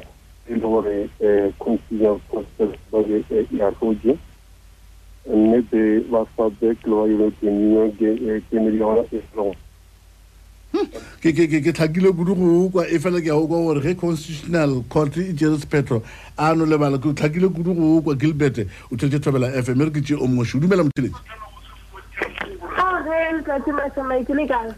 le 0.49 0.59
gore 0.59 1.09
um 1.23 1.53
confusion 1.63 2.19
process 2.27 4.19
mme 5.29 5.61
be 5.69 6.01
ba 6.09 6.25
fa 6.35 6.49
back 6.49 6.77
le 6.89 6.95
ba 6.97 7.05
european 7.05 7.53
union 7.53 7.91
kemedi 8.51 8.77
yaona 8.81 9.03
e 9.13 9.21
strong 9.29 9.53
eh, 10.73 10.87
e 11.23 11.31
hmm. 11.31 11.61
ke 11.63 11.73
tlhakile 11.73 12.11
kudu 12.17 12.35
go 12.37 12.45
okwa 12.65 12.85
e 12.89 12.97
fela 12.99 13.21
ke 13.21 13.27
ya 13.29 13.35
okwa 13.37 13.59
gore 13.63 13.81
ge 13.85 13.93
constitutional 13.93 14.81
court 14.89 15.17
e 15.17 15.33
jeres 15.33 15.65
petro 15.69 16.01
a 16.37 16.55
no 16.55 16.65
lebala 16.65 16.97
ke 16.97 17.13
tlhakile 17.13 17.49
kudu 17.53 17.75
go 17.77 17.93
okwa 17.99 18.15
gilbert 18.15 18.57
o 18.91 18.95
tlhelete 18.97 19.19
thobela 19.21 19.51
f 19.53 19.69
m 19.69 19.81
e 19.81 19.85
re 19.85 19.91
ke 19.93 20.01
tse 20.01 20.15
omoshe 20.17 20.55
o 20.57 20.61
dumela 20.65 20.83
motheletsi 20.83 21.13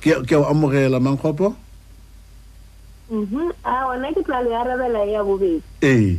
ke 0.00 0.32
ao 0.36 0.48
amogela 0.48 1.00
mangkgopo 1.00 1.52
ona 3.10 3.20
mhm. 3.22 4.14
ke 4.14 4.22
tlale 4.24 4.50
ya 4.50 4.64
rabela 4.64 5.04
ya 5.04 5.22
bobedi 5.24 5.62
ee 5.82 6.16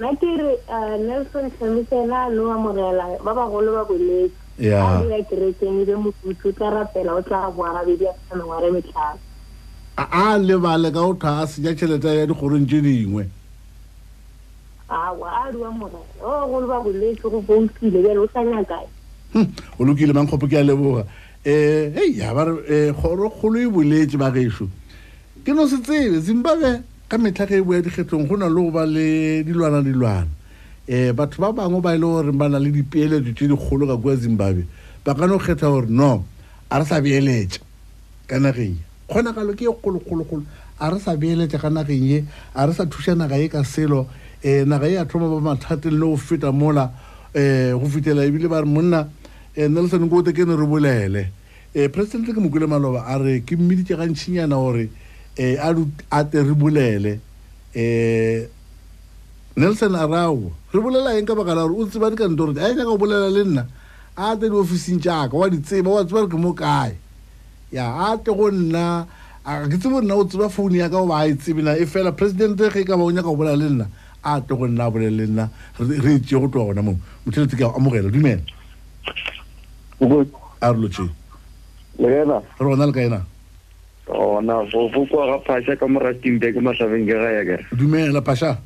nna 0.00 0.12
ke 0.20 0.26
re 0.26 0.54
eh, 0.54 0.98
nelson 1.06 1.50
samisena 1.60 2.26
a 2.26 2.30
noo 2.30 2.50
amogela 2.50 3.06
ba 3.24 3.34
bagolo 3.34 3.72
ba 3.78 3.84
bolwetse 3.86 4.34
a 4.58 5.02
dira 5.02 5.22
kereteng 5.22 5.82
ebe 5.82 5.94
mokutso 5.94 6.52
tla 6.52 6.70
rapela 6.70 7.14
o 7.14 7.22
tla 7.22 7.50
boarabedi 7.50 8.06
a 8.06 8.14
sanangware 8.28 8.70
metlhano 8.72 9.18
a 9.96 10.38
lebale 10.38 10.90
ka 10.92 11.00
go 11.00 11.12
tha 11.14 11.42
a 11.42 11.46
senya 11.46 11.74
tšheleta 11.74 12.14
ya 12.14 12.26
dikgorong 12.26 12.66
tse 12.66 12.80
dingwe 12.82 13.28
aa 14.90 15.14
a 15.14 15.52
diwa 15.52 15.70
morae 15.70 16.10
o 16.22 16.46
golo 16.50 16.66
ba 16.66 16.80
bolwetse 16.82 17.22
go 17.30 17.40
boutile 17.40 18.02
bele 18.02 18.18
o 18.18 18.26
sa 18.34 18.42
nyakae 18.42 18.86
hm, 19.32 19.46
o 19.78 19.84
lokile 19.84 20.12
mangkgopo 20.12 20.46
ke 20.50 20.58
a 20.58 20.62
leboga 20.66 21.06
um 21.06 21.06
eh, 21.44 21.94
ei 21.94 22.18
ya 22.18 22.34
bare 22.34 22.50
um 22.50 22.58
eh, 22.68 22.90
kgorokgolo 22.92 23.62
e 23.62 23.68
boletse 23.70 24.18
ba 24.18 24.30
geso 24.30 24.66
ke 25.46 25.54
no 25.54 25.62
se 25.70 25.78
tsebe 25.78 26.18
zimbabwe 26.18 26.82
ka 27.08 27.16
metlhage 27.22 27.60
e 27.62 27.62
boya 27.62 27.78
dikgethong 27.78 28.26
go 28.26 28.34
na 28.34 28.48
le 28.50 28.60
go 28.66 28.70
ba 28.72 28.82
le 28.82 29.46
dilwana 29.46 29.78
dilwana 29.78 30.26
eh, 30.90 31.10
um 31.10 31.14
batho 31.14 31.38
ba 31.38 31.52
bangwe 31.54 31.78
ba 31.80 31.94
e 31.94 31.98
le 31.98 32.02
goreng 32.02 32.34
ba 32.36 32.48
na 32.50 32.58
le 32.58 32.72
dipeeletso 32.74 33.30
tse 33.30 33.46
dikgolo 33.46 33.86
ka 33.86 33.96
kua 33.96 34.16
zimbabwe 34.18 34.66
ba 35.06 35.14
ka 35.14 35.26
no 35.30 35.38
kgetha 35.38 35.70
gore 35.70 35.86
no 35.86 36.24
a 36.68 36.80
re 36.80 36.84
sa 36.84 36.98
beeletsa 37.00 37.62
ka 38.26 38.40
nageng 38.42 38.74
e 38.74 38.82
kgona 39.06 39.30
kalo 39.32 39.54
ke 39.54 39.70
e 39.70 39.70
kgolokgologolo 39.70 40.42
a 40.82 40.90
re 40.90 40.98
sa 40.98 41.14
beeletsa 41.14 41.62
ka 41.62 41.70
nageng 41.70 42.06
e 42.10 42.18
a 42.52 42.66
re 42.66 42.72
sa 42.74 42.82
thusa 42.82 43.14
naga 43.14 43.38
e 43.38 43.46
ka 43.46 43.62
selo 43.62 44.10
um 44.42 44.66
naga 44.66 44.90
e 44.90 44.98
a 44.98 45.06
thoma 45.06 45.30
ba 45.30 45.38
mathateng 45.54 45.94
le 45.94 46.10
go 46.10 46.16
feta 46.18 46.50
mola 46.50 46.90
um 47.38 47.78
go 47.78 47.86
fitlhela 47.86 48.26
ebile 48.26 48.50
ba 48.50 48.66
re 48.66 48.66
monna 48.66 49.06
um 49.54 49.62
nna 49.70 49.78
le 49.78 49.88
sane 49.94 50.10
ko 50.10 50.26
ote 50.26 50.34
ke 50.34 50.42
ne 50.42 50.58
re 50.58 50.66
bolele 50.66 51.30
um 51.70 51.86
president 51.94 52.26
ke 52.26 52.40
mokwile 52.42 52.66
maloba 52.66 53.06
a 53.06 53.14
re 53.22 53.46
ke 53.46 53.54
mmidi 53.54 53.86
ke 53.86 53.94
gantšhinyana 53.94 54.58
gore 54.58 54.90
eh 55.38 55.56
a 56.08 56.24
te 56.24 56.38
re 56.42 56.54
bulele 56.54 57.20
eh 57.74 58.46
nelson 59.56 59.92
arao 59.94 60.50
re 60.72 60.80
bolela 60.80 61.12
eng 61.18 61.26
ka 61.28 61.34
baka 61.36 61.54
la 61.54 61.66
gore 61.68 61.82
o 61.82 61.86
tseba 61.86 62.10
dikantoro 62.10 62.52
a 62.56 62.72
nyaka 62.72 62.84
go 62.88 62.96
bolela 62.96 63.28
le 63.30 63.42
nna 63.44 63.62
a 64.16 64.34
te 64.36 64.48
diofising 64.48 64.98
jaaka 65.00 65.34
wa 65.36 65.48
di 65.50 65.58
tseba 65.60 65.90
wa 65.92 66.04
tseba 66.04 66.22
re 66.24 66.28
ke 66.28 66.36
mo 66.38 66.52
kae 66.54 66.96
ya 67.70 67.84
a 68.08 68.16
te 68.16 68.32
go 68.32 68.48
nna 68.50 69.06
a 69.44 69.68
ke 69.68 69.76
tsebo 69.76 70.00
nna 70.00 70.16
o 70.16 70.24
tseba 70.24 70.48
founu 70.48 70.74
ya 70.74 70.88
ka 70.88 70.96
goba 71.04 71.20
a 71.20 71.28
e 71.28 71.36
tsebena 71.36 71.76
e 71.76 71.84
fela 71.86 72.12
presidente 72.12 72.70
ge 72.72 72.82
ka 72.84 72.96
ba 72.96 73.04
o 73.04 73.12
nyaka 73.12 73.28
go 73.28 73.36
bolela 73.36 73.56
le 73.56 73.68
nna 73.70 73.86
a 74.24 74.40
te 74.40 74.56
go 74.56 74.64
nna 74.66 74.84
a 74.88 74.90
bolele 74.90 75.16
le 75.20 75.26
nna 75.26 75.48
re 75.78 76.18
tsee 76.24 76.38
go 76.40 76.48
e 76.48 76.48
tloa 76.48 76.64
gona 76.72 76.80
mongwe 76.80 77.00
motheletse 77.28 77.56
ke 77.60 77.60
a 77.64 77.76
amogela 77.76 78.08
dumela 78.08 78.40
a 80.64 80.72
re 80.72 80.78
lotse 80.80 81.04
le 82.00 82.20
ena 82.24 82.40
rona 82.56 82.86
le 82.88 82.92
ka 82.92 83.00
ena 83.04 83.20
ona 84.08 84.62
vo 84.72 84.88
vo 84.90 85.06
kwa 85.06 85.26
ga 85.26 85.38
pasha 85.38 85.76
ka 85.76 85.86
morating 85.86 86.38
be 86.38 86.52
ke 86.54 86.60
mahlabeng 86.62 87.06
ke 87.06 87.12
ga 87.18 87.30
ya 87.32 87.44
ke 87.44 87.56
dumela 87.74 88.20
pasha 88.22 88.58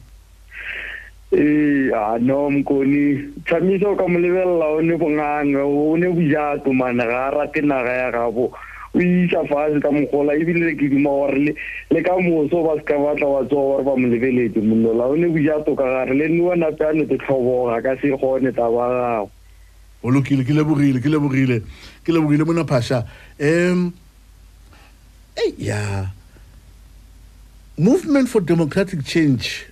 eh 1.33 1.89
a 1.89 2.19
no 2.21 2.51
mkoni 2.53 3.33
tsamiso 3.49 3.97
ka 3.97 4.05
molebella 4.05 4.69
o 4.77 4.81
ne 4.85 4.97
bonganga 5.01 5.65
o 5.65 5.97
ne 5.97 6.13
bujato 6.13 6.69
mana 6.77 7.05
ga 7.09 7.31
ra 7.33 7.47
ke 7.49 7.63
na 7.65 7.81
ga 7.83 7.89
ya 8.05 8.09
gabo 8.13 8.53
o 8.93 8.97
isa 9.01 9.41
fatshe 9.49 9.81
ka 9.81 9.89
mogola 9.89 10.37
ebile 10.37 10.77
ke 10.77 10.91
duma 10.93 11.09
gore 11.09 11.57
le 11.89 12.01
ka 12.05 12.21
moso 12.21 12.61
ba 12.61 12.77
se 12.77 12.85
ka 12.85 12.99
batla 13.01 13.25
wa 13.27 13.41
tsoa 13.49 13.81
gore 13.81 13.85
ba 13.89 13.97
mo 13.97 14.07
lebeletse 14.13 14.61
monnola 14.61 15.09
o 15.09 15.17
ne 15.17 15.25
bujato 15.33 15.73
ka 15.73 15.89
gare 15.89 16.13
le 16.13 16.29
nne 16.29 16.43
wa 16.45 16.53
nape 16.57 16.85
a 16.85 16.93
nete 16.93 17.17
tlhoboga 17.17 17.81
ka 17.81 17.97
se 17.97 18.13
gone 18.13 18.53
taba 18.53 18.93
gago 19.25 19.31
o 20.05 20.13
lokile 20.13 20.45
ke 20.45 20.53
lebogile 20.53 21.01
ke 21.01 21.09
lebogile 21.09 21.65
ke 22.05 22.13
lebogile 22.13 22.45
mona 22.45 22.69
phasha 22.69 23.07
um 23.41 23.89
ei 25.43 25.55
ya 25.59 26.07
movement 27.79 28.29
for 28.29 28.41
democratic 28.41 29.05
change 29.05 29.65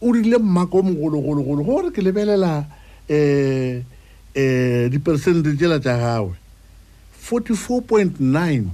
o 0.00 0.12
rile 0.12 0.38
mmaka 0.38 0.76
o 0.78 0.82
mogologologolo 0.82 1.64
gore 1.64 1.90
ke 1.90 1.98
lebelela 2.02 2.64
eh 3.08 3.82
eh 4.34 4.88
di 4.90 4.98
percent 4.98 5.42
di 5.42 5.56
tsa 5.56 5.78
gagwe 5.78 6.34
44.9 7.24 8.64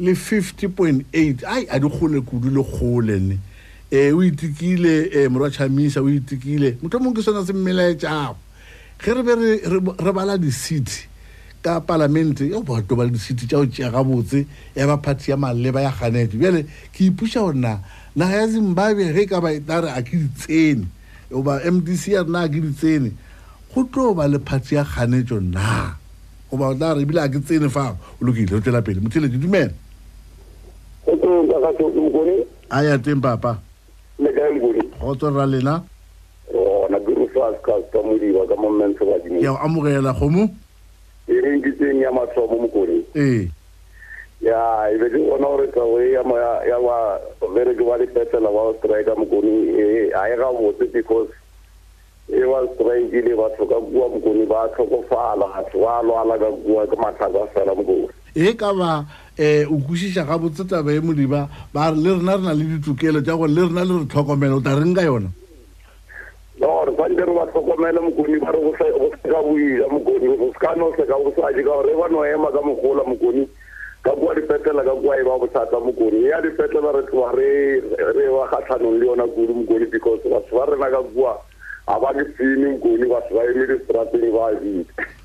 le 0.00 0.12
50.8 0.12 1.44
ai 1.44 1.66
a 1.68 1.78
di 1.78 1.88
khone 1.88 2.20
kudu 2.20 2.48
le 2.50 2.62
khole 2.62 3.18
ne 3.20 3.38
e 3.90 4.12
o 4.12 4.22
itikile 4.22 5.10
e 5.10 5.22
eh, 5.24 5.28
mo 5.28 5.38
rwa 5.38 5.50
chamisa 5.50 6.00
o 6.02 6.08
itikile 6.08 6.78
motho 6.82 6.98
mong 7.00 7.16
ke 7.16 7.22
sona 7.22 7.44
se 7.46 7.52
mmelae 7.52 7.96
tsa 7.98 8.30
ge 9.02 9.12
re 9.14 9.22
be 9.22 9.32
re 9.34 9.78
re 9.98 10.12
bala 10.12 10.38
di 10.38 10.50
city 10.52 11.08
ka 11.62 11.80
palamente 11.80 12.44
e 12.46 12.62
batoba 12.62 13.04
le 13.04 13.10
disiti 13.10 13.46
tsa 13.46 13.58
go 13.58 13.66
tea 13.66 13.90
gabotse 13.90 14.46
ya 14.76 14.86
baphati 14.86 15.30
ya 15.30 15.36
maleba 15.36 15.80
ya 15.82 15.90
ganete 15.90 16.36
bjale 16.36 16.62
ke 16.92 17.04
ipuša 17.10 17.40
gorena 17.42 17.80
naga 18.14 18.36
ya 18.36 18.46
zimbabwe 18.48 19.12
ge 19.14 19.26
ka 19.26 19.40
ba 19.40 19.52
eta 19.52 19.80
re 19.82 19.90
a 19.90 20.00
ke 20.02 20.16
ditsene 20.22 20.86
oba 21.34 21.60
m 21.66 21.82
d 21.82 21.96
c 21.98 22.14
ya 22.14 22.22
rena 22.22 22.46
a 22.46 22.48
ke 22.48 22.62
ditsene 22.62 23.10
go 23.74 23.82
tlo 23.90 24.14
ba 24.14 24.26
le 24.28 24.38
phati 24.38 24.78
ya 24.78 24.86
ganetso 24.86 25.40
na 25.42 25.98
goba 26.50 26.66
o 26.70 26.74
tla 26.78 26.94
re 26.94 27.02
ebile 27.02 27.20
a 27.26 27.28
ke 27.28 27.42
tsene 27.42 27.66
fa 27.68 27.98
o 27.98 28.22
lokile 28.22 28.54
o 28.62 28.62
tswela 28.62 28.78
pele 28.82 29.02
mothele 29.02 29.26
ke 29.26 29.34
dumela 29.38 29.74
a 32.70 32.84
ya 32.86 32.98
teng 33.02 33.18
papa 33.18 33.58
go 35.02 35.14
tswerera 35.18 35.46
lena 35.46 35.82
ya 39.42 39.50
e 39.50 39.50
o 39.50 39.58
amogela 39.58 40.14
kgomo 40.14 40.54
irengiseng 41.28 41.98
eh. 42.00 42.02
ya 42.02 42.10
matlhobo 42.12 42.56
mo 42.64 42.68
koreng 42.72 43.04
ya 44.40 44.58
ebe 44.94 45.06
ke 45.10 45.18
gona 45.18 45.46
gore 45.46 45.66
tlhago 45.68 45.98
ya 46.00 46.22
babereke 47.40 47.82
ba 47.84 47.98
lepetela 48.00 48.48
ba 48.48 48.72
strike 48.78 49.12
mo 49.18 49.24
koneng 49.28 49.60
eh, 49.76 50.08
ga 50.12 50.22
e 50.32 50.36
ga 50.38 50.48
botse 50.56 50.84
because 50.92 51.30
e 52.32 52.40
ba 52.46 52.64
strikele 52.74 53.32
batho 53.36 53.64
ka 53.68 53.76
kua 53.76 54.06
mo 54.08 54.18
kone 54.22 54.46
ba 54.48 54.72
tlhokofala 54.72 55.44
gatho 55.56 55.76
ba 55.84 56.00
lwala 56.02 56.34
ka 56.38 56.48
kua 56.64 56.82
ke 56.88 56.96
matlhako 56.96 57.36
a 57.44 57.46
fela 57.52 57.72
mo 57.76 57.82
kone 57.84 58.08
e 58.32 58.54
ka 58.56 58.72
ba 58.72 59.04
um 59.38 59.76
o 59.76 59.76
kwesiša 59.84 60.24
ga 60.24 60.38
botsetaba 60.40 60.94
e 60.96 61.00
modiba 61.02 61.50
ba 61.74 61.90
le 61.92 62.16
rena 62.16 62.34
re 62.40 62.42
na 62.42 62.52
le 62.56 62.64
ditokelo 62.78 63.20
tja 63.20 63.36
gore 63.36 63.52
le 63.52 63.68
rena 63.68 63.84
le 63.84 63.94
re 64.00 64.06
tlhokomela 64.08 64.56
o 64.56 64.62
tla 64.64 64.78
reng 64.80 64.94
ka 64.96 65.02
yona 65.02 65.28
bantle 67.08 67.26
re 67.26 67.34
ba 67.34 67.46
tlhokomele 67.46 68.00
mokoni 68.00 68.38
ba 68.40 68.52
re 68.52 68.60
go 68.60 68.74
seka 68.76 69.42
boila 69.42 69.88
mokoni 69.88 70.36
go 70.36 70.52
seka 70.52 70.74
no 70.76 70.92
seka 70.96 71.14
bosadi 71.16 71.62
ka 71.62 71.70
gore 71.70 71.92
e 71.92 72.00
bano 72.00 72.24
ema 72.24 72.52
ka 72.52 72.60
mogola 72.62 73.02
mokoni 73.04 73.48
ka 74.04 74.10
kua 74.12 74.34
dipetlela 74.34 74.82
ka 74.84 74.92
kua 74.94 75.16
e 75.16 75.24
ba 75.24 75.38
bothata 75.38 75.80
mokoni 75.80 76.22
ya 76.28 76.40
dipetlela 76.42 76.92
re 76.92 77.02
tloa 77.10 77.32
re 77.34 78.30
ba 78.30 78.48
kgatlhanong 78.52 78.98
le 79.00 79.06
yona 79.06 79.24
kudu 79.26 79.54
mokoni 79.54 79.86
because 79.90 80.20
batho 80.24 80.56
ba 80.56 80.66
rena 80.68 80.90
ka 80.90 81.02
kua 81.14 81.38
ga 81.88 81.98
ba 81.98 82.12
ke 82.14 82.24
sene 82.36 82.76
mokoni 82.76 83.06
batho 83.08 83.34
ba 83.34 83.44
eme 83.44 83.66
distrateng 83.72 84.28
ba 84.36 84.52
dile 84.60 84.84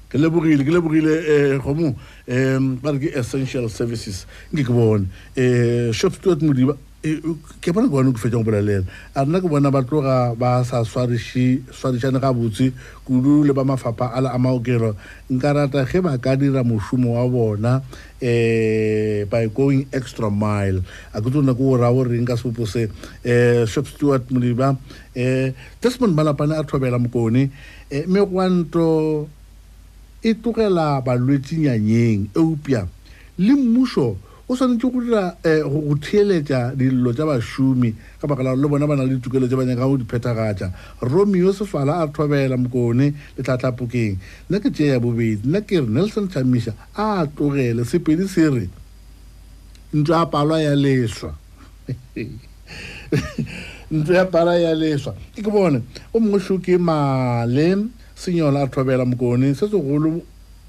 ke 0.09 0.17
lebogile 0.17 0.63
ke 0.63 0.71
lebogile 0.71 1.11
um 1.11 1.51
eh, 1.51 1.57
gomo 1.59 1.87
um 2.31 2.79
ba 2.81 2.91
re 2.95 2.99
ke 2.99 3.11
essential 3.15 3.67
services 3.69 4.23
nke 4.53 4.63
ke 4.63 4.71
bone 4.71 5.07
um 5.07 5.07
eh, 5.35 5.91
shop 5.91 6.13
stuart 6.15 6.39
modiba 6.41 6.77
ke 7.03 7.67
bona 7.75 7.83
ke 7.91 7.91
bone 7.91 8.15
ke 8.15 8.19
fetsang 8.23 8.47
bolelela 8.47 8.87
a 9.11 9.27
nna 9.27 9.43
ke 9.43 9.47
bona 9.51 9.67
ba 9.67 9.83
tloga 9.83 10.31
ba 10.39 10.63
sa 10.63 10.79
swarišane 10.87 12.15
ga 12.15 12.31
botse 12.31 12.71
kudu 13.03 13.43
le 13.43 13.51
ba 13.51 13.67
mafapha 13.67 14.07
a 14.15 14.23
le 14.23 14.29
a 14.31 14.39
maokelo 14.39 14.95
nka 15.27 15.49
rata 15.51 15.83
ge 15.83 15.99
ba 15.99 16.15
ka 16.15 16.39
dira 16.39 16.63
mošomo 16.63 17.11
wa 17.19 17.27
bona 17.27 17.83
um 18.23 19.19
by 19.27 19.43
going 19.51 19.83
extra 19.91 20.31
mile 20.31 20.79
a 21.11 21.19
ke 21.19 21.27
tsona 21.27 21.51
ke 21.51 21.59
o 21.59 21.75
raya 21.75 21.91
goreng 21.91 22.23
ka 22.23 22.39
sepopo 22.39 22.63
se 22.63 22.87
um 23.27 23.67
shop 23.67 23.83
stewart 23.83 24.23
moliba 24.31 24.71
um 24.71 24.79
eh, 25.11 25.51
desmond 25.83 26.15
malapane 26.15 26.55
a 26.55 26.63
thobela 26.63 26.95
mokone 26.95 27.51
um 27.91 28.03
megwanto 28.07 29.27
e 30.23 30.31
tlogela 30.39 31.03
balwetsenyanyeng 31.03 32.31
eupia 32.31 32.87
le 33.37 33.53
mmuso 33.59 34.15
o 34.53 34.53
tshwanetse 34.53 34.81
go 34.81 35.01
dira 35.01 35.33
um 35.33 35.33
eh, 35.43 35.61
go 35.61 35.95
theeletsa 35.97 36.73
dillo 36.75 37.13
tsa 37.13 37.25
bašomi 37.25 37.93
ka 38.21 38.27
baka 38.27 38.43
lao 38.43 38.55
le 38.55 38.67
bona 38.67 38.85
ba 38.87 38.95
na 38.95 39.03
le 39.03 39.15
ditukelo 39.17 39.47
tse 39.47 39.55
ba 39.57 39.65
nyakang 39.65 39.89
go 39.89 39.97
diphethagatsa 39.97 40.69
romeo 41.01 41.51
sefala 41.53 41.97
a 41.97 42.05
re 42.05 42.13
thobela 42.13 42.57
mokone 42.57 43.13
letlhatlhapokeng 43.37 44.17
nna 44.49 44.59
ke 44.61 44.69
tseya 44.71 44.99
bobedi 44.99 45.41
nna 45.47 45.61
ke 45.61 45.79
re 45.81 45.87
nelson 45.87 46.29
chamisa 46.29 46.73
a 46.93 47.25
tlogele 47.27 47.85
sepedi 47.85 48.27
se 48.27 48.49
re 48.49 48.69
ntlo 49.95 50.15
ya 50.15 50.25
palwa 50.25 50.61
ya 50.61 50.75
leswa 50.75 51.33
ntlo 53.91 54.13
ya 54.13 54.25
palwa 54.25 54.55
ya 54.57 54.73
leswa 54.75 55.13
ke 55.35 55.41
ke 55.41 55.49
bone 55.49 55.81
o 56.13 56.19
mongwe 56.19 56.39
soke 56.41 56.77
male 56.77 57.89
senyola 58.15 58.61
a 58.61 58.65
re 58.65 58.71
thobela 58.71 59.05
mokone 59.05 59.55
se 59.55 59.65
segolo 59.67 60.21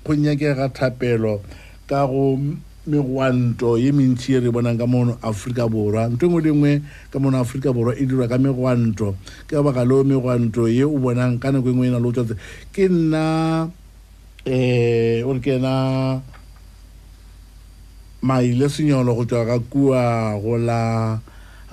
go 0.04 0.12
nyakega 0.14 0.68
thapelo 0.72 1.40
ka 1.88 2.06
go 2.06 2.36
megwanto 2.84 3.80
ye 3.80 3.88
mentšhi 3.92 4.36
e 4.36 4.40
re 4.44 4.48
bonang 4.52 4.76
ka 4.76 4.84
mono 4.84 5.16
aforika 5.24 5.64
borwa 5.64 6.04
ntho 6.12 6.28
e 6.28 6.28
ngwe 6.28 6.40
lengwe 6.44 6.70
e 6.76 6.82
ka 7.08 7.16
mono 7.18 7.40
aforika 7.40 7.72
borwa 7.72 7.96
e 7.96 8.04
dirwa 8.04 8.28
ka 8.28 8.36
megwanto 8.36 9.16
ke 9.48 9.56
baka 9.56 9.88
leo 9.88 10.04
megwanto 10.04 10.68
ye 10.68 10.84
o 10.84 10.96
bonang 11.00 11.40
ka 11.40 11.48
nako 11.48 11.68
engwe 11.72 11.86
e 11.88 11.90
na 11.90 11.98
le 12.04 12.08
o 12.08 12.12
tswatse 12.12 12.36
ke 12.76 12.84
nna 12.92 13.24
um 14.44 14.52
eh, 14.52 15.24
ore 15.24 15.40
ke 15.40 15.56
na 15.56 15.72
maile 18.20 18.68
senyolo 18.68 19.16
go 19.16 19.24
tswa 19.24 19.48
ka 19.48 19.56
kua 19.72 20.36
go 20.36 20.60
la 20.60 21.16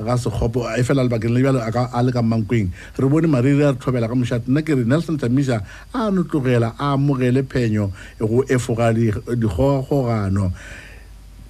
ga 0.02 0.16
sekgopo 0.18 0.64
e 0.80 0.80
fela 0.82 1.04
lebakeng 1.04 1.36
le 1.36 1.44
bjalo 1.44 1.60
a 1.60 2.00
le 2.02 2.12
ka 2.16 2.24
mankweng 2.24 2.72
re 2.96 3.06
bone 3.12 3.28
mariri 3.28 3.68
a 3.68 3.76
re 3.76 3.76
tlhobela 3.76 4.08
ka 4.08 4.16
mošate 4.16 4.48
nna 4.48 4.64
ke 4.64 4.74
re 4.80 4.88
nelson 4.88 5.20
tamisa 5.20 5.60
a 5.92 6.08
notlogela 6.08 6.72
a 6.80 6.96
amogele 6.96 7.44
phenyo 7.44 7.92
go 8.24 8.48
efoga 8.48 8.96
dikgogagogano 8.96 10.56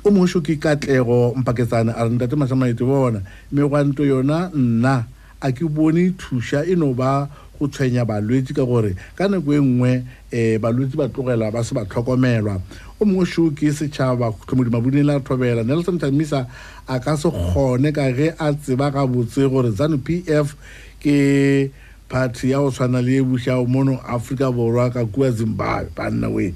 o 0.04 0.10
mošo 0.12 0.41
ke 0.41 0.58
katlego 0.60 1.34
mpaketsana 1.36 1.91
a 1.97 2.04
re 2.06 2.10
ntate 2.10 2.36
mašamaete 2.36 2.84
bona 2.86 3.22
megwanto 3.52 4.06
yona 4.06 4.49
nna 4.54 5.06
a 5.41 5.52
ke 5.52 5.62
bone 5.70 6.14
thuša 6.18 6.66
e 6.66 6.76
no 6.76 6.93
ba 6.93 7.30
go 7.60 7.68
tshwenya 7.68 8.06
balwetse 8.06 8.54
ka 8.54 8.66
gore 8.66 8.95
ka 9.16 9.28
nako 9.28 9.54
e 9.54 9.60
nngwe 9.62 9.91
um 10.34 10.62
balwetse 10.62 10.97
ba 10.97 11.08
tlogela 11.10 11.52
ba 11.54 11.64
se 11.64 11.76
ba 11.76 11.86
tlhokomelwa 11.86 12.58
o 12.99 13.06
mongwe 13.06 13.26
sho 13.26 13.52
ke 13.54 13.70
setšhaba 13.70 14.34
tlhomodimo 14.49 14.78
abodine 14.82 15.04
la 15.04 15.20
thobela 15.20 15.64
nelson 15.64 15.99
tamisa 15.99 16.47
a 16.88 16.99
ka 16.99 17.16
se 17.18 17.30
kgone 17.30 17.93
ka 17.93 18.10
ge 18.12 18.34
a 18.39 18.54
tseba 18.54 18.89
gabotse 18.89 19.45
gore 19.49 19.70
zanu 19.70 20.02
p 20.02 20.24
f 20.26 20.56
ke 20.99 21.70
party 22.10 22.49
ya 22.49 22.58
go 22.58 22.72
tshwana 22.74 23.02
le 23.06 23.22
bušao 23.22 23.66
mono 23.70 24.02
aforika 24.02 24.52
borwa 24.52 24.89
ka 24.89 25.06
kua 25.06 25.32
zimbabwe 25.32 25.91
banna 25.95 26.30
we 26.30 26.54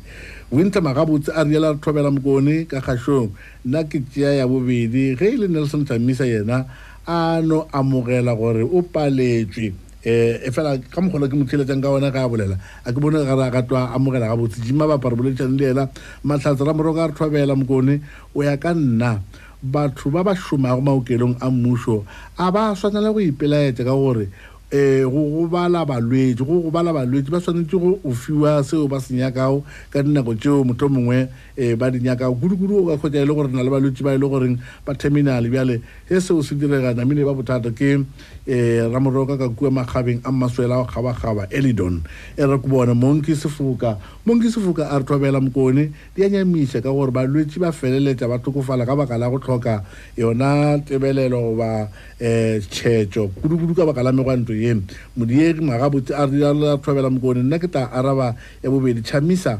wintle 0.55 0.79
magabotse 0.81 1.31
a 1.35 1.43
riela 1.43 1.73
re 1.73 1.77
tlhobela 1.83 2.07
mokone 2.11 2.63
ka 2.67 2.79
kgašong 2.79 3.27
nna 3.65 3.83
ke 3.91 3.99
tea 4.07 4.33
ya 4.39 4.47
bobedi 4.47 5.11
ge 5.19 5.35
e 5.35 5.35
le 5.37 5.47
nelson 5.51 5.83
tamisa 5.83 6.23
yena 6.25 6.63
a 7.05 7.41
no 7.43 7.67
amogela 7.75 8.31
gore 8.39 8.63
o 8.63 8.79
paletswe 8.81 9.73
um 10.07 10.51
fela 10.55 10.79
ka 10.79 11.01
mokgolo 11.03 11.27
ke 11.27 11.35
motheletsang 11.35 11.83
ka 11.83 11.91
ona 11.91 12.07
ga 12.11 12.23
a 12.23 12.29
bolela 12.31 12.55
a 12.87 12.87
ke 12.87 12.95
bone 13.03 13.19
gare 13.19 13.51
ka 13.51 13.61
twa 13.67 13.91
amogela 13.91 14.31
ga 14.31 14.39
botse 14.39 14.63
jima 14.63 14.87
bapa 14.87 15.11
re 15.11 15.15
boletšang 15.19 15.59
le 15.59 15.65
ena 15.75 15.89
matlhatsa 16.23 16.63
ra 16.63 16.71
moroko 16.73 17.03
a 17.03 17.07
re 17.11 17.11
tlhobela 17.13 17.51
mokone 17.55 17.99
o 18.33 18.39
ya 18.43 18.55
ka 18.55 18.71
nna 18.73 19.19
batho 19.61 20.07
ba 20.09 20.23
ba 20.23 20.35
šomago 20.39 20.79
maokelong 20.81 21.35
a 21.43 21.51
mmušo 21.51 22.05
a 22.39 22.47
ba 22.51 22.71
swanela 22.79 23.11
go 23.11 23.19
ipelaetse 23.19 23.83
ka 23.83 23.91
gore 23.91 24.29
eh 24.71 25.03
go 25.05 25.41
go 25.45 25.47
bala 25.47 25.85
balwetse 25.85 26.39
go 26.41 26.57
go 26.59 26.69
bala 26.73 26.89
balwetse 26.89 27.29
ba 27.29 27.37
tshwanetse 27.37 27.77
go 27.77 27.99
o 28.01 28.09
fiwa 28.11 28.63
seo 28.65 28.87
ba 28.89 28.97
se 28.97 29.13
nyakago 29.13 29.61
ka 29.93 30.01
dinako 30.01 30.33
tseo 30.35 30.65
motho 30.65 30.89
mongwe 30.89 31.29
um 31.53 31.77
ba 31.77 31.91
di 31.93 32.01
nyakago 32.01 32.33
kudu-kudu 32.33 32.73
o 32.81 32.85
ka 32.89 32.97
kgotsa 32.97 33.21
e 33.21 33.25
le 33.29 33.33
gore 33.33 33.53
na 33.53 33.61
le 33.61 33.69
balwetse 33.69 34.01
ba 34.01 34.17
e 34.17 34.17
le 34.17 34.25
goreng 34.25 34.57
ba 34.81 34.97
terminal 34.97 35.45
bjale 35.49 35.85
ge 36.09 36.17
seo 36.17 36.41
se 36.41 36.57
direga 36.57 36.97
namine 36.97 37.21
ba 37.21 37.37
bothata 37.37 37.69
ke 37.69 38.01
eh 38.45 38.85
ramoroka 38.93 39.41
ka 39.41 39.49
kua 39.49 39.73
magabeng 39.73 40.21
a 40.21 40.29
maswela 40.29 40.85
ga 40.85 41.01
ba 41.01 41.17
gaba 41.17 41.49
elidon 41.49 42.05
e 42.37 42.43
re 42.45 42.57
go 42.61 42.67
bona 42.69 42.93
monki 42.93 43.33
sefuka 43.33 43.97
monki 44.25 44.53
sefuka 44.53 44.85
a 44.85 44.99
re 45.01 45.03
tlobela 45.03 45.41
mkone 45.41 45.89
di 46.15 46.21
ya 46.21 46.29
nyamisa 46.29 46.77
ka 46.77 46.93
gore 46.93 47.09
ba 47.09 47.25
lwetse 47.25 47.57
ba 47.57 47.73
feleletse 47.73 48.21
ba 48.29 48.37
tlokofala 48.37 48.85
ka 48.85 48.93
bakala 48.93 49.33
go 49.33 49.41
tlhoka 49.41 49.81
yona 50.13 50.77
tebelelo 50.85 51.57
ba 51.57 51.89
eh 52.21 52.61
chejo 52.69 53.33
kudu 53.33 53.57
kudu 53.65 53.73
ka 53.73 53.81
bakala 53.81 54.13
me 54.13 54.21
kwanto 54.21 54.53
ye 54.53 54.77
modie 55.17 55.57
ga 55.57 55.89
botse 55.89 56.13
a 56.13 56.27
re 56.29 56.37
ya 56.37 56.53
tlobela 56.77 57.09
mkone 57.09 57.41
nna 57.41 57.57
ke 57.57 57.65
tla 57.65 57.89
araba 57.89 58.37
e 58.61 58.69
bobedi 58.69 59.01
chamisa 59.01 59.57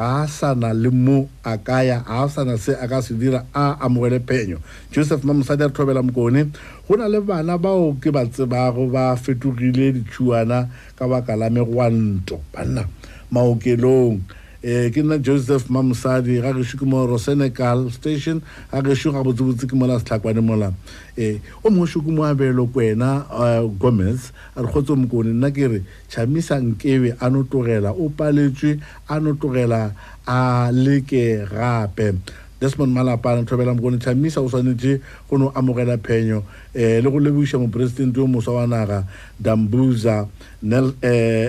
ga 0.00 0.24
a 0.24 0.24
sana 0.32 0.72
le 0.72 0.88
mo 0.88 1.28
a 1.44 1.60
kaya 1.60 2.00
ga 2.00 2.24
a 2.24 2.28
sana 2.32 2.56
se 2.56 2.72
a 2.72 2.88
ka 2.88 3.04
se 3.04 3.12
dira 3.12 3.44
a 3.52 3.76
amogele 3.84 4.16
phenyo 4.24 4.56
joseph 4.88 5.20
mamosadi 5.28 5.62
a 5.68 5.68
re 5.68 5.74
thobela 5.76 6.00
mokone 6.00 6.48
go 6.88 6.92
na 6.96 7.04
le 7.04 7.20
bana 7.20 7.58
bao 7.60 7.92
ke 8.00 8.08
ba 8.08 8.24
tsebago 8.24 8.88
ba 8.88 9.12
fetogile 9.20 9.92
ditšhuana 10.00 10.72
ka 10.96 11.04
baka 11.04 11.36
la 11.36 11.52
megwanto 11.52 12.40
banna 12.48 12.88
maokelong 13.28 14.16
okay, 14.24 14.39
eh 14.62 14.92
ke 14.92 15.00
nna 15.00 15.16
joseph 15.24 15.72
mamosadi 15.72 16.36
ga 16.36 16.52
gešo 16.52 16.76
ke 16.76 16.84
mo 16.84 17.00
rosenecal 17.08 17.88
station 17.88 18.44
ga 18.68 18.84
gešo 18.84 19.08
ga 19.08 19.24
botsebotse 19.24 19.64
ke 19.64 19.72
mola 19.72 19.96
setlhakwane 19.96 20.44
mola 20.44 20.76
ee 21.16 21.40
eh, 21.40 21.64
o 21.64 21.72
mongwe 21.72 21.88
shoko 21.88 22.12
mo 22.12 22.28
abelo 22.28 22.68
kwena 22.68 23.24
eh, 23.40 23.64
gomez 23.80 24.36
a 24.52 24.60
re 24.60 24.68
kgotse 24.68 24.92
mo 24.92 25.08
kone 25.08 25.32
nna 25.32 25.48
ke 25.48 25.64
re 25.64 25.80
chamisa 26.12 26.60
nkebe 26.60 27.16
a 27.16 27.32
no 27.32 27.40
tlogela 27.48 27.96
o 27.96 28.12
paletswe 28.12 28.76
a 29.08 29.16
no 29.16 29.32
tlogela 29.32 29.96
a 30.28 30.68
leke 30.76 31.48
gape 31.48 32.20
desmond 32.60 32.92
malapana 32.92 33.40
thobela 33.48 33.72
mokone 33.72 33.96
chamisa 33.96 34.44
o 34.44 34.48
tshwanetse 34.52 35.00
go 35.32 35.40
ne 35.40 35.48
amogela 35.56 35.96
phenyo 35.96 36.44
um 36.76 37.00
le 37.00 37.08
go 37.08 37.16
lebogisa 37.16 37.56
moporesidente 37.56 38.20
yo 38.20 38.26
mosa 38.28 38.52
wa 38.52 38.68
naga 38.68 39.08
dambusa 39.40 40.28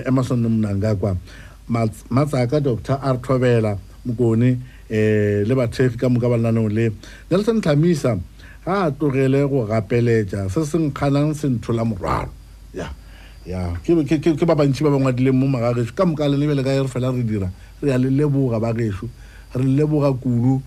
emerson 0.08 0.40
nemonang 0.40 0.80
ka 0.80 0.96
kwa 0.96 1.12
matsaka 1.68 2.60
dr 2.60 2.98
r 3.02 3.16
thobela 3.18 3.78
mokone 4.06 4.58
eh, 4.90 5.42
um 5.42 5.48
le 5.48 5.54
bathefi 5.54 5.98
ka 5.98 6.08
moka 6.08 6.28
ba 6.28 6.36
lenaneo 6.36 6.68
le 6.68 6.90
nelson 7.30 7.60
tlhamisa 7.60 8.18
ga 8.64 8.86
a 8.86 8.90
tlogele 8.90 9.48
go 9.48 9.64
gapeletša 9.66 10.48
se 10.50 10.64
se 10.66 10.78
nkganang 10.78 11.34
se 11.34 11.48
nthola 11.48 11.84
morwalo 11.84 12.30
ya 12.74 12.90
ya 13.46 13.76
ke 13.84 13.94
ba 14.46 14.54
bantšhi 14.56 14.82
ba 14.84 14.90
ba 14.90 14.98
ngwadileng 14.98 15.34
mo 15.38 15.46
magagešo 15.46 15.94
ka 15.94 16.04
moka 16.06 16.28
lenebe 16.28 16.54
le 16.54 16.62
ka 16.64 16.72
e 16.74 16.82
re 16.82 16.88
fela 16.88 17.10
re 17.14 17.22
dira 17.22 17.50
re 17.80 17.90
ya 17.90 17.98
le 17.98 18.10
leboga 18.10 18.58
bagešo 18.58 19.06
re 19.54 19.62
leboga 19.64 20.12
kudu 20.12 20.58
um 20.58 20.62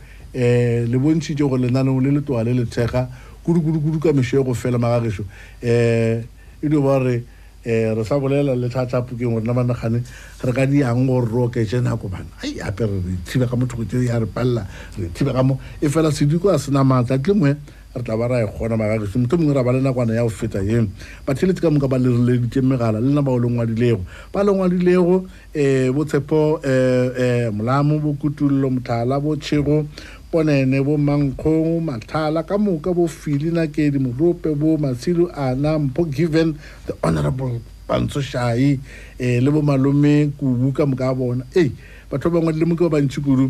le 0.88 0.98
bontšhitše 0.98 1.44
go 1.48 1.56
lenaneo 1.58 2.00
le 2.00 2.12
letoga 2.20 2.44
le 2.44 2.54
lethekga 2.54 3.08
kudu-kudu-kudu 3.44 4.00
ka 4.00 4.14
mešo 4.16 4.40
e 4.40 4.44
go 4.44 4.54
fela 4.54 4.78
magagešo 4.80 5.22
um 5.22 5.28
eh, 5.62 6.24
e 6.64 6.68
dio 6.70 6.82
ba 6.82 7.00
gore 7.00 7.24
um 7.66 7.72
re 7.98 8.04
sa 8.04 8.16
bolela 8.20 8.56
le 8.56 8.70
thata 8.70 9.02
pokeng 9.02 9.32
gore 9.34 9.42
na 9.46 9.54
banagane 9.54 10.06
re 10.44 10.52
ka 10.54 10.66
di 10.66 10.80
yang 10.80 11.08
gore 11.08 11.26
re 11.26 11.42
okee 11.50 11.80
nako 11.82 12.08
bana 12.12 12.26
ai 12.44 12.62
ape 12.62 12.82
re 12.86 13.02
re 13.02 13.14
thibe 13.26 13.50
ka 13.50 13.56
motho 13.58 13.76
go 13.78 13.84
tse 13.84 14.06
ya 14.06 14.20
re 14.20 14.26
palela 14.26 14.68
re 14.98 15.10
thibe 15.10 15.34
ka 15.34 15.42
mo 15.42 15.60
e 15.82 15.88
fela 15.90 16.12
sediko 16.14 16.54
a 16.54 16.60
sena 16.60 16.84
maatla 16.84 17.18
tle 17.18 17.34
ngwe 17.34 17.52
re 17.96 18.02
tla 18.04 18.18
ba 18.18 18.28
ra 18.28 18.44
e 18.46 18.46
kgona 18.46 18.78
makagese 18.78 19.18
motho 19.18 19.34
e 19.34 19.40
mongwe 19.42 19.54
ra 19.56 19.64
ba 19.64 19.72
le 19.74 19.82
nakwana 19.82 20.14
ya 20.14 20.22
go 20.22 20.30
feta 20.30 20.62
eno 20.62 20.88
batheletse 21.26 21.62
ka 21.62 21.70
moka 21.74 21.88
ba 21.90 21.98
lerileditse 21.98 22.62
megala 22.62 23.02
le 23.02 23.10
nna 23.10 23.26
ba 23.26 23.32
o 23.34 23.40
lengwadilego 23.42 24.06
ba 24.32 24.44
lengwadilego 24.46 25.26
um 25.26 25.28
eh, 25.56 25.90
botshepo 25.90 26.62
um 26.62 26.62
eh, 26.62 27.50
um 27.50 27.58
molamo 27.58 27.98
bokutulolo 27.98 28.70
mothala 28.78 29.18
botshego 29.18 29.90
ponene 30.36 30.80
bo 30.84 30.96
mankgong 31.00 31.80
mathala 31.88 32.44
ka 32.44 32.56
moka 32.60 32.92
bo 32.92 33.08
fili 33.08 33.50
nakedi 33.56 33.96
morope 34.06 34.52
bo 34.60 34.70
matshilo 34.84 35.26
ana 35.32 35.80
mpho 35.80 36.02
given 36.12 36.60
the 36.92 36.94
honorable 37.00 37.56
pantso 37.88 38.20
shai 38.20 38.76
um 38.76 39.24
eh, 39.24 39.40
le 39.40 39.48
bo 39.48 39.64
malome 39.64 40.36
kubu 40.36 40.76
ka 40.76 40.84
moka 40.84 41.16
bona 41.16 41.48
ei 41.56 41.72
batho 42.12 42.28
ba 42.28 42.44
bangwe 42.44 42.52
le 42.60 42.66
moke 42.68 42.84
ba 42.84 42.92
bantsi 43.00 43.24
kudu 43.24 43.48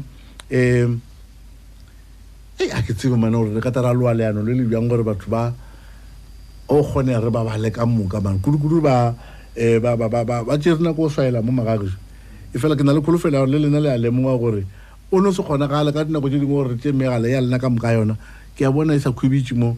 um 0.54 0.92
ei 2.62 2.70
a 2.70 2.86
ke 2.86 2.94
tsebe 2.94 3.18
mane 3.18 3.34
gore 3.34 3.58
re 3.58 3.66
ka 3.66 3.74
tara 3.74 3.90
loa 3.90 4.14
leano 4.14 4.46
le 4.46 4.54
le 4.54 4.64
bjang 4.70 4.86
gore 4.86 5.02
batho 5.02 5.26
ba 5.26 5.50
o 6.70 6.86
kgone 6.86 7.18
re 7.18 7.34
ba 7.34 7.42
bale 7.42 7.74
ka 7.74 7.82
moka 7.90 8.22
mane 8.22 8.38
kudukudu 8.46 8.78
ba 8.86 9.10
um 9.58 9.82
ba 10.46 10.54
tjere 10.62 10.86
nako 10.86 11.10
o 11.10 11.10
swaela 11.10 11.42
mo 11.42 11.50
magage 11.50 11.98
e 12.54 12.62
fela 12.62 12.78
ke 12.78 12.86
na 12.86 12.94
le 12.94 13.02
kgolofelo 13.02 13.42
ya 13.42 13.42
gore 13.42 13.58
le 13.58 13.58
lena 13.66 13.82
le 13.82 13.90
a 13.90 13.98
lemoga 13.98 14.38
gore 14.38 14.64
o 15.12 15.22
ne 15.22 15.32
se 15.34 15.41
kgonagale 15.43 15.93
ka 15.93 16.03
dinako 16.03 16.30
tse 16.30 16.39
dingwe 16.39 16.56
gore 16.56 16.76
tse 16.76 16.91
megale 16.91 17.30
ya 17.30 17.41
lena 17.41 17.60
ka 17.60 17.70
moka 17.70 17.93
yona 17.93 18.18
ke 18.58 18.66
a 18.66 18.72
bona 18.72 18.93
e 18.93 18.99
sa 18.99 19.12
khubitse 19.12 19.53
mo 19.53 19.78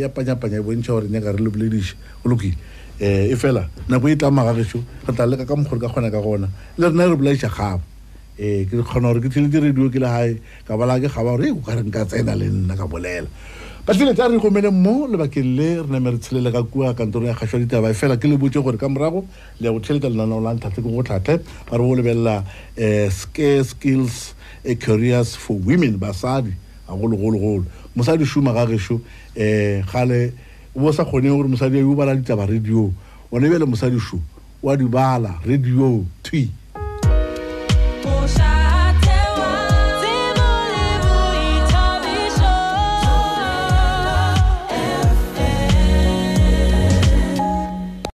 ya 0.00 0.08
panyapanya 0.08 0.58
e 0.60 0.62
bontšha 0.62 0.92
gore 0.92 1.08
nyaka 1.08 1.32
re 1.32 1.38
lebolediše 1.40 1.94
olokoi 2.24 2.52
um 2.52 2.56
eh, 3.00 3.32
e 3.32 3.36
fela 3.36 3.68
nako 3.88 4.08
e 4.08 4.16
tla 4.16 4.30
magageso 4.30 4.84
re 5.08 5.12
tla 5.14 5.26
leka 5.26 5.46
ka 5.46 5.56
mokgore 5.56 5.80
ka 5.80 5.88
kgona 5.88 6.10
ka 6.10 6.20
gona 6.20 6.48
le 6.76 6.88
rena 6.88 7.08
re 7.08 7.16
bolaiša 7.16 7.48
gapa 7.48 7.74
um 7.74 7.80
eh, 8.38 8.68
ke 8.68 8.76
kgona 8.84 9.08
gore 9.12 9.20
ke 9.24 9.28
tshele 9.32 9.48
diredio 9.48 9.88
ke 9.88 9.98
le 9.98 10.06
gae 10.06 10.36
ka 10.68 10.76
bala 10.76 11.00
ke 11.00 11.08
gaba 11.08 11.32
gore 11.36 11.48
e 11.48 11.52
o 11.52 11.60
ka 11.64 11.72
re 11.74 11.82
nka 11.82 12.04
tsena 12.04 12.34
le 12.36 12.46
nna 12.46 12.76
ka 12.76 12.84
bolela 12.86 13.28
ka 13.86 13.92
tsile 13.94 14.14
tsa 14.18 14.26
re 14.26 14.34
gomene 14.42 14.66
mo 14.74 15.06
lebakeng 15.06 15.54
le 15.54 15.80
re 15.80 15.86
name 15.86 16.10
re 16.14 16.18
tshelele 16.18 16.50
ka 16.50 16.62
kua 16.66 16.90
kantoro 16.92 17.30
ya 17.30 17.38
kgaso 17.38 17.54
ditaba 17.54 17.86
e 17.94 17.94
fela 17.94 18.16
ke 18.18 18.26
le 18.26 18.34
botse 18.36 18.58
gore 18.58 18.74
ka 18.74 18.88
morago 18.90 19.22
le 19.60 19.70
ya 19.70 19.70
go 19.70 19.78
theletsa 19.78 20.10
lenaneo 20.10 20.42
la 20.42 20.54
ntlhatlhe 20.58 20.82
ke 20.82 20.90
go 20.90 21.04
tlhatlhe 21.06 21.36
ba 21.70 21.78
re 21.78 21.78
bo 21.86 21.94
lebelela 21.94 22.36
um 22.42 22.82
eh, 22.82 23.06
scare 23.14 23.62
skills 23.62 24.34
careers 24.82 25.38
for 25.38 25.54
women 25.62 25.94
basadi 26.02 26.50
ga 26.88 26.98
gologologolo 26.98 27.62
mosadi 27.94 28.26
šoma 28.26 28.50
ga 28.58 28.66
gešo 28.74 28.98
um 28.98 29.02
eh, 29.38 29.86
gale 29.86 30.34
o 30.74 30.82
bo 30.82 30.90
sa 30.90 31.06
kgone 31.06 31.30
gore 31.30 31.46
mosadi 31.46 31.78
a 31.78 31.86
yo 31.86 31.94
bala 31.94 32.18
ditaba 32.18 32.50
radio 32.50 32.90
one 33.30 33.46
bele 33.46 33.70
mosadi 33.70 34.02
šo 34.02 34.18
o 34.66 34.70
a 34.74 34.76
di 34.76 34.90
bala 34.90 35.38
radio 35.46 36.02
thui 36.26 36.65